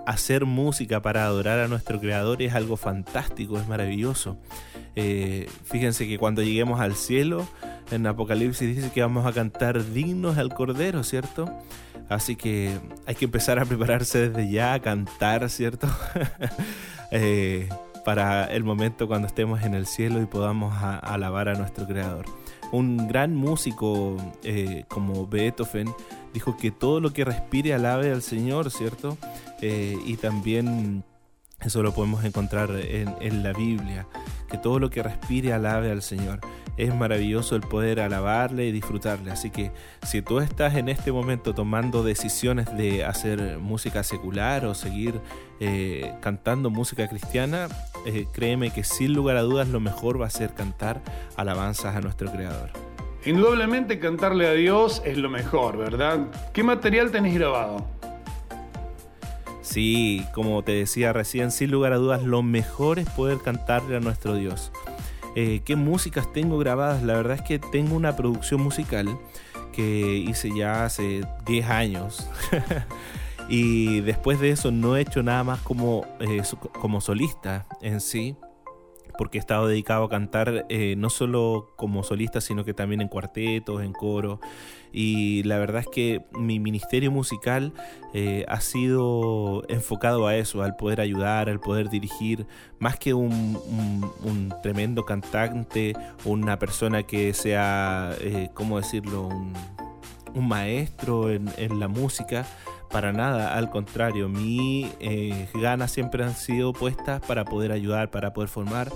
hacer 0.09 0.47
música 0.47 1.03
para 1.03 1.25
adorar 1.25 1.59
a 1.59 1.69
nuestro 1.69 2.01
Creador 2.01 2.41
es 2.41 2.55
algo 2.55 2.79
fantástico, 2.79 3.59
es 3.59 3.69
maravilloso. 3.69 4.39
Eh, 4.97 5.51
fíjense 5.65 6.09
que 6.09 6.17
cuando 6.17 6.43
lleguemos 6.43 6.81
al 6.81 6.97
cielo, 6.97 7.47
en 7.91 8.07
Apocalipsis 8.07 8.75
dice 8.75 8.91
que 8.91 9.03
vamos 9.03 9.27
a 9.27 9.33
cantar 9.33 9.93
dignos 9.93 10.39
al 10.39 10.55
Cordero, 10.55 11.05
¿cierto? 11.05 11.53
Así 12.09 12.37
que 12.37 12.79
hay 13.07 13.17
que 13.17 13.27
empezar 13.27 13.59
a 13.59 13.67
prepararse 13.67 14.31
desde 14.31 14.51
ya 14.51 14.73
a 14.73 14.81
cantar, 14.81 15.49
¿cierto? 15.51 15.89
Eh, 17.11 17.71
para 18.05 18.45
el 18.45 18.65
momento 18.65 19.09
cuando 19.09 19.27
estemos 19.27 19.63
en 19.63 19.73
el 19.73 19.87
cielo 19.87 20.21
y 20.21 20.27
podamos 20.27 20.75
alabar 20.83 21.49
a 21.49 21.55
nuestro 21.55 21.87
Creador. 21.87 22.27
Un 22.71 23.09
gran 23.09 23.35
músico 23.35 24.15
eh, 24.43 24.85
como 24.89 25.27
Beethoven 25.27 25.89
dijo 26.35 26.59
que 26.59 26.71
todo 26.71 27.01
lo 27.01 27.15
que 27.15 27.25
respire 27.25 27.73
alabe 27.73 28.13
al 28.13 28.21
Señor, 28.21 28.71
¿cierto? 28.71 29.17
Eh, 29.61 29.97
y 30.05 30.17
también 30.17 31.05
eso 31.61 31.83
lo 31.83 31.93
podemos 31.93 32.25
encontrar 32.25 32.71
en, 32.71 33.43
la 33.43 33.53
Biblia, 33.53 34.07
que 34.49 34.59
todo 34.59 34.79
lo 34.79 34.91
que 34.91 35.03
respire 35.03 35.53
alabe 35.53 35.91
al 35.91 36.03
Señor. 36.03 36.41
Es 36.77 36.95
maravilloso 36.95 37.57
el 37.57 37.63
poder 37.63 37.99
alabarle 37.99 38.67
y 38.67 38.73
disfrutarle. 38.73 39.33
Así 39.33 39.51
que 39.51 39.73
si 40.07 40.23
tú 40.23 40.39
estás 40.39 40.77
en 40.77 40.89
este 40.89 41.11
momento 41.11 41.55
tomando 41.55 42.05
decisiones 42.05 42.75
de 42.77 43.05
hacer 43.05 43.59
música 43.59 44.05
secular 44.05 44.65
o 44.65 44.75
seguir 44.75 45.21
eh, 45.59 46.15
cantando 46.21 46.71
música 46.71 47.09
cristiana, 47.09 47.67
eh, 48.07 48.27
créeme 48.33 48.71
que 48.71 48.85
sin 48.85 49.13
lugar 49.13 49.37
a 49.37 49.43
dudas 49.43 49.67
lo 49.67 49.81
mejor 49.81 50.21
va 50.21 50.27
a 50.27 50.31
ser 50.31 50.55
cantar 50.55 51.03
alabanzas 51.37 51.97
a 51.97 52.01
nuestro 52.01 52.31
Creador. 52.31 52.71
Indudablemente 53.25 53.99
cantarle 53.99 54.47
a 54.47 54.53
Dios 54.53 55.03
es 55.05 55.19
lo 55.19 55.29
mejor, 55.29 55.77
¿verdad? 55.77 56.29
¿Qué 56.53 56.63
material 56.63 57.11
tenés 57.11 57.35
grabado? 57.35 57.98
Sí, 59.71 60.25
como 60.33 60.63
te 60.65 60.73
decía 60.73 61.13
recién, 61.13 61.51
sin 61.51 61.71
lugar 61.71 61.93
a 61.93 61.97
dudas, 61.97 62.23
lo 62.23 62.43
mejor 62.43 62.99
es 62.99 63.09
poder 63.11 63.39
cantarle 63.39 63.97
a 63.97 64.01
nuestro 64.01 64.35
Dios. 64.35 64.73
Eh, 65.37 65.61
¿Qué 65.63 65.77
músicas 65.77 66.33
tengo 66.33 66.57
grabadas? 66.57 67.03
La 67.03 67.15
verdad 67.15 67.37
es 67.37 67.43
que 67.43 67.59
tengo 67.59 67.95
una 67.95 68.17
producción 68.17 68.63
musical 68.63 69.19
que 69.73 70.17
hice 70.17 70.57
ya 70.57 70.87
hace 70.87 71.21
10 71.45 71.67
años. 71.67 72.31
y 73.51 74.01
después 74.01 74.41
de 74.41 74.53
eso 74.53 74.71
no 74.71 74.97
he 74.97 75.03
hecho 75.03 75.23
nada 75.23 75.45
más 75.45 75.61
como, 75.61 76.07
eh, 76.19 76.43
como 76.81 77.03
solista 77.03 77.67
en 77.83 78.01
sí 78.01 78.37
porque 79.19 79.37
he 79.37 79.41
estado 79.41 79.67
dedicado 79.67 80.05
a 80.05 80.09
cantar 80.09 80.65
eh, 80.69 80.95
no 80.97 81.11
solo 81.11 81.73
como 81.77 82.05
solista, 82.05 82.41
sino 82.41 82.65
que 82.65 82.73
también 82.73 83.03
en 83.03 83.09
cuartetos, 83.09 83.83
en 83.83 83.93
coro. 83.93 84.41
Y 84.93 85.43
la 85.43 85.59
verdad 85.59 85.83
es 85.83 85.89
que 85.89 86.25
mi 86.33 86.61
ministerio 86.61 87.11
musical 87.11 87.75
eh, 88.15 88.47
ha 88.49 88.61
sido 88.61 89.65
enfocado 89.69 90.27
a 90.29 90.37
eso, 90.37 90.63
al 90.63 90.77
poder 90.77 91.01
ayudar, 91.01 91.51
al 91.51 91.61
poder 91.61 91.91
dirigir, 91.91 92.47
más 92.79 92.97
que 92.97 93.13
un, 93.13 93.59
tremendo 94.63 95.05
cantante, 95.05 95.95
una 96.25 96.59
persona 96.59 97.03
que 97.03 97.35
sea, 97.35 98.15
eh, 98.21 98.49
¿cómo 98.55 98.79
decirlo?, 98.79 99.29
un, 99.29 99.53
maestro 100.41 101.31
en 101.31 101.81
la 101.81 101.89
música. 101.89 102.47
Para 102.91 103.13
nada, 103.13 103.55
al 103.55 103.69
contrario, 103.69 104.29
mi 104.29 104.91
eh, 105.01 105.49
ganas 105.55 105.93
siempre 105.93 106.25
han 106.25 106.35
sido 106.35 106.73
puestas 106.73 107.21
para 107.21 107.45
poder 107.45 107.71
ayudar, 107.71 108.11
para 108.11 108.33
poder 108.33 108.49
formar. 108.49 108.91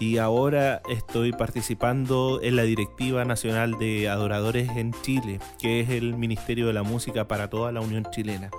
Y 0.00 0.18
ahora 0.18 0.80
estoy 0.88 1.32
participando 1.32 2.40
en 2.42 2.56
la 2.56 2.62
Directiva 2.62 3.24
Nacional 3.24 3.78
de 3.78 4.08
Adoradores 4.08 4.70
en 4.76 4.92
Chile, 5.02 5.40
que 5.60 5.80
es 5.80 5.90
el 5.90 6.14
Ministerio 6.14 6.66
de 6.68 6.72
la 6.72 6.82
Música 6.82 7.26
para 7.26 7.48
toda 7.50 7.72
la 7.72 7.80
Unión 7.80 8.06
Chilena. 8.10 8.50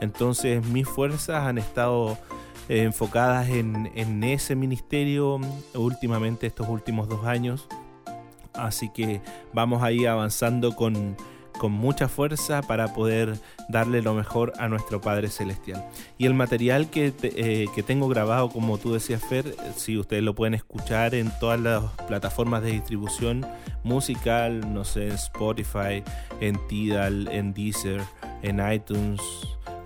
Entonces 0.00 0.64
mis 0.66 0.86
fuerzas 0.86 1.44
han 1.44 1.58
estado 1.58 2.18
eh, 2.68 2.82
enfocadas 2.82 3.48
en, 3.48 3.90
en 3.94 4.24
ese 4.24 4.56
ministerio 4.56 5.40
últimamente 5.74 6.46
estos 6.46 6.68
últimos 6.68 7.08
dos 7.08 7.26
años. 7.26 7.66
Así 8.52 8.88
que 8.90 9.20
vamos 9.52 9.82
ahí 9.82 10.06
avanzando 10.06 10.74
con, 10.74 11.16
con 11.58 11.72
mucha 11.72 12.08
fuerza 12.08 12.62
para 12.62 12.94
poder 12.94 13.34
darle 13.68 14.00
lo 14.00 14.14
mejor 14.14 14.52
a 14.58 14.68
nuestro 14.68 15.00
Padre 15.00 15.28
Celestial. 15.28 15.84
Y 16.16 16.26
el 16.26 16.34
material 16.34 16.88
que, 16.88 17.12
eh, 17.22 17.66
que 17.74 17.82
tengo 17.82 18.08
grabado, 18.08 18.48
como 18.48 18.78
tú 18.78 18.92
decías, 18.92 19.22
Fer, 19.22 19.54
si 19.76 19.98
ustedes 19.98 20.22
lo 20.22 20.34
pueden 20.34 20.54
escuchar 20.54 21.14
en 21.14 21.30
todas 21.38 21.60
las 21.60 21.84
plataformas 22.06 22.62
de 22.62 22.72
distribución 22.72 23.46
musical, 23.84 24.72
no 24.72 24.84
sé, 24.84 25.08
en 25.08 25.14
Spotify, 25.14 26.02
en 26.40 26.58
Tidal, 26.68 27.28
en 27.28 27.52
Deezer, 27.52 28.00
en 28.42 28.60
iTunes, 28.72 29.20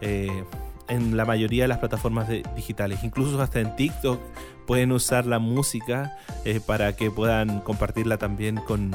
eh, 0.01 0.45
en 0.89 1.17
la 1.17 1.25
mayoría 1.25 1.65
de 1.65 1.69
las 1.69 1.79
plataformas 1.79 2.29
digitales, 2.29 3.03
incluso 3.03 3.41
hasta 3.41 3.61
en 3.61 3.75
TikTok 3.77 4.21
pueden 4.67 4.93
usar 4.93 5.27
la 5.27 5.39
música 5.39 6.17
eh, 6.45 6.61
para 6.65 6.95
que 6.97 7.11
puedan 7.11 7.61
compartirla 7.61 8.19
también 8.19 8.57
con, 8.57 8.93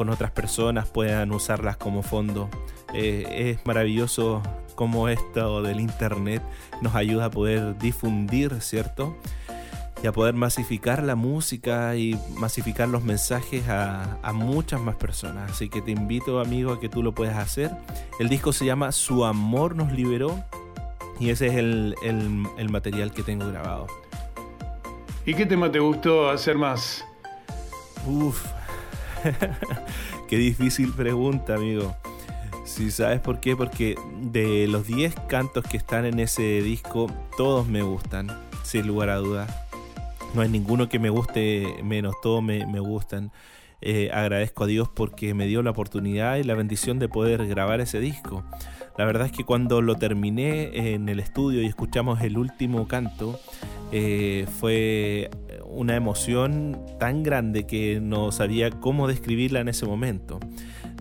con 0.00 0.08
otras 0.08 0.30
personas, 0.30 0.88
puedan 0.88 1.30
usarlas 1.30 1.76
como 1.76 2.02
fondo. 2.02 2.48
Eh, 2.94 3.50
es 3.58 3.66
maravilloso 3.66 4.42
cómo 4.74 5.10
esto 5.10 5.60
del 5.60 5.78
internet 5.78 6.42
nos 6.80 6.94
ayuda 6.94 7.26
a 7.26 7.30
poder 7.30 7.76
difundir, 7.76 8.62
¿cierto? 8.62 9.14
Y 10.02 10.06
a 10.06 10.12
poder 10.12 10.32
masificar 10.32 11.02
la 11.02 11.16
música 11.16 11.96
y 11.96 12.18
masificar 12.38 12.88
los 12.88 13.04
mensajes 13.04 13.68
a, 13.68 14.16
a 14.22 14.32
muchas 14.32 14.80
más 14.80 14.94
personas. 14.96 15.50
Así 15.50 15.68
que 15.68 15.82
te 15.82 15.90
invito, 15.90 16.40
amigo, 16.40 16.72
a 16.72 16.80
que 16.80 16.88
tú 16.88 17.02
lo 17.02 17.12
puedas 17.12 17.36
hacer. 17.36 17.70
El 18.18 18.30
disco 18.30 18.54
se 18.54 18.64
llama 18.64 18.92
Su 18.92 19.26
amor 19.26 19.76
nos 19.76 19.92
liberó 19.92 20.42
y 21.18 21.28
ese 21.28 21.48
es 21.48 21.56
el, 21.56 21.94
el- 22.02 22.46
el 22.56 22.68
material 22.70 23.12
que 23.12 23.22
tengo 23.22 23.46
grabado. 23.48 23.86
¿Y 25.26 25.34
qué 25.34 25.44
tema 25.44 25.70
te 25.70 25.78
gustó 25.78 26.30
hacer 26.30 26.56
más? 26.56 27.04
Uf, 28.06 28.46
qué 30.28 30.36
difícil 30.36 30.92
pregunta, 30.92 31.54
amigo. 31.54 31.94
Si 32.64 32.90
sabes 32.90 33.20
por 33.20 33.40
qué, 33.40 33.56
porque 33.56 33.96
de 34.20 34.66
los 34.68 34.86
10 34.86 35.14
cantos 35.28 35.64
que 35.64 35.76
están 35.76 36.04
en 36.04 36.20
ese 36.20 36.62
disco, 36.62 37.10
todos 37.36 37.66
me 37.66 37.82
gustan, 37.82 38.28
sin 38.62 38.86
lugar 38.86 39.10
a 39.10 39.16
dudas. 39.16 39.50
No 40.34 40.42
hay 40.42 40.48
ninguno 40.48 40.88
que 40.88 40.98
me 40.98 41.10
guste 41.10 41.74
menos, 41.82 42.14
todos 42.22 42.42
me, 42.42 42.64
gustan. 42.80 43.32
Eh, 43.80 44.10
agradezco 44.12 44.64
a 44.64 44.66
Dios 44.66 44.88
porque 44.88 45.34
me 45.34 45.46
dio 45.46 45.62
la 45.62 45.70
oportunidad 45.70 46.36
y 46.36 46.44
la 46.44 46.54
bendición 46.54 46.98
de 46.98 47.08
poder 47.08 47.46
grabar 47.48 47.80
ese 47.80 47.98
disco. 47.98 48.44
La 48.98 49.04
verdad 49.04 49.26
es 49.26 49.32
que 49.32 49.44
cuando 49.44 49.80
lo 49.82 49.96
terminé 49.96 50.92
en 50.92 51.08
el 51.08 51.18
estudio 51.20 51.62
y 51.62 51.66
escuchamos 51.66 52.20
el 52.20 52.36
último 52.36 52.86
canto, 52.86 53.40
eh, 53.92 54.46
fue 54.60 55.30
una 55.72 55.96
emoción 55.96 56.78
tan 56.98 57.22
grande 57.22 57.66
que 57.66 58.00
no 58.00 58.32
sabía 58.32 58.70
cómo 58.70 59.08
describirla 59.08 59.60
en 59.60 59.68
ese 59.68 59.86
momento. 59.86 60.40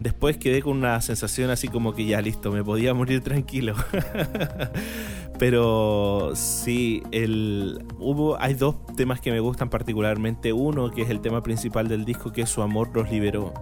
Después 0.01 0.37
quedé 0.37 0.61
con 0.61 0.77
una 0.77 1.01
sensación 1.01 1.49
así 1.49 1.67
como 1.67 1.93
que 1.93 2.05
ya 2.05 2.21
listo, 2.21 2.51
me 2.51 2.63
podía 2.63 2.93
morir 2.93 3.21
tranquilo. 3.21 3.75
Pero 5.39 6.31
sí, 6.35 7.01
el, 7.11 7.83
hubo, 7.97 8.39
hay 8.39 8.53
dos 8.53 8.75
temas 8.97 9.21
que 9.21 9.31
me 9.31 9.39
gustan 9.39 9.69
particularmente. 9.69 10.51
Uno 10.53 10.91
que 10.91 11.01
es 11.01 11.09
el 11.09 11.21
tema 11.21 11.43
principal 11.43 11.87
del 11.87 12.05
disco, 12.05 12.31
que 12.31 12.41
es 12.41 12.49
Su 12.49 12.61
amor 12.61 12.95
nos 12.95 13.09
liberó, 13.09 13.53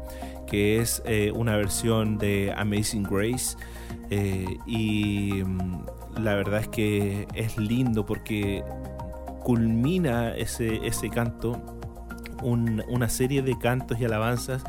que 0.48 0.80
es 0.80 1.04
eh, 1.06 1.32
una 1.36 1.56
versión 1.56 2.18
de 2.18 2.54
Amazing 2.56 3.04
Grace. 3.04 3.58
Eh, 4.10 4.58
y 4.66 5.44
mm, 5.44 6.20
la 6.20 6.36
verdad 6.36 6.62
es 6.62 6.68
que 6.68 7.28
es 7.36 7.58
lindo 7.58 8.06
porque 8.06 8.64
culmina 9.48 10.36
ese, 10.36 10.86
ese 10.86 11.10
canto 11.10 11.62
un- 12.44 12.84
una 12.90 13.08
serie 13.08 13.42
de 13.42 13.58
cantos 13.58 13.98
y 13.98 14.04
alabanzas 14.04 14.62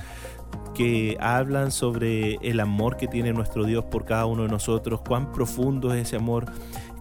que 0.73 1.17
hablan 1.21 1.73
sobre 1.73 2.37
el 2.49 2.61
amor 2.61 2.97
que 2.97 3.09
tiene 3.09 3.33
nuestro 3.33 3.65
Dios 3.65 3.87
por 3.87 4.05
cada 4.05 4.25
uno 4.27 4.45
de 4.45 4.49
nosotros, 4.49 5.01
cuán 5.01 5.33
profundo 5.33 5.93
es 5.93 6.07
ese 6.07 6.15
amor 6.15 6.47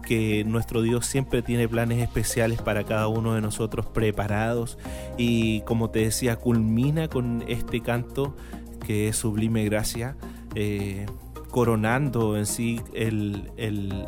que 0.04 0.42
nuestro 0.42 0.82
Dios 0.82 1.06
siempre 1.06 1.40
tiene 1.40 1.68
planes 1.68 2.02
especiales 2.02 2.60
para 2.60 2.82
cada 2.82 3.06
uno 3.06 3.34
de 3.34 3.42
nosotros 3.42 3.86
preparados. 3.86 4.76
Y 5.16 5.60
como 5.60 5.90
te 5.90 6.00
decía 6.00 6.34
culmina 6.34 7.06
con 7.06 7.44
este 7.46 7.80
canto 7.80 8.34
que 8.84 9.06
es 9.08 9.16
sublime 9.16 9.64
gracia 9.66 10.16
eh, 10.56 11.06
coronando 11.58 12.36
en 12.36 12.46
sí 12.46 12.80
el- 12.94 13.50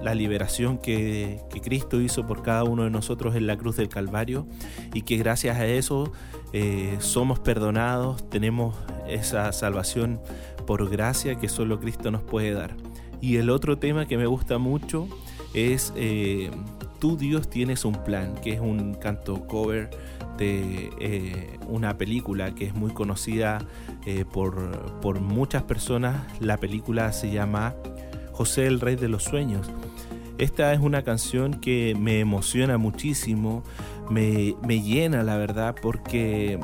la 0.05 0.15
liberación 0.15 0.79
que, 0.79 1.41
que 1.53 1.61
Cristo 1.61 2.01
hizo 2.01 2.25
por 2.25 2.43
cada 2.45 2.63
uno 2.63 2.85
de 2.85 2.91
nosotros 2.91 3.35
en 3.35 3.49
la 3.49 3.57
cruz 3.57 3.75
del 3.75 3.89
Calvario 3.89 4.47
y 4.95 5.03
que 5.03 5.17
gracias 5.17 5.57
a 5.59 5.67
eso 5.67 6.13
eh, 6.53 6.95
somos 7.01 7.41
perdonados, 7.41 8.31
tenemos 8.31 8.77
esa 9.09 9.53
salvación 9.53 10.21
por 10.65 10.89
gracia 10.89 11.35
que 11.41 11.49
solo 11.49 11.81
Cristo 11.81 12.13
nos 12.13 12.23
puede 12.23 12.53
dar. 12.53 12.77
Y 13.21 13.39
el 13.39 13.51
otro 13.51 13.79
tema 13.79 14.07
que 14.07 14.17
me 14.17 14.27
gusta 14.27 14.59
mucho 14.59 15.09
es 15.53 15.93
eh, 15.97 16.53
Tú 17.01 17.17
Dios 17.17 17.49
tienes 17.51 17.85
un 17.85 17.95
plan, 18.05 18.35
que 18.43 18.53
es 18.53 18.61
un 18.61 18.95
canto 18.95 19.47
cover 19.49 19.91
eh, 20.41 21.59
una 21.69 21.97
película 21.99 22.55
que 22.55 22.67
es 22.67 22.75
muy 22.75 22.93
conocida 22.93 23.59
eh, 24.07 24.25
por, 24.25 25.01
por 25.01 25.21
muchas 25.21 25.63
personas. 25.63 26.23
La 26.41 26.57
película 26.57 27.13
se 27.13 27.31
llama 27.31 27.75
José 28.33 28.67
el 28.67 28.81
Rey 28.81 28.97
de 28.97 29.09
los 29.09 29.25
Sueños. 29.25 29.71
Esta 30.39 30.73
es 30.73 30.81
una 30.81 31.03
canción 31.03 31.61
que 31.61 31.95
me 31.99 32.21
emociona 32.21 32.79
muchísimo, 32.79 33.63
me, 34.09 34.57
me 34.67 34.81
llena 34.81 35.23
la 35.23 35.37
verdad 35.37 35.75
porque 35.83 36.59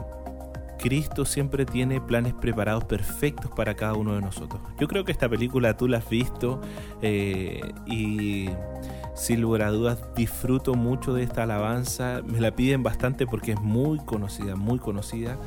Cristo 0.79 1.25
siempre 1.25 1.65
tiene 1.65 2.01
planes 2.01 2.35
preparados 2.35 2.85
perfectos 2.85 3.51
para 3.51 3.75
cada 3.75 3.95
uno 3.95 4.15
de 4.15 4.21
nosotros. 4.21 4.61
Yo 4.79 4.89
creo 4.89 5.05
que 5.05 5.13
esta 5.13 5.29
película 5.29 5.77
tú 5.77 5.89
la 5.89 5.99
has 5.99 6.09
visto 6.09 6.61
eh, 7.03 7.61
y 7.87 8.49
sin 9.17 9.41
lugar 9.41 9.63
a 9.63 9.71
dudas 9.71 9.99
disfruto 10.15 10.75
mucho 10.75 11.15
de 11.15 11.23
esta 11.23 11.45
alabanza. 11.45 12.23
Me 12.25 12.39
la 12.39 12.55
piden 12.55 12.83
bastante 12.83 13.27
porque 13.27 13.53
es 13.53 13.61
muy 13.61 13.99
conocida, 13.99 14.57
muy 14.57 14.79
conocida 14.79 15.39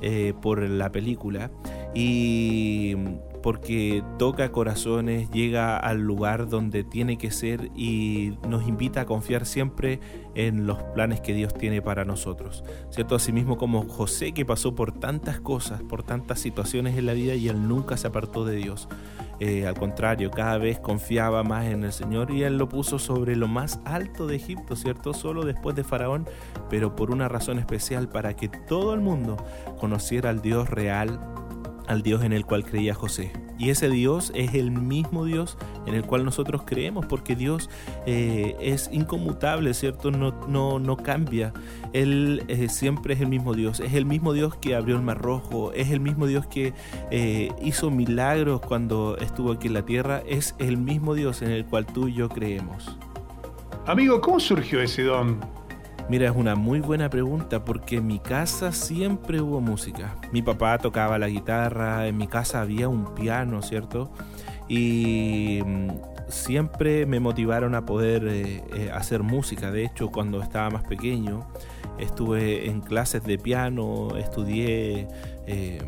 eh, 0.00 0.32
por 0.40 0.62
la 0.62 0.90
película 0.90 1.50
y 1.94 2.96
porque 3.42 4.02
toca 4.18 4.50
corazones, 4.50 5.30
llega 5.30 5.76
al 5.76 6.00
lugar 6.00 6.48
donde 6.48 6.84
tiene 6.84 7.18
que 7.18 7.30
ser 7.30 7.70
y 7.76 8.36
nos 8.48 8.66
invita 8.66 9.02
a 9.02 9.06
confiar 9.06 9.46
siempre 9.46 10.00
en 10.34 10.66
los 10.66 10.82
planes 10.94 11.20
que 11.20 11.34
Dios 11.34 11.54
tiene 11.54 11.82
para 11.82 12.04
nosotros. 12.04 12.64
¿Cierto? 12.90 13.14
Asimismo 13.14 13.58
como 13.58 13.82
José 13.88 14.32
que 14.32 14.44
pasó 14.44 14.74
por 14.74 14.92
tantas 14.92 15.38
cosas, 15.38 15.82
por 15.82 16.02
tantas 16.02 16.40
situaciones 16.40 16.96
en 16.96 17.06
la 17.06 17.12
vida 17.12 17.34
y 17.34 17.48
él 17.48 17.68
nunca 17.68 17.96
se 17.96 18.06
apartó 18.06 18.44
de 18.44 18.56
Dios. 18.56 18.88
Eh, 19.40 19.66
al 19.66 19.74
contrario, 19.74 20.30
cada 20.30 20.58
vez 20.58 20.80
confiaba 20.80 21.44
más 21.44 21.66
en 21.66 21.84
el 21.84 21.92
Señor 21.92 22.30
y 22.30 22.42
Él 22.42 22.58
lo 22.58 22.68
puso 22.68 22.98
sobre 22.98 23.36
lo 23.36 23.46
más 23.46 23.80
alto 23.84 24.26
de 24.26 24.36
Egipto, 24.36 24.74
¿cierto? 24.74 25.14
Solo 25.14 25.44
después 25.44 25.76
de 25.76 25.84
Faraón, 25.84 26.26
pero 26.68 26.96
por 26.96 27.10
una 27.10 27.28
razón 27.28 27.58
especial, 27.58 28.08
para 28.08 28.34
que 28.34 28.48
todo 28.48 28.94
el 28.94 29.00
mundo 29.00 29.36
conociera 29.78 30.30
al 30.30 30.42
Dios 30.42 30.68
real, 30.68 31.20
al 31.88 32.02
Dios 32.02 32.22
en 32.22 32.32
el 32.32 32.44
cual 32.44 32.64
creía 32.64 32.94
José. 32.94 33.32
y 33.58 33.70
ese 33.70 33.88
Dios 33.88 34.30
es 34.34 34.54
el 34.54 34.70
mismo 34.70 35.24
Dios 35.24 35.58
en 35.86 35.94
el 35.94 36.04
cual 36.04 36.24
nosotros 36.24 36.62
creemos, 36.64 37.06
porque 37.06 37.34
Dios 37.34 37.68
eh, 38.06 38.56
es 38.60 38.88
inconmutable, 38.92 39.74
¿cierto? 39.74 40.10
No, 40.10 40.32
no, 40.46 40.78
no 40.78 40.96
cambia. 40.96 41.52
Él 41.92 42.44
eh, 42.48 42.68
siempre 42.68 43.14
es 43.14 43.20
el 43.20 43.28
mismo 43.28 43.54
Dios. 43.54 43.80
Es 43.80 43.94
el 43.94 44.04
mismo 44.04 44.32
Dios 44.32 44.54
que 44.54 44.74
abrió 44.74 44.96
el 44.96 45.02
mar 45.02 45.18
rojo. 45.20 45.72
Es 45.72 45.90
el 45.90 46.00
mismo 46.00 46.26
Dios 46.26 46.46
que 46.46 46.74
eh, 47.10 47.50
hizo 47.62 47.90
milagros 47.90 48.60
cuando 48.60 49.16
estuvo 49.18 49.52
aquí 49.52 49.68
en 49.68 49.74
la 49.74 49.84
tierra. 49.84 50.22
Es 50.26 50.54
el 50.58 50.76
mismo 50.76 51.14
Dios 51.14 51.42
en 51.42 51.50
el 51.50 51.64
cual 51.64 51.86
tú 51.86 52.08
y 52.08 52.14
yo 52.14 52.28
creemos. 52.28 52.96
Amigo, 53.86 54.20
¿cómo 54.20 54.38
surgió 54.38 54.82
ese 54.82 55.04
don? 55.04 55.40
Mira, 56.08 56.30
es 56.30 56.34
una 56.34 56.54
muy 56.54 56.80
buena 56.80 57.10
pregunta 57.10 57.64
porque 57.64 57.96
en 57.96 58.06
mi 58.06 58.18
casa 58.18 58.72
siempre 58.72 59.42
hubo 59.42 59.60
música. 59.60 60.16
Mi 60.32 60.40
papá 60.40 60.78
tocaba 60.78 61.18
la 61.18 61.28
guitarra, 61.28 62.06
en 62.06 62.16
mi 62.16 62.26
casa 62.26 62.62
había 62.62 62.88
un 62.88 63.14
piano, 63.14 63.60
¿cierto? 63.60 64.10
Y 64.68 65.60
mm, 65.66 65.88
siempre 66.28 67.04
me 67.04 67.20
motivaron 67.20 67.74
a 67.74 67.84
poder 67.84 68.26
eh, 68.26 68.64
eh, 68.74 68.90
hacer 68.90 69.22
música. 69.22 69.70
De 69.70 69.84
hecho, 69.84 70.10
cuando 70.10 70.40
estaba 70.40 70.70
más 70.70 70.84
pequeño, 70.84 71.46
estuve 71.98 72.70
en 72.70 72.80
clases 72.80 73.22
de 73.24 73.36
piano, 73.36 74.16
estudié 74.16 75.08
eh, 75.46 75.82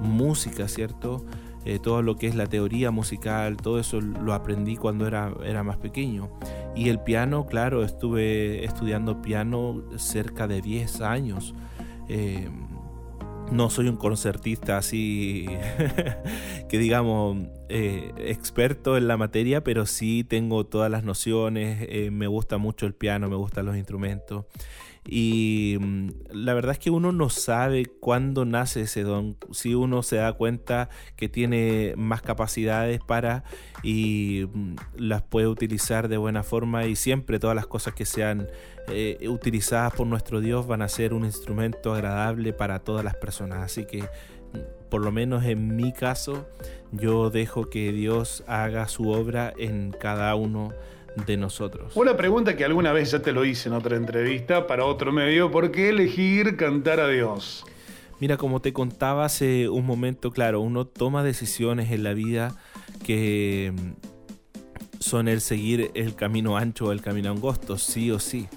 música, 0.00 0.68
¿cierto? 0.68 1.24
Eh, 1.64 1.78
todo 1.78 2.02
lo 2.02 2.16
que 2.16 2.26
es 2.26 2.34
la 2.34 2.46
teoría 2.46 2.90
musical, 2.90 3.56
todo 3.56 3.78
eso 3.78 4.00
lo 4.00 4.34
aprendí 4.34 4.76
cuando 4.76 5.06
era, 5.06 5.32
era 5.44 5.62
más 5.62 5.78
pequeño. 5.78 6.30
Y 6.76 6.88
el 6.88 7.00
piano, 7.00 7.46
claro, 7.46 7.84
estuve 7.84 8.64
estudiando 8.64 9.22
piano 9.22 9.82
cerca 9.96 10.46
de 10.46 10.60
10 10.60 11.00
años. 11.00 11.54
Eh, 12.08 12.48
no 13.50 13.70
soy 13.70 13.88
un 13.88 13.96
concertista 13.96 14.78
así 14.78 15.46
que 16.68 16.78
digamos 16.78 17.46
eh, 17.68 18.12
experto 18.16 18.96
en 18.96 19.08
la 19.08 19.16
materia, 19.16 19.62
pero 19.62 19.86
sí 19.86 20.24
tengo 20.24 20.64
todas 20.66 20.90
las 20.90 21.04
nociones, 21.04 21.86
eh, 21.88 22.10
me 22.10 22.26
gusta 22.26 22.58
mucho 22.58 22.86
el 22.86 22.94
piano, 22.94 23.28
me 23.28 23.36
gustan 23.36 23.66
los 23.66 23.76
instrumentos. 23.76 24.46
Y 25.06 25.76
mm, 25.80 26.08
la 26.30 26.54
verdad 26.54 26.72
es 26.72 26.78
que 26.78 26.90
uno 26.90 27.12
no 27.12 27.28
sabe 27.28 27.86
cuándo 27.86 28.44
nace 28.44 28.82
ese 28.82 29.02
don. 29.02 29.36
Si 29.52 29.74
uno 29.74 30.02
se 30.02 30.16
da 30.16 30.32
cuenta 30.32 30.88
que 31.16 31.28
tiene 31.28 31.94
más 31.96 32.22
capacidades 32.22 33.00
para 33.00 33.44
y 33.82 34.46
mm, 34.52 34.76
las 34.96 35.22
puede 35.22 35.46
utilizar 35.46 36.08
de 36.08 36.16
buena 36.16 36.42
forma 36.42 36.86
y 36.86 36.96
siempre 36.96 37.38
todas 37.38 37.56
las 37.56 37.66
cosas 37.66 37.94
que 37.94 38.06
sean 38.06 38.48
eh, 38.88 39.28
utilizadas 39.28 39.92
por 39.94 40.06
nuestro 40.06 40.40
Dios 40.40 40.66
van 40.66 40.82
a 40.82 40.88
ser 40.88 41.12
un 41.12 41.24
instrumento 41.24 41.94
agradable 41.94 42.52
para 42.52 42.78
todas 42.78 43.04
las 43.04 43.16
personas. 43.16 43.62
Así 43.62 43.84
que 43.84 44.02
mm, 44.02 44.88
por 44.88 45.02
lo 45.02 45.12
menos 45.12 45.44
en 45.44 45.76
mi 45.76 45.92
caso 45.92 46.48
yo 46.92 47.28
dejo 47.28 47.68
que 47.68 47.92
Dios 47.92 48.42
haga 48.46 48.88
su 48.88 49.10
obra 49.10 49.52
en 49.58 49.90
cada 49.90 50.34
uno 50.34 50.70
de 50.70 50.93
nosotros. 51.36 51.92
Una 51.96 52.16
pregunta 52.16 52.56
que 52.56 52.64
alguna 52.64 52.92
vez 52.92 53.10
ya 53.10 53.20
te 53.20 53.32
lo 53.32 53.44
hice 53.44 53.68
en 53.68 53.74
otra 53.74 53.96
entrevista 53.96 54.66
para 54.66 54.84
otro 54.84 55.12
medio, 55.12 55.50
¿por 55.50 55.70
qué 55.70 55.90
elegir 55.90 56.56
cantar 56.56 57.00
a 57.00 57.08
Dios? 57.08 57.64
Mira, 58.20 58.36
como 58.36 58.60
te 58.60 58.72
contaba 58.72 59.24
hace 59.24 59.68
un 59.68 59.86
momento, 59.86 60.30
claro, 60.30 60.60
uno 60.60 60.86
toma 60.86 61.24
decisiones 61.24 61.90
en 61.90 62.04
la 62.04 62.14
vida 62.14 62.56
que 63.04 63.72
mm, 63.74 65.00
son 65.00 65.28
el 65.28 65.40
seguir 65.40 65.90
el 65.94 66.14
camino 66.14 66.56
ancho 66.56 66.86
o 66.86 66.92
el 66.92 67.00
camino 67.00 67.30
angosto, 67.30 67.78
sí 67.78 68.10
o 68.10 68.18
sí. 68.18 68.48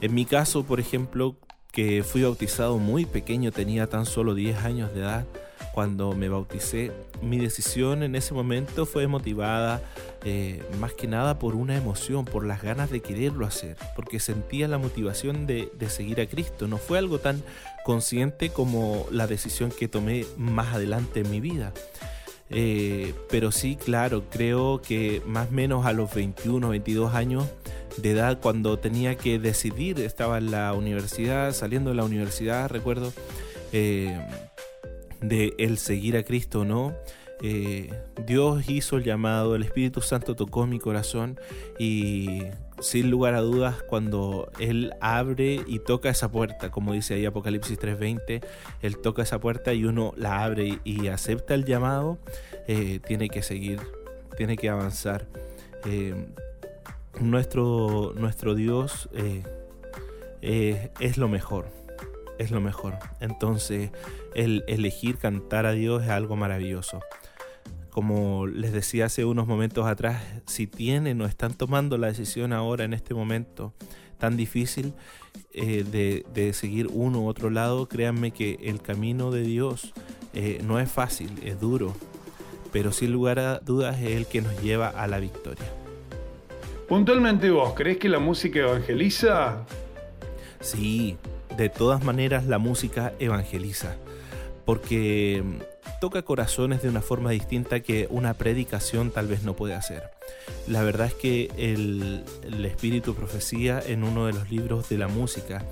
En 0.00 0.14
mi 0.14 0.24
caso, 0.24 0.64
por 0.64 0.80
ejemplo, 0.80 1.36
que 1.72 2.02
fui 2.02 2.22
bautizado 2.22 2.78
muy 2.78 3.04
pequeño, 3.04 3.50
tenía 3.50 3.88
tan 3.88 4.06
solo 4.06 4.34
10 4.34 4.64
años 4.64 4.94
de 4.94 5.00
edad 5.00 5.26
cuando 5.74 6.12
me 6.12 6.28
bauticé, 6.28 6.92
mi 7.20 7.38
decisión 7.38 8.04
en 8.04 8.14
ese 8.14 8.32
momento 8.32 8.86
fue 8.86 9.08
motivada 9.08 9.82
eh, 10.24 10.62
más 10.78 10.92
que 10.92 11.08
nada 11.08 11.38
por 11.38 11.56
una 11.56 11.76
emoción, 11.76 12.24
por 12.24 12.46
las 12.46 12.62
ganas 12.62 12.90
de 12.90 13.00
quererlo 13.00 13.44
hacer, 13.44 13.76
porque 13.96 14.20
sentía 14.20 14.68
la 14.68 14.78
motivación 14.78 15.46
de, 15.46 15.70
de 15.76 15.90
seguir 15.90 16.20
a 16.20 16.26
Cristo. 16.26 16.68
No 16.68 16.78
fue 16.78 16.98
algo 16.98 17.18
tan 17.18 17.42
consciente 17.84 18.50
como 18.50 19.06
la 19.10 19.26
decisión 19.26 19.70
que 19.70 19.88
tomé 19.88 20.24
más 20.36 20.74
adelante 20.74 21.20
en 21.20 21.30
mi 21.30 21.40
vida. 21.40 21.72
Eh, 22.50 23.14
pero 23.30 23.50
sí, 23.50 23.76
claro, 23.76 24.24
creo 24.30 24.80
que 24.80 25.22
más 25.26 25.48
o 25.48 25.52
menos 25.52 25.86
a 25.86 25.92
los 25.92 26.14
21, 26.14 26.68
22 26.68 27.14
años 27.14 27.44
de 27.96 28.12
edad, 28.12 28.38
cuando 28.40 28.78
tenía 28.78 29.16
que 29.16 29.38
decidir, 29.38 29.98
estaba 30.00 30.38
en 30.38 30.50
la 30.50 30.72
universidad, 30.72 31.52
saliendo 31.52 31.90
de 31.90 31.96
la 31.96 32.04
universidad, 32.04 32.68
recuerdo, 32.68 33.12
eh, 33.72 34.16
de 35.28 35.54
el 35.58 35.78
seguir 35.78 36.16
a 36.16 36.22
Cristo 36.22 36.60
o 36.60 36.64
no. 36.64 36.94
Eh, 37.42 37.92
Dios 38.26 38.68
hizo 38.68 38.96
el 38.96 39.04
llamado, 39.04 39.56
el 39.56 39.64
Espíritu 39.64 40.00
Santo 40.00 40.36
tocó 40.36 40.66
mi 40.66 40.78
corazón 40.78 41.38
y 41.78 42.42
sin 42.80 43.10
lugar 43.10 43.34
a 43.34 43.40
dudas 43.40 43.82
cuando 43.82 44.50
Él 44.58 44.94
abre 45.00 45.60
y 45.66 45.80
toca 45.80 46.10
esa 46.10 46.30
puerta, 46.30 46.70
como 46.70 46.92
dice 46.92 47.14
ahí 47.14 47.26
Apocalipsis 47.26 47.78
3:20, 47.78 48.40
Él 48.82 48.98
toca 48.98 49.22
esa 49.22 49.40
puerta 49.40 49.74
y 49.74 49.84
uno 49.84 50.12
la 50.16 50.44
abre 50.44 50.78
y, 50.84 51.08
acepta 51.08 51.54
el 51.54 51.64
llamado, 51.64 52.18
eh, 52.68 53.00
tiene 53.06 53.28
que 53.28 53.42
seguir, 53.42 53.80
tiene 54.36 54.56
que 54.56 54.68
avanzar. 54.68 55.26
Eh, 55.86 56.14
nuestro, 57.20 58.14
nuestro 58.16 58.54
Dios 58.54 59.08
es 60.40 61.18
lo 61.18 61.28
mejor, 61.28 61.66
es 62.38 62.50
lo 62.50 62.60
mejor. 62.60 62.94
Entonces, 63.20 63.90
el 64.34 64.64
elegir 64.66 65.18
cantar 65.18 65.66
a 65.66 65.72
Dios 65.72 66.02
es 66.02 66.10
algo 66.10 66.36
maravilloso. 66.36 67.00
Como 67.90 68.46
les 68.46 68.72
decía 68.72 69.06
hace 69.06 69.24
unos 69.24 69.46
momentos 69.46 69.86
atrás, 69.86 70.22
si 70.46 70.66
tienen 70.66 71.20
o 71.20 71.26
están 71.26 71.54
tomando 71.54 71.96
la 71.96 72.08
decisión 72.08 72.52
ahora 72.52 72.84
en 72.84 72.92
este 72.92 73.14
momento 73.14 73.72
tan 74.18 74.36
difícil 74.36 74.94
eh, 75.52 75.84
de, 75.84 76.24
de 76.32 76.52
seguir 76.52 76.88
uno 76.92 77.20
u 77.20 77.28
otro 77.28 77.50
lado, 77.50 77.88
créanme 77.88 78.32
que 78.32 78.58
el 78.62 78.80
camino 78.80 79.30
de 79.30 79.42
Dios 79.42 79.92
eh, 80.34 80.60
no 80.64 80.80
es 80.80 80.90
fácil, 80.90 81.30
es 81.44 81.60
duro, 81.60 81.94
pero 82.72 82.90
sin 82.90 83.12
lugar 83.12 83.38
a 83.38 83.60
dudas 83.60 84.00
es 84.00 84.16
el 84.16 84.26
que 84.26 84.42
nos 84.42 84.60
lleva 84.60 84.88
a 84.88 85.06
la 85.06 85.20
victoria. 85.20 85.66
Puntualmente 86.88 87.50
vos, 87.50 87.74
¿crees 87.74 87.98
que 87.98 88.08
la 88.08 88.18
música 88.18 88.60
evangeliza? 88.60 89.64
Sí, 90.60 91.16
de 91.56 91.68
todas 91.68 92.04
maneras 92.04 92.46
la 92.46 92.58
música 92.58 93.12
evangeliza, 93.20 93.96
porque 94.64 95.42
mm, 95.44 96.00
toca 96.00 96.22
corazones 96.22 96.82
de 96.82 96.88
una 96.88 97.02
forma 97.02 97.30
distinta 97.30 97.80
que 97.80 98.06
una 98.10 98.34
predicación 98.34 99.10
tal 99.10 99.26
vez 99.26 99.42
no 99.42 99.54
puede 99.54 99.74
hacer. 99.74 100.02
La 100.68 100.82
verdad 100.82 101.08
es 101.08 101.14
que 101.14 101.50
el, 101.56 102.24
el 102.42 102.64
Espíritu 102.64 103.14
Profecía 103.14 103.82
en 103.86 104.04
uno 104.04 104.26
de 104.26 104.32
los 104.32 104.50
libros 104.50 104.88
de 104.88 104.98
la 104.98 105.08
música 105.08 105.62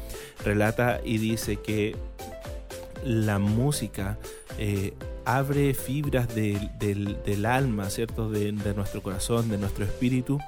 relata 0.45 1.01
y 1.05 1.19
dice 1.19 1.57
que 1.57 1.97
la 3.05 3.39
música 3.39 4.19
eh, 4.59 4.95
abre 5.25 5.75
fibras 5.75 6.29
del, 6.35 7.47
alma, 7.47 7.91
¿cierto? 7.91 8.31
De, 8.31 8.53
de 8.53 8.75
nuestro 8.75 9.03
corazón, 9.03 9.49
de 9.49 9.59
nuestro 9.59 9.85
espíritu, 9.85 10.39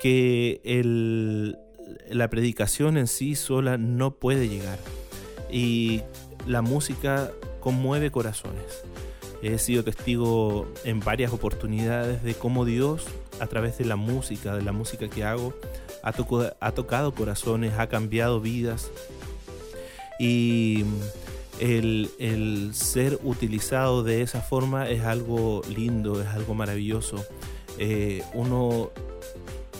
que 0.00 0.60
el- 0.64 1.56
la 2.08 2.28
predicación 2.30 2.96
en 2.96 3.06
sí 3.06 3.34
sola 3.34 3.76
no 3.76 4.12
puede 4.12 4.48
llegar. 4.48 4.78
Y 5.50 6.02
la 6.46 6.62
música 6.62 7.30
conmueve 7.60 8.10
corazones. 8.10 8.82
He 9.42 9.58
sido 9.58 9.84
testigo 9.84 10.66
en 10.84 11.00
varias 11.00 11.32
oportunidades 11.32 12.22
de 12.22 12.34
cómo 12.34 12.64
Dios, 12.64 13.06
a 13.40 13.46
través 13.46 13.78
de 13.78 13.86
la 13.86 13.96
música, 13.96 14.54
de 14.54 14.62
la 14.62 14.72
música 14.72 15.08
que 15.08 15.24
hago, 15.24 15.54
ha, 16.02 16.12
toco- 16.12 16.54
ha 16.60 16.72
tocado 16.72 17.14
corazones, 17.14 17.72
ha 17.78 17.88
cambiado 17.88 18.40
vidas. 18.40 18.90
Y 20.18 20.84
el, 21.58 22.10
el 22.18 22.74
ser 22.74 23.18
utilizado 23.22 24.02
de 24.02 24.20
esa 24.20 24.42
forma 24.42 24.90
es 24.90 25.02
algo 25.04 25.62
lindo, 25.74 26.20
es 26.20 26.28
algo 26.28 26.52
maravilloso. 26.54 27.24
Eh, 27.78 28.22
uno, 28.34 28.90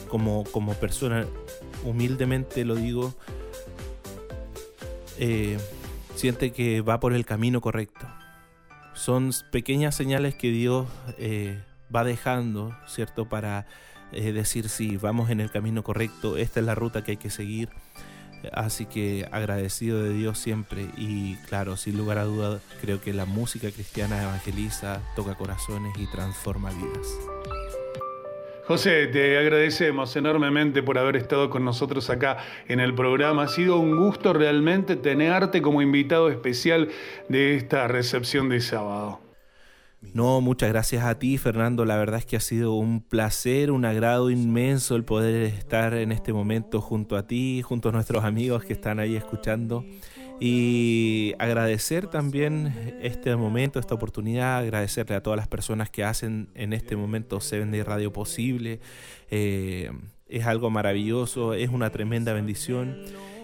como, 0.09 0.43
como 0.45 0.73
persona, 0.73 1.27
humildemente 1.83 2.65
lo 2.65 2.73
digo, 2.73 3.13
eh, 5.19 5.59
siente 6.21 6.51
que 6.51 6.81
va 6.81 6.99
por 6.99 7.13
el 7.13 7.25
camino 7.25 7.61
correcto. 7.61 8.05
Son 8.93 9.31
pequeñas 9.51 9.95
señales 9.95 10.35
que 10.35 10.51
Dios 10.51 10.87
eh, 11.17 11.63
va 11.93 12.03
dejando, 12.03 12.77
¿cierto? 12.85 13.27
Para 13.27 13.65
eh, 14.11 14.31
decir 14.31 14.69
si 14.69 14.97
vamos 14.97 15.31
en 15.31 15.39
el 15.39 15.49
camino 15.49 15.81
correcto, 15.81 16.37
esta 16.37 16.59
es 16.59 16.65
la 16.67 16.75
ruta 16.75 17.03
que 17.03 17.11
hay 17.11 17.17
que 17.17 17.31
seguir. 17.31 17.69
Así 18.53 18.85
que 18.85 19.27
agradecido 19.31 20.03
de 20.03 20.13
Dios 20.13 20.37
siempre 20.37 20.89
y 20.95 21.37
claro, 21.47 21.75
sin 21.75 21.97
lugar 21.97 22.19
a 22.19 22.25
duda, 22.25 22.59
creo 22.81 23.01
que 23.01 23.13
la 23.13 23.25
música 23.25 23.71
cristiana 23.71 24.21
evangeliza, 24.21 25.01
toca 25.15 25.33
corazones 25.33 25.97
y 25.97 26.05
transforma 26.11 26.69
vidas. 26.69 27.07
José, 28.67 29.07
te 29.07 29.37
agradecemos 29.37 30.15
enormemente 30.15 30.83
por 30.83 30.97
haber 30.97 31.15
estado 31.15 31.49
con 31.49 31.65
nosotros 31.65 32.09
acá 32.09 32.37
en 32.67 32.79
el 32.79 32.93
programa. 32.93 33.43
Ha 33.43 33.47
sido 33.47 33.77
un 33.77 33.97
gusto 33.97 34.33
realmente 34.33 34.95
tenerte 34.95 35.61
como 35.61 35.81
invitado 35.81 36.29
especial 36.29 36.89
de 37.27 37.55
esta 37.55 37.87
recepción 37.87 38.49
de 38.49 38.61
sábado. 38.61 39.19
No, 40.13 40.41
muchas 40.41 40.69
gracias 40.69 41.05
a 41.05 41.19
ti, 41.19 41.37
Fernando. 41.37 41.85
La 41.85 41.95
verdad 41.95 42.19
es 42.19 42.25
que 42.25 42.35
ha 42.35 42.41
sido 42.41 42.73
un 42.73 43.01
placer, 43.01 43.71
un 43.71 43.85
agrado 43.85 44.31
inmenso 44.31 44.95
el 44.95 45.05
poder 45.05 45.43
estar 45.43 45.93
en 45.93 46.11
este 46.11 46.33
momento 46.33 46.81
junto 46.81 47.15
a 47.15 47.27
ti, 47.27 47.61
junto 47.61 47.89
a 47.89 47.91
nuestros 47.91 48.23
amigos 48.23 48.63
que 48.63 48.73
están 48.73 48.99
ahí 48.99 49.15
escuchando. 49.15 49.85
Y 50.43 51.35
agradecer 51.37 52.07
también 52.07 52.97
este 52.99 53.35
momento, 53.35 53.79
esta 53.79 53.93
oportunidad, 53.93 54.57
agradecerle 54.57 55.15
a 55.15 55.21
todas 55.21 55.37
las 55.37 55.47
personas 55.47 55.91
que 55.91 56.03
hacen 56.03 56.49
en 56.55 56.73
este 56.73 56.95
momento 56.95 57.39
Seven 57.39 57.69
Day 57.69 57.83
Radio 57.83 58.11
posible. 58.11 58.79
Eh, 59.29 59.91
es 60.27 60.47
algo 60.47 60.71
maravilloso, 60.71 61.53
es 61.53 61.69
una 61.69 61.91
tremenda 61.91 62.33
bendición 62.33 62.97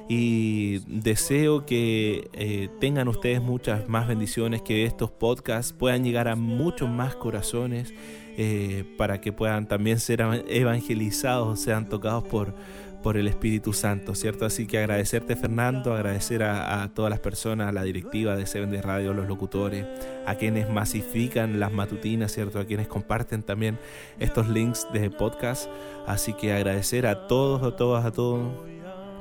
y 0.10 0.80
deseo 0.88 1.68
que 1.68 2.32
eh, 2.34 2.69
tengan 2.80 3.07
ustedes 3.10 3.44
muchas 3.44 3.88
más 3.88 4.07
bendiciones, 4.07 4.64
que 4.64 4.86
estos 4.86 5.11
podcasts 5.11 5.74
puedan 5.74 6.03
llegar 6.03 6.28
a 6.28 6.36
muchos 6.36 6.90
más 6.90 7.15
corazones 7.15 7.94
eh, 8.38 8.86
para 8.98 9.22
que 9.22 9.34
puedan 9.34 9.68
también 9.68 9.99
ser 9.99 10.22
evangelizados, 10.48 11.60
sean 11.60 11.90
tocados 11.90 12.24
por, 12.24 12.56
por 13.08 13.16
el 13.16 13.30
Espíritu 13.30 13.72
Santo, 13.72 14.16
¿cierto? 14.16 14.46
Así 14.46 14.68
que 14.68 14.80
agradecerte 14.80 15.38
Fernando, 15.38 15.94
agradecer 15.94 16.44
a, 16.44 16.92
todas 16.94 17.10
las 17.10 17.22
personas, 17.22 17.70
a 17.70 17.72
la 17.72 17.84
directiva 17.84 18.36
de 18.36 18.46
Seven 18.46 18.70
de 18.70 18.82
Radio, 18.82 19.14
los 19.14 19.30
locutores, 19.30 19.86
a 20.26 20.36
quienes 20.36 20.70
masifican 20.70 21.58
las 21.58 21.72
matutinas, 21.72 22.34
¿cierto? 22.34 22.60
A 22.60 22.66
quienes 22.66 22.90
comparten 22.90 23.44
también 23.44 23.80
estos 24.20 24.50
links 24.50 24.88
de 24.92 25.10
podcast. 25.10 25.70
Así 26.06 26.34
que 26.34 26.52
agradecer 26.52 27.08
a 27.08 27.28
todos, 27.28 27.64
a 27.64 27.78
todas, 27.78 28.04
a 28.04 28.12
todos 28.12 28.42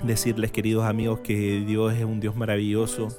decirles 0.03 0.51
queridos 0.51 0.85
amigos 0.85 1.21
que 1.21 1.61
Dios 1.65 1.95
es 1.95 2.05
un 2.05 2.19
Dios 2.19 2.35
maravilloso, 2.35 3.17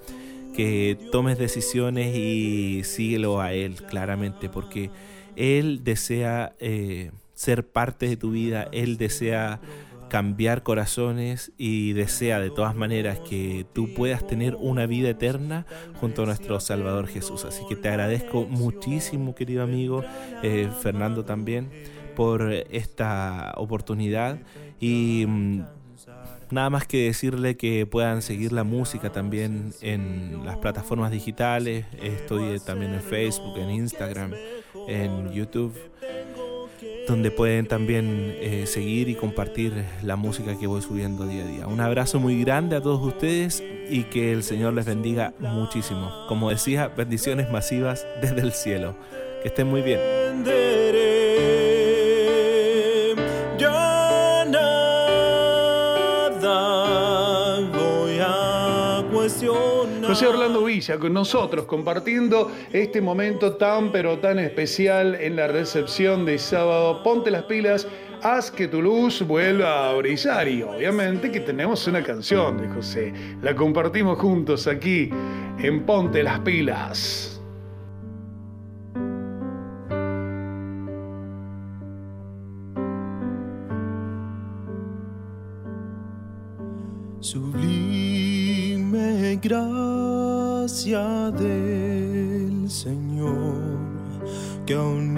que 0.53 0.97
tomes 1.13 1.37
decisiones 1.37 2.13
y 2.13 2.83
síguelo 2.83 3.39
a 3.39 3.53
Él 3.53 3.75
claramente, 3.83 4.49
porque 4.49 4.89
Él 5.37 5.85
desea 5.85 6.57
eh, 6.59 7.11
ser 7.35 7.65
parte 7.65 8.09
de 8.09 8.17
tu 8.17 8.31
vida, 8.31 8.67
Él 8.73 8.97
desea 8.97 9.61
cambiar 10.09 10.63
corazones 10.63 11.51
y 11.57 11.93
desea 11.93 12.39
de 12.39 12.49
todas 12.49 12.75
maneras 12.75 13.19
que 13.19 13.65
tú 13.73 13.93
puedas 13.93 14.25
tener 14.25 14.55
una 14.55 14.85
vida 14.85 15.09
eterna 15.09 15.65
junto 15.99 16.23
a 16.23 16.25
nuestro 16.25 16.59
Salvador 16.59 17.07
Jesús. 17.07 17.45
Así 17.45 17.63
que 17.67 17.75
te 17.75 17.89
agradezco 17.89 18.45
muchísimo, 18.45 19.35
querido 19.35 19.63
amigo, 19.63 20.03
eh, 20.43 20.69
Fernando 20.81 21.25
también, 21.25 21.69
por 22.15 22.51
esta 22.51 23.53
oportunidad 23.57 24.39
y 24.79 25.25
mm, 25.27 25.61
Nada 26.49 26.69
más 26.69 26.87
que 26.87 27.07
decirle 27.07 27.57
que 27.57 27.85
puedan 27.85 28.21
seguir 28.21 28.53
la 28.53 28.63
música 28.63 29.11
también 29.11 29.73
en 29.81 30.45
las 30.45 30.55
plataformas 30.57 31.11
digitales. 31.11 31.85
Estoy 32.01 32.59
también 32.61 32.93
en 32.93 33.01
Facebook, 33.01 33.57
en 33.57 33.69
Instagram, 33.69 34.33
en 34.87 35.31
YouTube, 35.33 35.75
donde 37.07 37.31
pueden 37.31 37.67
también 37.67 38.35
eh, 38.39 38.65
seguir 38.67 39.09
y 39.09 39.15
compartir 39.15 39.73
la 40.03 40.15
música 40.15 40.57
que 40.57 40.67
voy 40.67 40.81
subiendo 40.81 41.25
día 41.25 41.43
a 41.43 41.47
día. 41.47 41.67
Un 41.67 41.81
abrazo 41.81 42.19
muy 42.19 42.41
grande 42.43 42.75
a 42.75 42.81
todos 42.81 43.01
ustedes 43.01 43.63
y 43.89 44.03
que 44.03 44.31
el 44.31 44.43
Señor 44.43 44.73
les 44.73 44.85
bendiga 44.85 45.33
muchísimo. 45.39 46.11
Como 46.27 46.49
decía, 46.49 46.87
bendiciones 46.87 47.49
masivas 47.51 48.05
desde 48.21 48.41
el 48.41 48.51
cielo. 48.51 48.95
Que 49.41 49.49
estén 49.49 49.67
muy 49.67 49.81
bien. 49.81 49.99
José 60.17 60.29
Orlando 60.29 60.63
Villa 60.63 60.97
con 60.97 61.13
nosotros 61.13 61.65
compartiendo 61.65 62.51
este 62.73 63.01
momento 63.01 63.53
tan 63.53 63.91
pero 63.91 64.17
tan 64.17 64.39
especial 64.39 65.13
en 65.13 65.35
la 65.35 65.45
recepción 65.45 66.25
de 66.25 66.39
sábado. 66.39 67.03
Ponte 67.03 67.29
las 67.29 67.43
pilas, 67.43 67.87
haz 68.23 68.49
que 68.49 68.67
tu 68.67 68.81
luz 68.81 69.21
vuelva 69.21 69.91
a 69.91 69.93
brillar 69.93 70.47
y 70.47 70.63
obviamente 70.63 71.31
que 71.31 71.41
tenemos 71.41 71.85
una 71.85 72.01
canción 72.01 72.57
de 72.57 72.67
José. 72.67 73.13
La 73.43 73.55
compartimos 73.55 74.17
juntos 74.17 74.65
aquí 74.65 75.11
en 75.59 75.85
Ponte 75.85 76.23
las 76.23 76.39
pilas. 76.39 77.39
Sublime 87.19 87.77
del 90.67 92.69
Señor, 92.69 93.79
que 94.65 94.73
a 94.73 94.81
un 94.81 95.17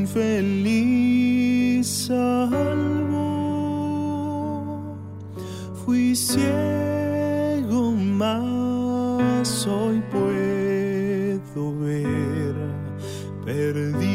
infeliz 0.00 1.88
salvó. 2.06 3.26
Fui 5.84 6.14
ciego, 6.14 7.90
mas 7.96 9.66
hoy 9.66 10.00
puedo 10.12 11.80
ver, 11.80 12.54
perdido 13.44 14.11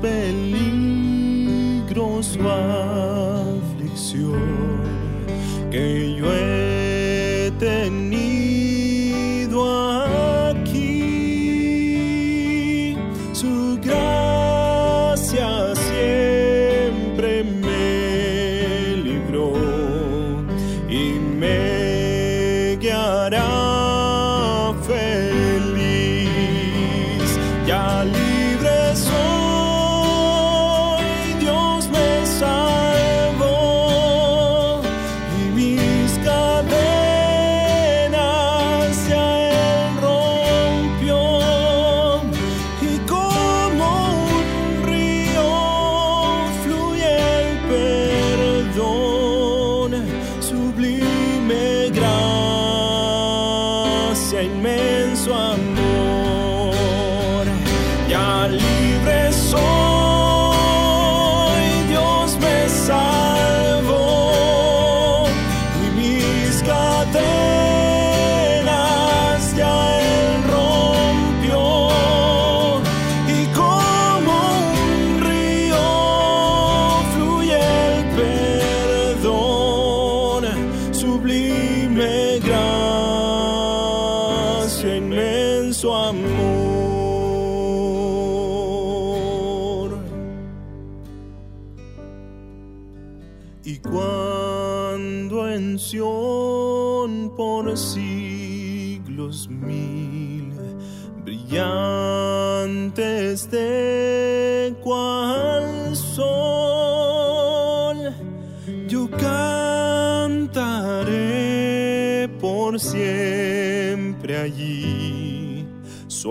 peligros 0.00 1.82
su 2.26 2.48
aflicción 2.48 4.32
que 5.70 6.14
yo 6.16 6.32
he 6.32 6.61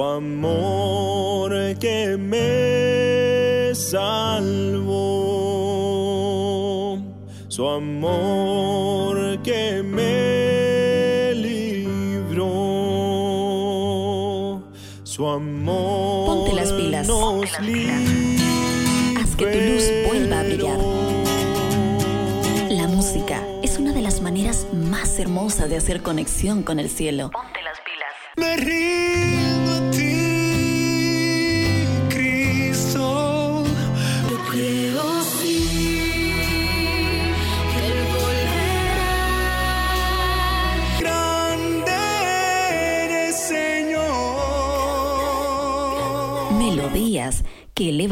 su 0.02 0.08
amor 0.08 1.54
que 1.78 2.18
me 2.18 3.76
salvó, 3.76 4.98
su 7.48 7.70
amor 7.70 9.44
que 9.44 9.84
me 9.84 11.36
libró, 11.36 12.48
su 15.04 15.28
amor 15.28 16.26
Ponte 16.26 16.54
las 16.56 16.74
pilas. 16.74 17.08
nos 17.08 17.46
Haz 17.54 17.60
que 19.36 19.46
tu 19.46 19.60
luz 19.60 19.84
vuelva 20.08 20.40
a 20.40 20.44
brillar. 20.44 20.80
La 22.72 22.88
música 22.88 23.46
es 23.62 23.78
una 23.78 23.94
de 23.94 24.02
las 24.02 24.20
maneras 24.22 24.66
más 24.74 25.20
hermosas 25.20 25.70
de 25.70 25.78
hacer 25.78 26.02
conexión 26.02 26.64
con 26.64 26.80
el 26.80 26.90
cielo. 26.90 27.30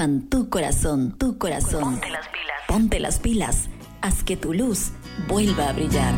Tu 0.07 0.49
corazón, 0.49 1.17
tu 1.17 1.37
corazón. 1.37 1.95
Ponte 1.95 2.09
las 2.09 2.29
pilas. 2.29 2.57
Ponte 2.69 2.99
las 3.01 3.19
pilas. 3.19 3.69
Haz 4.01 4.23
que 4.23 4.37
tu 4.37 4.53
luz 4.53 4.91
vuelva 5.27 5.67
a 5.67 5.73
brillar. 5.73 6.13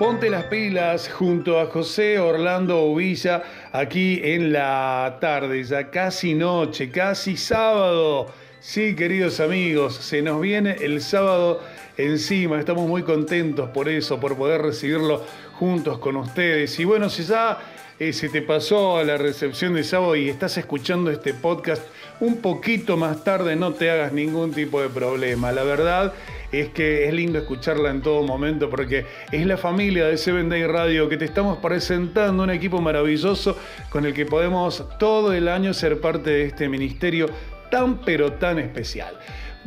Ponte 0.00 0.30
las 0.30 0.44
pilas 0.46 1.08
junto 1.08 1.60
a 1.60 1.66
José 1.66 2.18
Orlando 2.18 2.82
Uvilla 2.86 3.44
aquí 3.70 4.20
en 4.24 4.52
la 4.52 5.18
tarde, 5.20 5.62
ya 5.62 5.92
casi 5.92 6.34
noche, 6.34 6.90
casi 6.90 7.36
sábado. 7.36 8.26
Sí, 8.58 8.96
queridos 8.96 9.38
amigos, 9.38 9.94
se 9.94 10.22
nos 10.22 10.40
viene 10.40 10.76
el 10.80 11.00
sábado 11.00 11.60
encima. 11.96 12.58
Estamos 12.58 12.86
muy 12.88 13.02
contentos 13.02 13.70
por 13.70 13.88
eso, 13.88 14.20
por 14.20 14.36
poder 14.36 14.62
recibirlo 14.62 15.22
juntos 15.54 15.98
con 15.98 16.16
ustedes. 16.16 16.78
Y 16.78 16.84
bueno, 16.84 17.08
si 17.08 17.24
ya 17.24 17.58
eh, 17.98 18.12
se 18.12 18.28
te 18.28 18.42
pasó 18.42 18.98
a 18.98 19.04
la 19.04 19.16
recepción 19.16 19.74
de 19.74 19.82
sábado 19.82 20.16
y 20.16 20.28
estás 20.28 20.58
escuchando 20.58 21.10
este 21.10 21.32
podcast 21.32 21.82
un 22.20 22.42
poquito 22.42 22.96
más 22.96 23.24
tarde, 23.24 23.56
no 23.56 23.72
te 23.72 23.90
hagas 23.90 24.12
ningún 24.12 24.52
tipo 24.52 24.82
de 24.82 24.88
problema. 24.88 25.52
La 25.52 25.62
verdad 25.62 26.12
es 26.52 26.68
que 26.68 27.08
es 27.08 27.14
lindo 27.14 27.38
escucharla 27.38 27.90
en 27.90 28.02
todo 28.02 28.22
momento 28.22 28.68
porque 28.70 29.06
es 29.32 29.46
la 29.46 29.56
familia 29.56 30.06
de 30.06 30.16
Seven 30.16 30.48
Day 30.48 30.64
Radio 30.64 31.08
que 31.08 31.16
te 31.16 31.24
estamos 31.24 31.58
presentando 31.58 32.42
un 32.42 32.50
equipo 32.50 32.80
maravilloso 32.80 33.56
con 33.90 34.04
el 34.04 34.12
que 34.12 34.26
podemos 34.26 34.84
todo 34.98 35.32
el 35.32 35.48
año 35.48 35.72
ser 35.72 36.00
parte 36.00 36.30
de 36.30 36.42
este 36.44 36.68
ministerio 36.68 37.28
tan 37.70 38.00
pero 38.02 38.34
tan 38.34 38.58
especial. 38.58 39.18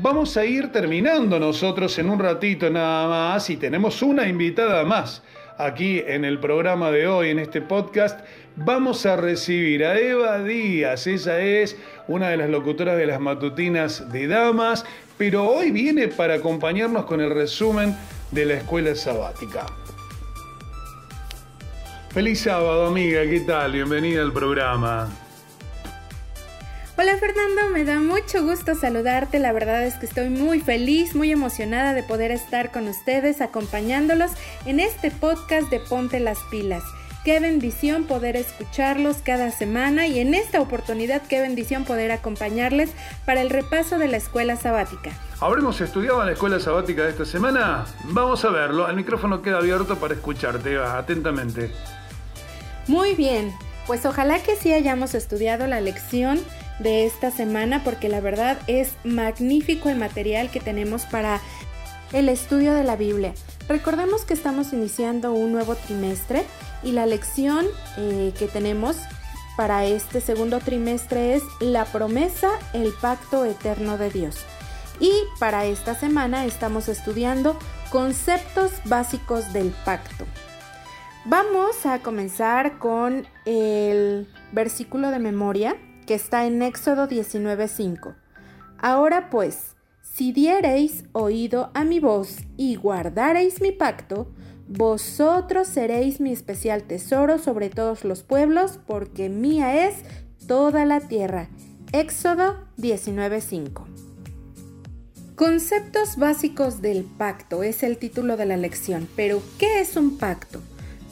Vamos 0.02 0.38
a 0.38 0.46
ir 0.46 0.72
terminando 0.72 1.38
nosotros 1.42 2.00
en 2.00 2.10
un 2.10 2.20
ratito 2.20 2.70
nada 2.70 3.10
más 3.10 3.50
y 3.50 3.58
tenemos 3.58 4.02
una 4.02 4.30
invitada 4.30 4.86
más 4.86 5.22
aquí 5.58 6.02
en 6.08 6.24
el 6.24 6.40
programa 6.40 6.90
de 6.90 7.06
hoy, 7.06 7.32
en 7.32 7.40
este 7.40 7.60
podcast. 7.60 8.18
Vamos 8.56 9.06
a 9.06 9.18
recibir 9.18 9.84
a 9.84 10.00
Eva 10.00 10.42
Díaz, 10.42 11.06
ella 11.06 11.42
es 11.42 11.76
una 12.08 12.30
de 12.30 12.38
las 12.38 12.50
locutoras 12.50 12.98
de 12.98 13.08
las 13.08 13.20
matutinas 13.20 14.10
de 14.10 14.28
Damas, 14.28 14.86
pero 15.18 15.46
hoy 15.46 15.70
viene 15.72 16.08
para 16.08 16.36
acompañarnos 16.36 17.04
con 17.04 17.20
el 17.20 17.32
resumen 17.32 17.94
de 18.32 18.46
la 18.46 18.54
escuela 18.54 18.96
sabática. 18.96 19.66
Feliz 22.12 22.40
sábado, 22.40 22.88
amiga, 22.88 23.24
¿qué 23.24 23.42
tal? 23.42 23.74
Bienvenida 23.74 24.22
al 24.22 24.32
programa. 24.32 25.10
Hola 27.02 27.16
Fernando, 27.16 27.70
me 27.72 27.86
da 27.86 27.98
mucho 27.98 28.44
gusto 28.44 28.76
saludarte. 28.76 29.40
La 29.40 29.54
verdad 29.54 29.86
es 29.86 29.94
que 29.94 30.06
estoy 30.06 30.28
muy 30.28 30.60
feliz, 30.60 31.16
muy 31.16 31.32
emocionada 31.32 31.94
de 31.94 32.04
poder 32.04 32.30
estar 32.30 32.74
con 32.74 32.90
ustedes 32.90 33.40
acompañándolos 33.40 34.32
en 34.66 34.82
este 34.82 35.10
podcast 35.10 35.70
de 35.70 35.80
Ponte 35.80 36.20
las 36.20 36.40
Pilas. 36.52 36.84
Qué 37.24 37.40
bendición 37.40 38.04
poder 38.04 38.36
escucharlos 38.36 39.20
cada 39.24 39.50
semana 39.50 40.08
y 40.08 40.20
en 40.20 40.34
esta 40.34 40.60
oportunidad 40.60 41.22
qué 41.22 41.40
bendición 41.40 41.86
poder 41.86 42.12
acompañarles 42.12 42.92
para 43.26 43.40
el 43.40 43.50
repaso 43.50 43.98
de 43.98 44.10
la 44.10 44.18
escuela 44.18 44.58
sabática. 44.58 45.12
¿Habremos 45.40 45.80
estudiado 45.80 46.20
en 46.20 46.26
la 46.26 46.34
escuela 46.34 46.60
sabática 46.60 47.04
de 47.04 47.12
esta 47.12 47.24
semana? 47.24 47.86
Vamos 48.10 48.44
a 48.44 48.50
verlo. 48.50 48.90
El 48.90 48.98
micrófono 48.98 49.42
queda 49.42 49.60
abierto 49.60 49.96
para 49.96 50.16
escucharte, 50.16 50.78
atentamente. 50.78 51.72
Muy 52.88 53.16
bien, 53.16 53.54
pues 53.88 54.06
ojalá 54.06 54.44
que 54.44 54.58
sí 54.58 54.74
hayamos 54.74 55.16
estudiado 55.16 55.66
la 55.66 55.80
lección 55.80 56.42
de 56.80 57.06
esta 57.06 57.32
semana 57.32 57.84
porque 57.84 58.10
la 58.10 58.22
verdad 58.22 58.58
es 58.68 58.94
magnífico 59.04 59.90
el 59.90 59.98
material 59.98 60.50
que 60.50 60.60
tenemos 60.60 61.06
para 61.06 61.42
el 62.14 62.30
estudio 62.30 62.74
de 62.74 62.84
la 62.84 62.96
Biblia. 62.96 63.34
Recordemos 63.68 64.26
que 64.26 64.34
estamos 64.34 64.74
iniciando 64.74 65.34
un 65.34 65.52
nuevo 65.52 65.76
trimestre 65.76 66.44
y 66.84 66.92
la 66.92 67.06
lección 67.06 67.66
eh, 67.98 68.34
que 68.38 68.48
tenemos 68.48 68.98
para 69.58 69.86
este 69.86 70.22
segundo 70.22 70.60
trimestre 70.60 71.36
es 71.36 71.44
la 71.60 71.86
promesa, 71.86 72.50
el 72.74 72.94
pacto 72.94 73.46
eterno 73.46 73.98
de 73.98 74.10
Dios. 74.10 74.38
Y 75.00 75.12
para 75.40 75.66
esta 75.66 75.96
semana 75.96 76.46
estamos 76.46 76.88
estudiando 76.88 77.58
conceptos 77.92 78.72
básicos 78.86 79.52
del 79.54 79.72
pacto. 79.86 80.26
Vamos 81.26 81.86
a 81.86 82.00
comenzar 82.00 82.80
con 82.80 83.28
el 83.46 84.28
versículo 84.52 85.12
de 85.12 85.20
memoria 85.20 85.76
que 86.10 86.16
está 86.16 86.48
en 86.48 86.64
Éxodo 86.64 87.08
19:5. 87.08 88.16
Ahora 88.80 89.30
pues, 89.30 89.76
si 90.02 90.32
diereis 90.32 91.04
oído 91.12 91.70
a 91.76 91.84
mi 91.84 92.00
voz 92.00 92.38
y 92.58 92.78
guardareis 92.78 93.62
mi 93.62 93.72
pacto, 93.72 94.32
vosotros 94.68 95.68
seréis 95.68 96.20
mi 96.20 96.32
especial 96.32 96.82
tesoro 96.82 97.38
sobre 97.38 97.70
todos 97.70 98.06
los 98.06 98.24
pueblos, 98.24 98.80
porque 98.88 99.30
mía 99.30 99.88
es 99.88 99.98
toda 100.48 100.84
la 100.84 101.00
tierra. 101.00 101.48
Éxodo 101.92 102.56
19:5. 102.78 103.86
Conceptos 105.36 106.18
básicos 106.18 106.82
del 106.82 107.04
pacto 107.04 107.62
es 107.62 107.84
el 107.84 108.00
título 108.00 108.36
de 108.36 108.48
la 108.48 108.58
lección, 108.58 109.08
pero 109.16 109.44
¿qué 109.60 109.80
es 109.80 109.96
un 109.96 110.18
pacto? 110.18 110.60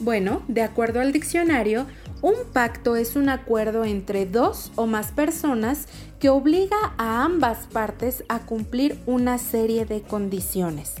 Bueno, 0.00 0.42
de 0.48 0.62
acuerdo 0.62 1.00
al 1.00 1.12
diccionario, 1.12 1.86
un 2.22 2.34
pacto 2.52 2.96
es 2.96 3.16
un 3.16 3.28
acuerdo 3.28 3.84
entre 3.84 4.26
dos 4.26 4.72
o 4.76 4.86
más 4.86 5.12
personas 5.12 5.86
que 6.18 6.28
obliga 6.28 6.76
a 6.96 7.24
ambas 7.24 7.66
partes 7.72 8.24
a 8.28 8.40
cumplir 8.40 8.98
una 9.06 9.38
serie 9.38 9.84
de 9.84 10.02
condiciones. 10.02 10.94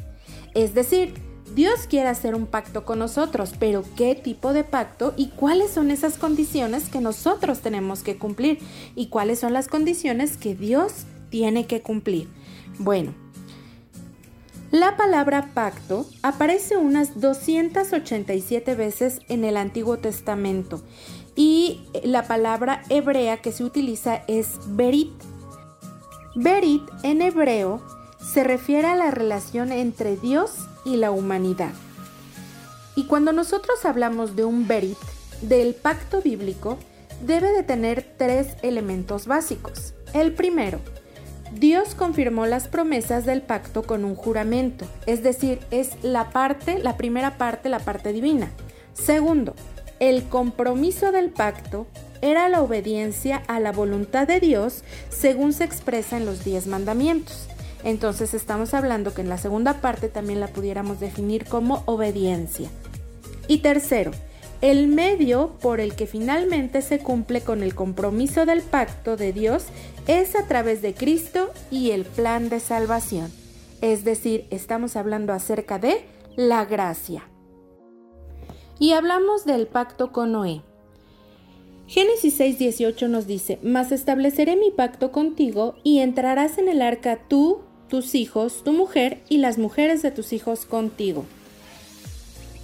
Es 0.54 0.74
decir, 0.74 1.14
Dios 1.54 1.86
quiere 1.88 2.08
hacer 2.08 2.34
un 2.34 2.46
pacto 2.46 2.84
con 2.84 2.98
nosotros, 2.98 3.54
pero 3.58 3.82
¿qué 3.96 4.14
tipo 4.14 4.52
de 4.52 4.64
pacto 4.64 5.14
y 5.16 5.28
cuáles 5.28 5.70
son 5.70 5.90
esas 5.90 6.18
condiciones 6.18 6.88
que 6.88 7.00
nosotros 7.00 7.60
tenemos 7.60 8.02
que 8.02 8.16
cumplir? 8.16 8.58
¿Y 8.94 9.08
cuáles 9.08 9.40
son 9.40 9.52
las 9.52 9.68
condiciones 9.68 10.36
que 10.36 10.54
Dios 10.54 10.92
tiene 11.30 11.66
que 11.66 11.82
cumplir? 11.82 12.28
Bueno, 12.78 13.14
la 14.70 14.96
palabra 14.96 15.50
pacto 15.54 16.06
aparece 16.22 16.76
unas 16.76 17.20
287 17.20 18.74
veces 18.74 19.20
en 19.28 19.44
el 19.44 19.56
Antiguo 19.56 19.98
Testamento 19.98 20.82
y 21.34 21.80
la 22.04 22.24
palabra 22.24 22.82
hebrea 22.88 23.38
que 23.38 23.52
se 23.52 23.64
utiliza 23.64 24.22
es 24.26 24.58
berit. 24.66 25.12
Berit 26.34 26.82
en 27.02 27.22
hebreo 27.22 27.80
se 28.20 28.44
refiere 28.44 28.88
a 28.88 28.96
la 28.96 29.10
relación 29.10 29.72
entre 29.72 30.16
Dios 30.16 30.68
y 30.84 30.96
la 30.96 31.10
humanidad. 31.10 31.72
Y 32.94 33.06
cuando 33.06 33.32
nosotros 33.32 33.84
hablamos 33.84 34.36
de 34.36 34.44
un 34.44 34.66
berit, 34.66 34.98
del 35.42 35.74
pacto 35.74 36.20
bíblico, 36.20 36.78
debe 37.24 37.52
de 37.52 37.62
tener 37.62 38.14
tres 38.16 38.56
elementos 38.62 39.26
básicos. 39.26 39.94
El 40.14 40.34
primero, 40.34 40.80
Dios 41.52 41.94
confirmó 41.94 42.46
las 42.46 42.68
promesas 42.68 43.24
del 43.24 43.42
pacto 43.42 43.82
con 43.82 44.04
un 44.04 44.14
juramento, 44.14 44.86
es 45.06 45.22
decir, 45.22 45.60
es 45.70 45.92
la 46.02 46.30
parte, 46.30 46.78
la 46.78 46.96
primera 46.96 47.38
parte, 47.38 47.68
la 47.68 47.78
parte 47.78 48.12
divina. 48.12 48.50
Segundo, 48.92 49.54
el 50.00 50.24
compromiso 50.24 51.10
del 51.10 51.30
pacto 51.30 51.86
era 52.20 52.48
la 52.48 52.62
obediencia 52.62 53.42
a 53.46 53.60
la 53.60 53.72
voluntad 53.72 54.26
de 54.26 54.40
Dios 54.40 54.82
según 55.08 55.52
se 55.52 55.64
expresa 55.64 56.16
en 56.16 56.26
los 56.26 56.44
diez 56.44 56.66
mandamientos. 56.66 57.48
Entonces 57.84 58.34
estamos 58.34 58.74
hablando 58.74 59.14
que 59.14 59.22
en 59.22 59.28
la 59.28 59.38
segunda 59.38 59.80
parte 59.80 60.08
también 60.08 60.40
la 60.40 60.48
pudiéramos 60.48 61.00
definir 61.00 61.44
como 61.44 61.82
obediencia. 61.86 62.68
Y 63.46 63.58
tercero, 63.58 64.10
el 64.60 64.88
medio 64.88 65.52
por 65.60 65.80
el 65.80 65.94
que 65.94 66.06
finalmente 66.06 66.82
se 66.82 66.98
cumple 66.98 67.42
con 67.42 67.62
el 67.62 67.74
compromiso 67.74 68.44
del 68.44 68.62
pacto 68.62 69.16
de 69.16 69.32
Dios 69.32 69.66
es 70.06 70.34
a 70.34 70.46
través 70.46 70.82
de 70.82 70.94
Cristo 70.94 71.50
y 71.70 71.92
el 71.92 72.04
plan 72.04 72.48
de 72.48 72.58
salvación. 72.58 73.30
Es 73.80 74.04
decir, 74.04 74.46
estamos 74.50 74.96
hablando 74.96 75.32
acerca 75.32 75.78
de 75.78 76.04
la 76.34 76.64
gracia. 76.64 77.28
Y 78.80 78.92
hablamos 78.92 79.44
del 79.44 79.66
pacto 79.66 80.12
con 80.12 80.32
Noé. 80.32 80.62
Génesis 81.86 82.38
6:18 82.38 83.08
nos 83.08 83.26
dice, 83.26 83.58
Mas 83.62 83.92
estableceré 83.92 84.56
mi 84.56 84.70
pacto 84.70 85.10
contigo 85.10 85.76
y 85.82 86.00
entrarás 86.00 86.58
en 86.58 86.68
el 86.68 86.82
arca 86.82 87.20
tú, 87.28 87.60
tus 87.88 88.14
hijos, 88.14 88.62
tu 88.62 88.72
mujer 88.72 89.22
y 89.28 89.38
las 89.38 89.56
mujeres 89.56 90.02
de 90.02 90.10
tus 90.10 90.32
hijos 90.32 90.66
contigo. 90.66 91.24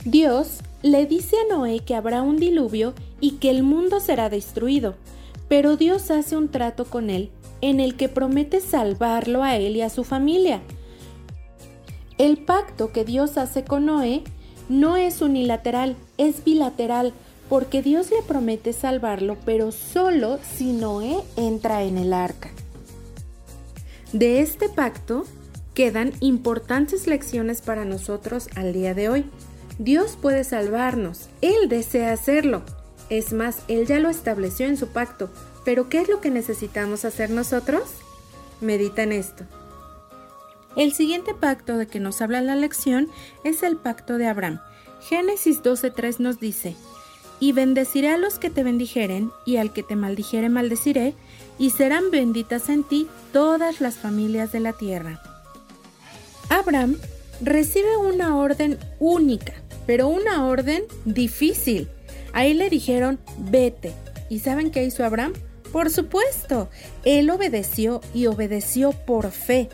Dios 0.05 0.59
le 0.85 1.07
dice 1.07 1.37
a 1.39 1.55
Noé 1.55 1.81
que 1.81 1.95
habrá 1.95 2.21
un 2.21 2.37
diluvio 2.37 2.93
y 3.19 3.37
que 3.37 3.49
el 3.49 3.63
mundo 3.63 4.01
será 4.01 4.29
destruido, 4.29 4.97
pero 5.49 5.79
Dios 5.79 6.11
hace 6.11 6.37
un 6.37 6.51
trato 6.51 6.85
con 6.85 7.09
él 7.09 7.31
en 7.63 7.81
el 7.81 7.97
que 7.97 8.11
promete 8.11 8.61
salvarlo 8.61 9.43
a 9.43 9.57
él 9.57 9.77
y 9.77 9.81
a 9.81 9.89
su 9.89 10.05
familia. 10.05 10.61
El 12.19 12.37
pacto 12.37 12.93
que 12.93 13.07
Dios 13.07 13.39
hace 13.39 13.65
con 13.65 13.87
Noé 13.87 14.25
no 14.69 14.99
es 14.99 15.23
unilateral, 15.23 15.97
es 16.19 16.45
bilateral, 16.45 17.15
porque 17.49 17.81
Dios 17.81 18.11
le 18.11 18.21
promete 18.21 18.75
salvarlo, 18.75 19.39
pero 19.47 19.73
solo 19.73 20.39
si 20.55 20.73
Noé 20.73 21.17
entra 21.37 21.83
en 21.83 21.97
el 21.97 22.13
arca. 22.13 22.51
De 24.13 24.41
este 24.41 24.69
pacto 24.69 25.25
quedan 25.73 26.13
importantes 26.21 27.07
lecciones 27.07 27.63
para 27.63 27.87
nosotros 27.87 28.49
al 28.55 28.75
día 28.75 28.93
de 28.93 29.09
hoy. 29.09 29.25
Dios 29.79 30.17
puede 30.21 30.45
salvarnos, 30.45 31.29
Él 31.41 31.69
desea 31.69 32.13
hacerlo. 32.13 32.63
Es 33.11 33.33
más, 33.33 33.59
Él 33.69 33.87
ya 33.87 33.99
lo 33.99 34.09
estableció 34.09 34.67
en 34.67 34.77
su 34.77 34.89
pacto, 34.89 35.31
pero 35.65 35.89
¿qué 35.89 36.01
es 36.01 36.09
lo 36.09 36.21
que 36.21 36.31
necesitamos 36.31 37.05
hacer 37.05 37.31
nosotros? 37.31 37.83
Medita 38.61 39.03
en 39.03 39.13
esto. 39.13 39.45
El 40.77 40.93
siguiente 40.93 41.35
pacto 41.35 41.77
de 41.77 41.87
que 41.87 42.01
nos 42.01 42.21
habla 42.21 42.41
la 42.41 42.57
lección 42.57 43.09
es 43.45 43.63
el 43.63 43.77
pacto 43.77 44.19
de 44.19 44.27
Abraham. 44.27 44.61
Génesis 45.01 45.63
12.3 45.63 46.19
nos 46.19 46.41
dice, 46.41 46.77
y 47.41 47.53
bendeciré 47.53 48.09
a 48.09 48.17
los 48.17 48.39
que 48.39 48.51
te 48.51 48.65
bendijeren, 48.65 49.31
y 49.45 49.57
al 49.57 49.73
que 49.73 49.83
te 49.83 49.97
maldijere 49.97 50.49
maldeciré, 50.49 51.15
y 51.59 51.71
serán 51.71 52.11
benditas 52.11 52.69
en 52.69 52.85
ti 52.85 53.09
todas 53.33 53.81
las 53.81 53.97
familias 53.97 54.51
de 54.53 54.61
la 54.61 54.73
tierra. 54.73 55.21
Abraham 56.49 56.97
recibe 57.41 57.97
una 57.97 58.37
orden 58.37 58.79
única, 58.99 59.55
pero 59.87 60.09
una 60.09 60.47
orden 60.47 60.85
difícil. 61.05 61.89
Ahí 62.33 62.55
le 62.55 62.71
dijeron, 62.71 63.19
vete. 63.39 63.93
¿Y 64.29 64.41
saben 64.41 64.71
qué 64.71 64.85
hizo 64.85 65.05
Abraham? 65.05 65.33
Por 65.73 65.91
supuesto, 65.91 66.69
él 67.05 67.31
obedeció 67.31 68.01
y 68.13 68.27
obedeció 68.27 68.93
por 68.93 69.31
fe. 69.31 69.69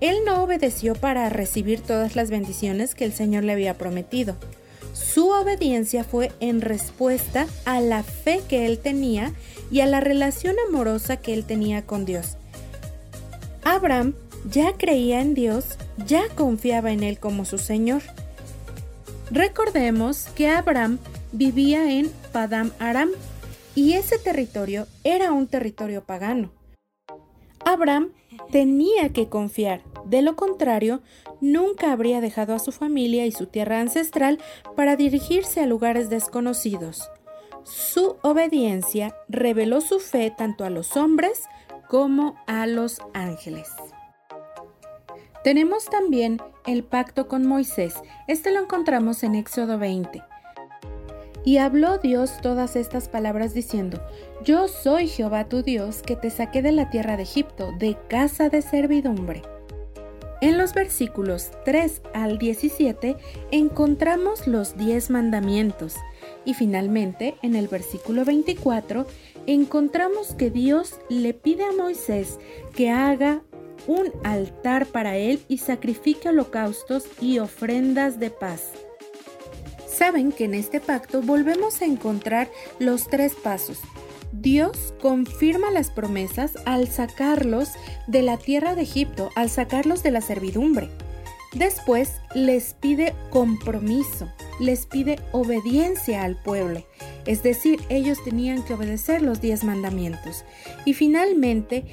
Él 0.00 0.18
no 0.24 0.42
obedeció 0.42 0.94
para 0.94 1.28
recibir 1.28 1.80
todas 1.80 2.16
las 2.16 2.30
bendiciones 2.30 2.94
que 2.94 3.04
el 3.04 3.12
Señor 3.12 3.44
le 3.44 3.52
había 3.52 3.76
prometido. 3.76 4.36
Su 4.92 5.28
obediencia 5.28 6.04
fue 6.04 6.32
en 6.40 6.60
respuesta 6.60 7.46
a 7.64 7.80
la 7.80 8.02
fe 8.02 8.40
que 8.48 8.66
él 8.66 8.78
tenía 8.78 9.32
y 9.70 9.80
a 9.80 9.86
la 9.86 10.00
relación 10.00 10.56
amorosa 10.68 11.16
que 11.18 11.32
él 11.32 11.44
tenía 11.44 11.86
con 11.86 12.04
Dios. 12.04 12.36
Abraham 13.62 14.14
ya 14.48 14.72
creía 14.76 15.20
en 15.20 15.34
Dios, 15.34 15.76
ya 16.06 16.28
confiaba 16.34 16.92
en 16.92 17.02
Él 17.02 17.18
como 17.18 17.44
su 17.44 17.58
Señor. 17.58 18.02
Recordemos 19.30 20.26
que 20.34 20.48
Abraham 20.48 20.98
vivía 21.30 21.92
en 21.92 22.10
Padam 22.32 22.72
Aram 22.80 23.10
y 23.76 23.92
ese 23.92 24.18
territorio 24.18 24.88
era 25.04 25.30
un 25.30 25.46
territorio 25.46 26.02
pagano. 26.02 26.50
Abraham 27.64 28.08
tenía 28.50 29.10
que 29.12 29.28
confiar, 29.28 29.82
de 30.04 30.22
lo 30.22 30.34
contrario, 30.34 31.00
nunca 31.40 31.92
habría 31.92 32.20
dejado 32.20 32.54
a 32.54 32.58
su 32.58 32.72
familia 32.72 33.24
y 33.26 33.30
su 33.30 33.46
tierra 33.46 33.80
ancestral 33.80 34.40
para 34.74 34.96
dirigirse 34.96 35.60
a 35.60 35.66
lugares 35.66 36.10
desconocidos. 36.10 37.08
Su 37.62 38.16
obediencia 38.22 39.14
reveló 39.28 39.80
su 39.80 40.00
fe 40.00 40.34
tanto 40.36 40.64
a 40.64 40.70
los 40.70 40.96
hombres 40.96 41.44
como 41.88 42.34
a 42.48 42.66
los 42.66 43.00
ángeles. 43.14 43.68
Tenemos 45.42 45.86
también 45.86 46.38
el 46.66 46.84
pacto 46.84 47.26
con 47.26 47.46
Moisés. 47.46 47.94
Este 48.28 48.52
lo 48.52 48.60
encontramos 48.60 49.22
en 49.22 49.34
Éxodo 49.34 49.78
20. 49.78 50.22
Y 51.46 51.56
habló 51.56 51.96
Dios 51.96 52.32
todas 52.42 52.76
estas 52.76 53.08
palabras 53.08 53.54
diciendo, 53.54 54.02
Yo 54.44 54.68
soy 54.68 55.08
Jehová 55.08 55.48
tu 55.48 55.62
Dios 55.62 56.02
que 56.02 56.14
te 56.14 56.28
saqué 56.28 56.60
de 56.60 56.72
la 56.72 56.90
tierra 56.90 57.16
de 57.16 57.22
Egipto, 57.22 57.72
de 57.78 57.96
casa 58.08 58.50
de 58.50 58.60
servidumbre. 58.60 59.40
En 60.42 60.58
los 60.58 60.74
versículos 60.74 61.50
3 61.64 62.02
al 62.12 62.38
17 62.38 63.16
encontramos 63.50 64.46
los 64.46 64.76
10 64.76 65.10
mandamientos 65.10 65.96
y 66.44 66.54
finalmente 66.54 67.34
en 67.42 67.56
el 67.56 67.68
versículo 67.68 68.24
24 68.24 69.06
encontramos 69.46 70.34
que 70.34 70.50
Dios 70.50 70.98
le 71.10 71.34
pide 71.34 71.64
a 71.64 71.72
Moisés 71.72 72.38
que 72.74 72.90
haga 72.90 73.42
un 73.86 74.10
altar 74.24 74.86
para 74.86 75.16
él 75.16 75.40
y 75.48 75.58
sacrifique 75.58 76.28
holocaustos 76.28 77.04
y 77.20 77.38
ofrendas 77.38 78.18
de 78.18 78.30
paz. 78.30 78.70
Saben 79.86 80.32
que 80.32 80.44
en 80.44 80.54
este 80.54 80.80
pacto 80.80 81.20
volvemos 81.20 81.82
a 81.82 81.84
encontrar 81.84 82.48
los 82.78 83.08
tres 83.08 83.34
pasos. 83.34 83.78
Dios 84.32 84.94
confirma 85.00 85.70
las 85.70 85.90
promesas 85.90 86.52
al 86.64 86.88
sacarlos 86.88 87.70
de 88.06 88.22
la 88.22 88.38
tierra 88.38 88.74
de 88.74 88.82
Egipto, 88.82 89.30
al 89.34 89.50
sacarlos 89.50 90.02
de 90.02 90.12
la 90.12 90.20
servidumbre. 90.20 90.88
Después 91.52 92.12
les 92.34 92.74
pide 92.74 93.12
compromiso, 93.30 94.32
les 94.60 94.86
pide 94.86 95.18
obediencia 95.32 96.22
al 96.22 96.40
pueblo. 96.40 96.86
Es 97.26 97.42
decir, 97.42 97.80
ellos 97.88 98.22
tenían 98.22 98.62
que 98.62 98.74
obedecer 98.74 99.20
los 99.20 99.40
diez 99.40 99.64
mandamientos. 99.64 100.44
Y 100.84 100.94
finalmente 100.94 101.92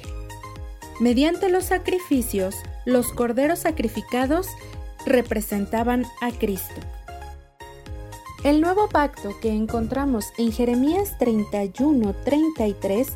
Mediante 1.00 1.48
los 1.48 1.64
sacrificios, 1.64 2.56
los 2.84 3.12
corderos 3.12 3.60
sacrificados 3.60 4.48
representaban 5.06 6.04
a 6.20 6.32
Cristo. 6.32 6.80
El 8.42 8.60
nuevo 8.60 8.88
pacto 8.88 9.38
que 9.40 9.50
encontramos 9.50 10.26
en 10.38 10.52
Jeremías 10.52 11.16
31-33 11.18 13.08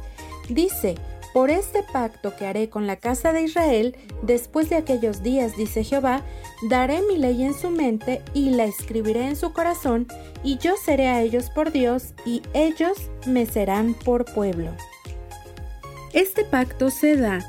dice, 0.49 0.95
por 1.33 1.51
este 1.51 1.83
pacto 1.93 2.37
que 2.37 2.47
haré 2.47 2.69
con 2.69 2.87
la 2.87 2.97
casa 2.97 3.33
de 3.33 3.43
Israel, 3.43 3.97
después 4.23 4.69
de 4.69 4.77
aquellos 4.77 5.23
días, 5.23 5.57
dice 5.57 5.83
Jehová, 5.83 6.23
daré 6.69 7.03
mi 7.03 7.17
ley 7.17 7.43
en 7.43 7.55
su 7.55 7.71
mente 7.71 8.23
y 8.35 8.51
la 8.51 8.65
escribiré 8.65 9.27
en 9.27 9.37
su 9.37 9.53
corazón, 9.53 10.07
y 10.45 10.59
yo 10.59 10.75
seré 10.77 11.09
a 11.09 11.23
ellos 11.23 11.51
por 11.51 11.73
Dios, 11.73 12.15
y 12.27 12.43
ellos 12.53 13.11
me 13.27 13.47
serán 13.47 13.95
por 13.95 14.25
pueblo. 14.27 14.71
Este 16.13 16.45
pacto 16.45 16.91
se 16.91 17.17
da 17.17 17.41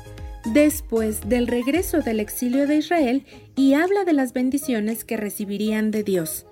después 0.46 1.28
del 1.28 1.46
regreso 1.46 2.00
del 2.00 2.20
exilio 2.20 2.66
de 2.66 2.76
Israel 2.76 3.24
y 3.56 3.74
habla 3.74 4.04
de 4.04 4.12
las 4.12 4.32
bendiciones 4.32 5.04
que 5.04 5.16
recibirían 5.16 5.90
de 5.90 6.02
Dios. 6.02 6.46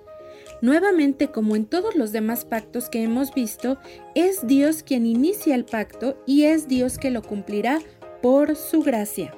Nuevamente, 0.61 1.27
como 1.27 1.55
en 1.55 1.65
todos 1.65 1.95
los 1.95 2.11
demás 2.11 2.45
pactos 2.45 2.89
que 2.89 3.03
hemos 3.03 3.33
visto, 3.33 3.77
es 4.15 4.47
Dios 4.47 4.81
quien 4.81 5.05
inicia 5.05 5.55
el 5.55 5.65
pacto 5.65 6.17
y 6.25 6.43
es 6.43 6.67
Dios 6.67 6.97
que 6.97 7.11
lo 7.11 7.21
cumplirá 7.21 7.79
por 8.21 8.55
su 8.55 8.81
gracia. 8.81 9.33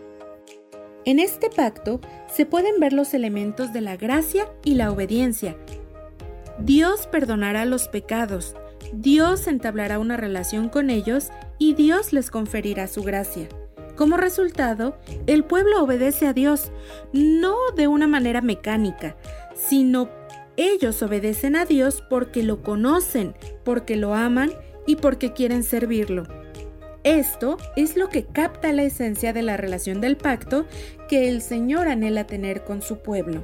En 1.04 1.20
este 1.20 1.50
pacto 1.50 2.00
se 2.32 2.46
pueden 2.46 2.80
ver 2.80 2.94
los 2.94 3.14
elementos 3.14 3.74
de 3.74 3.82
la 3.82 3.98
gracia 3.98 4.48
y 4.64 4.76
la 4.76 4.92
obediencia. 4.92 5.58
Dios 6.60 7.08
perdonará 7.08 7.66
los 7.66 7.88
pecados, 7.88 8.56
Dios 8.94 9.48
entablará 9.48 10.00
una 10.00 10.18
relación 10.18 10.70
con 10.70 10.90
ellos 10.90 11.30
y 11.58 11.74
Dios 11.74 12.14
les 12.14 12.30
conferirá 12.32 12.88
su 12.88 13.04
gracia. 13.04 13.48
Como 13.96 14.18
resultado, 14.18 14.98
el 15.26 15.44
pueblo 15.44 15.84
obedece 15.84 16.28
a 16.28 16.34
Dios, 16.34 16.72
no 17.14 17.56
de 17.76 17.88
una 17.88 18.08
manera 18.08 18.42
mecánica, 18.42 19.16
sino 19.56 20.10
ellos 20.58 21.02
obedecen 21.02 21.56
a 21.56 21.66
Dios 21.66 22.04
porque 22.10 22.44
lo 22.44 22.62
conocen, 22.62 23.36
porque 23.64 23.96
lo 23.96 24.14
aman 24.14 24.52
y 24.86 24.98
porque 24.98 25.34
quieren 25.34 25.64
servirlo. 25.64 26.24
Esto 27.04 27.58
es 27.76 27.96
lo 27.98 28.10
que 28.10 28.26
capta 28.26 28.74
la 28.74 28.84
esencia 28.84 29.32
de 29.32 29.44
la 29.44 29.58
relación 29.58 30.02
del 30.02 30.18
pacto 30.18 30.66
que 31.08 31.30
el 31.30 31.42
Señor 31.42 31.88
anhela 31.88 32.26
tener 32.26 32.64
con 32.64 32.82
su 32.82 33.00
pueblo. 33.00 33.44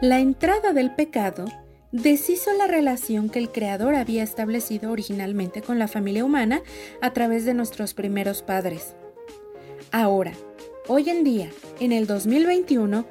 La 0.00 0.18
entrada 0.18 0.72
del 0.72 0.94
pecado 0.94 1.44
deshizo 1.92 2.52
la 2.54 2.66
relación 2.66 3.28
que 3.28 3.38
el 3.38 3.50
Creador 3.50 3.94
había 3.94 4.22
establecido 4.22 4.90
originalmente 4.90 5.62
con 5.62 5.78
la 5.78 5.88
familia 5.88 6.24
humana 6.24 6.62
a 7.00 7.12
través 7.12 7.44
de 7.44 7.54
nuestros 7.54 7.94
primeros 7.94 8.42
padres. 8.42 8.94
Ahora, 9.92 10.32
hoy 10.88 11.10
en 11.10 11.22
día, 11.22 11.50
en 11.78 11.92
el 11.92 12.06
2021, 12.06 13.04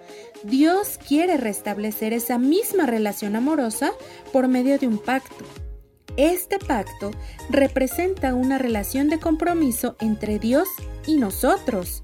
Dios 0.43 0.97
quiere 1.07 1.37
restablecer 1.37 2.11
esa 2.11 2.39
misma 2.39 2.87
relación 2.87 3.35
amorosa 3.35 3.91
por 4.33 4.47
medio 4.47 4.79
de 4.79 4.87
un 4.87 4.97
pacto. 4.97 5.45
Este 6.17 6.57
pacto 6.59 7.11
representa 7.49 8.33
una 8.33 8.57
relación 8.57 9.09
de 9.09 9.19
compromiso 9.19 9.95
entre 9.99 10.39
Dios 10.39 10.67
y 11.05 11.15
nosotros 11.17 12.03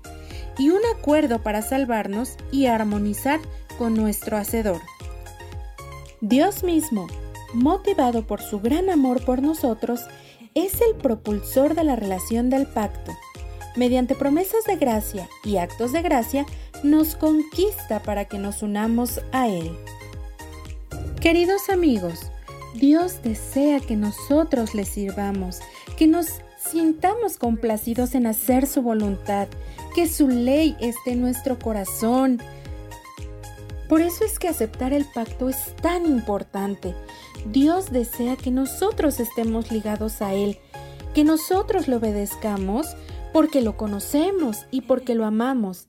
y 0.58 0.70
un 0.70 0.82
acuerdo 0.96 1.42
para 1.42 1.62
salvarnos 1.62 2.38
y 2.52 2.68
armonizar 2.68 3.40
con 3.78 3.96
nuestro 3.96 4.38
Hacedor. 4.38 4.82
Dios 6.22 6.64
mismo, 6.64 7.08
motivado 7.54 8.26
por 8.26 8.42
su 8.42 8.60
gran 8.60 8.90
amor 8.90 9.24
por 9.24 9.44
nosotros, 9.44 10.02
es 10.56 10.82
el 10.82 10.96
propulsor 10.96 11.76
de 11.76 11.84
la 11.84 11.96
relación 11.96 12.50
del 12.50 12.66
pacto. 12.66 13.16
Mediante 13.76 14.16
promesas 14.16 14.66
de 14.66 14.78
gracia 14.78 15.30
y 15.44 15.58
actos 15.58 15.92
de 15.92 16.02
gracia, 16.02 16.48
nos 16.82 17.16
conquista 17.16 18.02
para 18.02 18.26
que 18.26 18.40
nos 18.40 18.64
unamos 18.64 19.22
a 19.32 19.48
Él. 19.48 19.78
Queridos 21.22 21.70
amigos, 21.70 22.32
Dios 22.74 23.22
desea 23.22 23.80
que 23.80 23.96
nosotros 23.96 24.74
le 24.74 24.86
sirvamos, 24.86 25.60
que 25.98 26.08
nos 26.08 26.28
sintamos 26.58 27.38
complacidos 27.38 28.16
en 28.16 28.26
hacer 28.26 28.66
su 28.66 28.82
voluntad, 28.82 29.48
que 29.94 30.08
su 30.08 30.28
ley 30.28 30.76
esté 30.80 31.12
en 31.12 31.22
nuestro 31.22 31.60
corazón. 31.60 32.42
Por 33.88 34.02
eso 34.02 34.26
es 34.26 34.38
que 34.40 34.50
aceptar 34.50 34.94
el 34.94 35.06
pacto 35.06 35.50
es 35.50 35.76
tan 35.78 36.06
importante. 36.06 36.94
Dios 37.46 37.92
desea 37.92 38.36
que 38.36 38.52
nosotros 38.52 39.20
estemos 39.20 39.72
ligados 39.72 40.22
a 40.22 40.34
Él, 40.34 40.58
que 41.14 41.24
nosotros 41.24 41.88
le 41.88 41.96
obedezcamos 41.96 42.88
porque 43.32 43.62
lo 43.62 43.78
conocemos 43.78 44.66
y 44.72 44.82
porque 44.82 45.16
lo 45.16 45.26
amamos. 45.26 45.88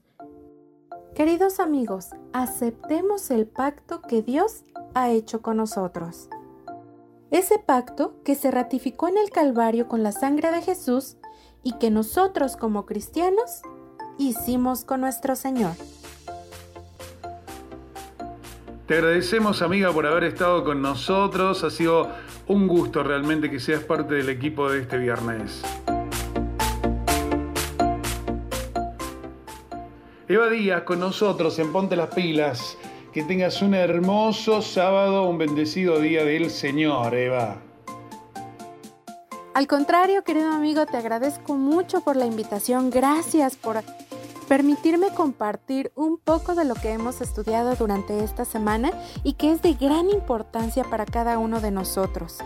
Queridos 1.14 1.58
amigos, 1.58 2.10
aceptemos 2.32 3.30
el 3.30 3.46
pacto 3.46 4.00
que 4.02 4.22
Dios 4.22 4.62
ha 4.94 5.10
hecho 5.10 5.42
con 5.42 5.56
nosotros. 5.56 6.28
Ese 7.30 7.58
pacto 7.58 8.22
que 8.22 8.36
se 8.36 8.50
ratificó 8.50 9.08
en 9.08 9.18
el 9.18 9.30
Calvario 9.30 9.88
con 9.88 10.02
la 10.02 10.12
sangre 10.12 10.52
de 10.52 10.62
Jesús 10.62 11.16
y 11.64 11.72
que 11.72 11.90
nosotros 11.90 12.56
como 12.56 12.86
cristianos 12.86 13.62
hicimos 14.18 14.84
con 14.84 15.00
nuestro 15.00 15.34
Señor. 15.34 15.72
Te 18.88 18.94
agradecemos, 18.94 19.60
amiga, 19.60 19.92
por 19.92 20.06
haber 20.06 20.24
estado 20.24 20.64
con 20.64 20.80
nosotros. 20.80 21.62
Ha 21.62 21.68
sido 21.68 22.08
un 22.46 22.66
gusto 22.66 23.02
realmente 23.02 23.50
que 23.50 23.60
seas 23.60 23.84
parte 23.84 24.14
del 24.14 24.30
equipo 24.30 24.70
de 24.70 24.80
este 24.80 24.96
viernes. 24.96 25.60
Eva 30.26 30.48
Díaz 30.48 30.84
con 30.84 31.00
nosotros 31.00 31.58
en 31.58 31.70
Ponte 31.70 31.96
las 31.96 32.14
Pilas. 32.14 32.78
Que 33.12 33.22
tengas 33.24 33.60
un 33.60 33.74
hermoso 33.74 34.62
sábado, 34.62 35.28
un 35.28 35.36
bendecido 35.36 36.00
día 36.00 36.24
del 36.24 36.48
Señor, 36.48 37.14
Eva. 37.14 37.58
Al 39.52 39.66
contrario, 39.66 40.24
querido 40.24 40.50
amigo, 40.50 40.86
te 40.86 40.96
agradezco 40.96 41.56
mucho 41.56 42.00
por 42.00 42.16
la 42.16 42.24
invitación. 42.24 42.88
Gracias 42.88 43.54
por 43.56 43.76
permitirme 44.48 45.08
compartir 45.10 45.92
un 45.94 46.18
poco 46.18 46.54
de 46.54 46.64
lo 46.64 46.74
que 46.74 46.92
hemos 46.92 47.20
estudiado 47.20 47.74
durante 47.76 48.24
esta 48.24 48.44
semana 48.44 48.90
y 49.22 49.34
que 49.34 49.52
es 49.52 49.62
de 49.62 49.74
gran 49.74 50.08
importancia 50.08 50.84
para 50.84 51.04
cada 51.04 51.38
uno 51.38 51.60
de 51.60 51.70
nosotros. 51.70 52.38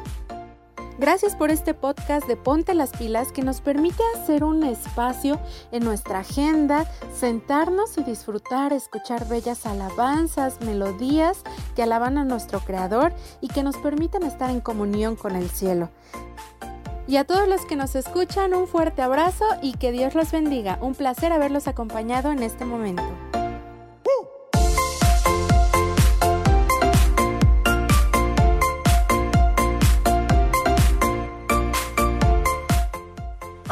Gracias 0.99 1.35
por 1.35 1.51
este 1.51 1.75
podcast 1.75 2.29
de 2.29 2.37
Ponte 2.37 2.75
las 2.75 2.91
Pilas 2.91 3.33
que 3.33 3.43
nos 3.43 3.61
permite 3.61 4.03
hacer 4.15 4.45
un 4.45 4.63
espacio 4.63 5.41
en 5.73 5.85
nuestra 5.85 6.21
agenda, 6.21 6.87
sentarnos 7.15 7.97
y 7.99 8.05
disfrutar, 8.05 8.73
escuchar 8.73 9.27
bellas 9.27 9.65
alabanzas, 9.65 10.61
melodías 10.61 11.43
que 11.75 11.83
alaban 11.83 12.19
a 12.19 12.25
nuestro 12.25 12.61
Creador 12.61 13.13
y 13.41 13.49
que 13.49 13.63
nos 13.63 13.79
permiten 13.79 14.23
estar 14.23 14.51
en 14.51 14.61
comunión 14.61 15.17
con 15.17 15.35
el 15.35 15.49
cielo. 15.49 15.89
Y 17.07 17.17
a 17.17 17.25
todos 17.25 17.49
los 17.49 17.65
que 17.67 17.77
nos 17.77 17.95
escuchan, 17.97 18.55
un 18.55 18.67
fuerte 18.67 19.03
abrazo 19.03 19.45
y 19.61 19.73
que 19.75 19.93
Dios 19.93 20.15
los 20.15 20.31
bendiga. 20.31 20.79
Un 20.81 20.95
placer 20.95 21.33
haberlos 21.33 21.67
acompañado 21.67 22.31
en 22.31 22.43
este 22.43 22.65
momento. 22.65 23.03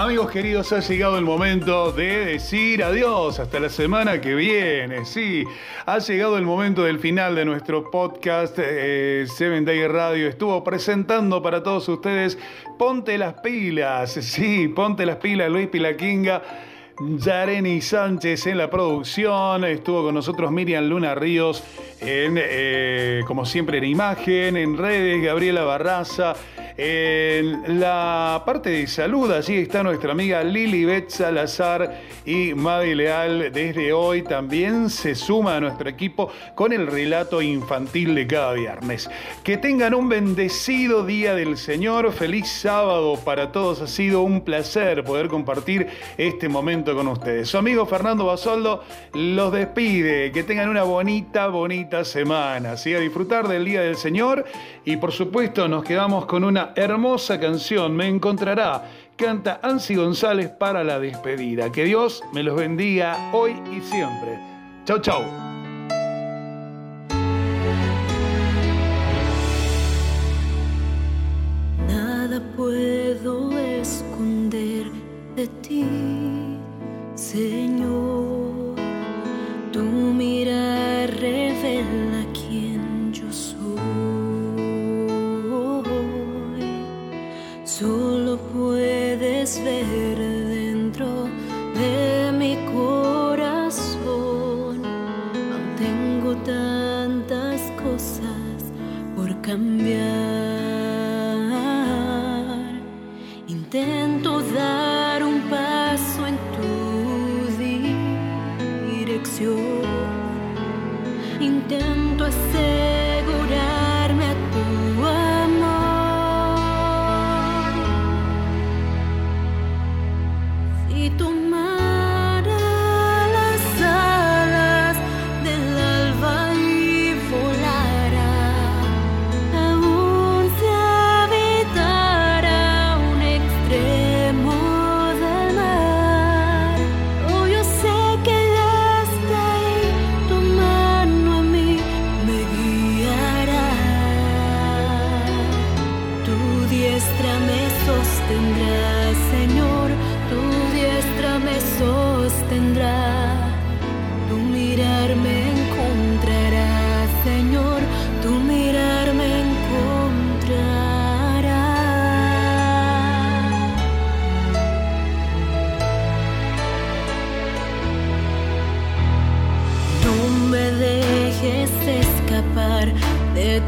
Amigos 0.01 0.31
queridos, 0.31 0.73
ha 0.73 0.81
llegado 0.81 1.19
el 1.19 1.27
momento 1.27 1.93
de 1.93 2.25
decir 2.25 2.83
adiós 2.83 3.39
hasta 3.39 3.61
la 3.61 3.69
semana 3.69 4.19
que 4.19 4.35
viene. 4.35 5.05
Sí, 5.05 5.45
ha 5.85 5.99
llegado 5.99 6.39
el 6.39 6.47
momento 6.47 6.85
del 6.85 6.99
final 6.99 7.35
de 7.35 7.45
nuestro 7.45 7.91
podcast. 7.91 8.59
Eh, 8.59 9.27
Seven 9.29 9.67
Day 9.67 9.87
Radio 9.89 10.27
estuvo 10.27 10.65
presentando 10.65 11.43
para 11.43 11.63
todos 11.63 11.87
ustedes 11.91 12.39
Ponte 12.79 13.19
las 13.19 13.35
pilas. 13.43 14.13
Sí, 14.13 14.69
ponte 14.69 15.05
las 15.05 15.17
pilas, 15.17 15.51
Luis 15.51 15.69
Pilaquinga. 15.69 16.70
Yareni 17.01 17.81
Sánchez 17.81 18.47
en 18.47 18.59
la 18.59 18.69
producción, 18.69 19.65
estuvo 19.65 20.03
con 20.05 20.15
nosotros 20.15 20.53
Miriam 20.53 20.85
Luna 20.85 21.15
Ríos, 21.15 21.65
en, 21.99 22.35
eh, 22.39 23.23
como 23.27 23.47
siempre 23.47 23.79
en 23.79 23.85
imagen, 23.85 24.59
en 24.59 24.77
redes, 24.77 25.23
Gabriela 25.23 25.65
Barraza, 25.65 26.35
en 26.83 27.79
la 27.79 28.43
parte 28.47 28.71
de 28.71 28.87
salud, 28.87 29.31
allí 29.31 29.57
está 29.57 29.83
nuestra 29.83 30.13
amiga 30.13 30.43
Lilibet 30.43 31.11
Salazar 31.11 32.01
y 32.25 32.55
Madi 32.55 32.95
Leal. 32.95 33.53
Desde 33.53 33.93
hoy 33.93 34.23
también 34.23 34.89
se 34.89 35.15
suma 35.15 35.57
a 35.57 35.61
nuestro 35.61 35.91
equipo 35.91 36.31
con 36.55 36.73
el 36.73 36.87
relato 36.87 37.43
infantil 37.43 38.15
de 38.15 38.27
cada 38.27 38.55
viernes. 38.55 39.11
Que 39.45 39.59
tengan 39.59 39.93
un 39.93 40.09
bendecido 40.09 41.05
día 41.05 41.35
del 41.35 41.59
Señor. 41.59 42.13
Feliz 42.13 42.49
sábado 42.49 43.19
para 43.23 43.53
todos. 43.53 43.83
Ha 43.83 43.87
sido 43.87 44.23
un 44.23 44.41
placer 44.41 45.05
poder 45.05 45.29
compartir 45.29 45.87
este 46.17 46.49
momento 46.49 46.90
con 46.95 47.09
ustedes. 47.09 47.49
Su 47.49 47.59
amigo 47.59 47.87
Fernando 47.87 48.27
Basoldo 48.27 48.85
los 49.15 49.53
despide. 49.53 50.33
Que 50.33 50.43
tengan 50.43 50.69
una 50.69 50.83
bonita, 50.83 51.49
bonita 51.49 52.05
semana. 52.05 52.77
¿sí? 52.77 52.95
A 52.95 53.01
disfrutar 53.01 53.49
del 53.49 53.65
día 53.65 53.83
del 53.83 53.97
Señor. 53.97 54.45
Y 54.85 54.97
por 54.97 55.13
supuesto 55.13 55.69
nos 55.69 55.85
quedamos 55.85 56.27
con 56.27 56.45
una 56.45 56.73
hermosa 56.77 57.39
canción. 57.39 57.97
Me 57.97 58.07
encontrará 58.07 58.85
canta 59.21 59.61
Ansi 59.63 59.97
González 59.97 60.49
para 60.49 60.83
la 60.83 60.99
despedida. 60.99 61.71
Que 61.71 61.85
Dios 61.85 62.23
me 62.33 62.43
los 62.43 62.57
bendiga 62.57 63.31
hoy 63.33 63.53
y 63.71 63.81
siempre. 63.83 64.39
Chau, 64.87 64.99
chau. 65.01 65.23
Nada 71.87 72.41
puedo 72.57 73.59
esconder 73.59 74.87
de 75.37 75.47
ti, 75.63 75.85
Señor. 77.33 78.75
Tu 79.73 79.83
mirar 79.83 81.09
revela 81.21 82.25
quién 82.33 83.13
yo 83.13 83.31
soy. 83.31 83.61
Solo 87.65 88.37
puedes 88.53 89.63
ver 89.63 90.19
dentro 90.19 91.29
de 91.79 92.33
mi 92.33 92.57
corazón. 92.75 94.83
Tengo 95.79 96.35
tantas 96.43 97.61
cosas 97.85 98.73
por 99.15 99.41
cambiar. 99.41 100.01
Intento 103.47 104.41
dar 104.53 104.90
Intento 112.53 112.90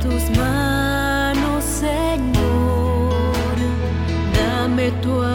tus 0.02 0.36
manos, 0.36 1.64
Señor. 1.64 3.56
Dame 4.34 4.90
tu 5.02 5.22
alegría 5.22 5.31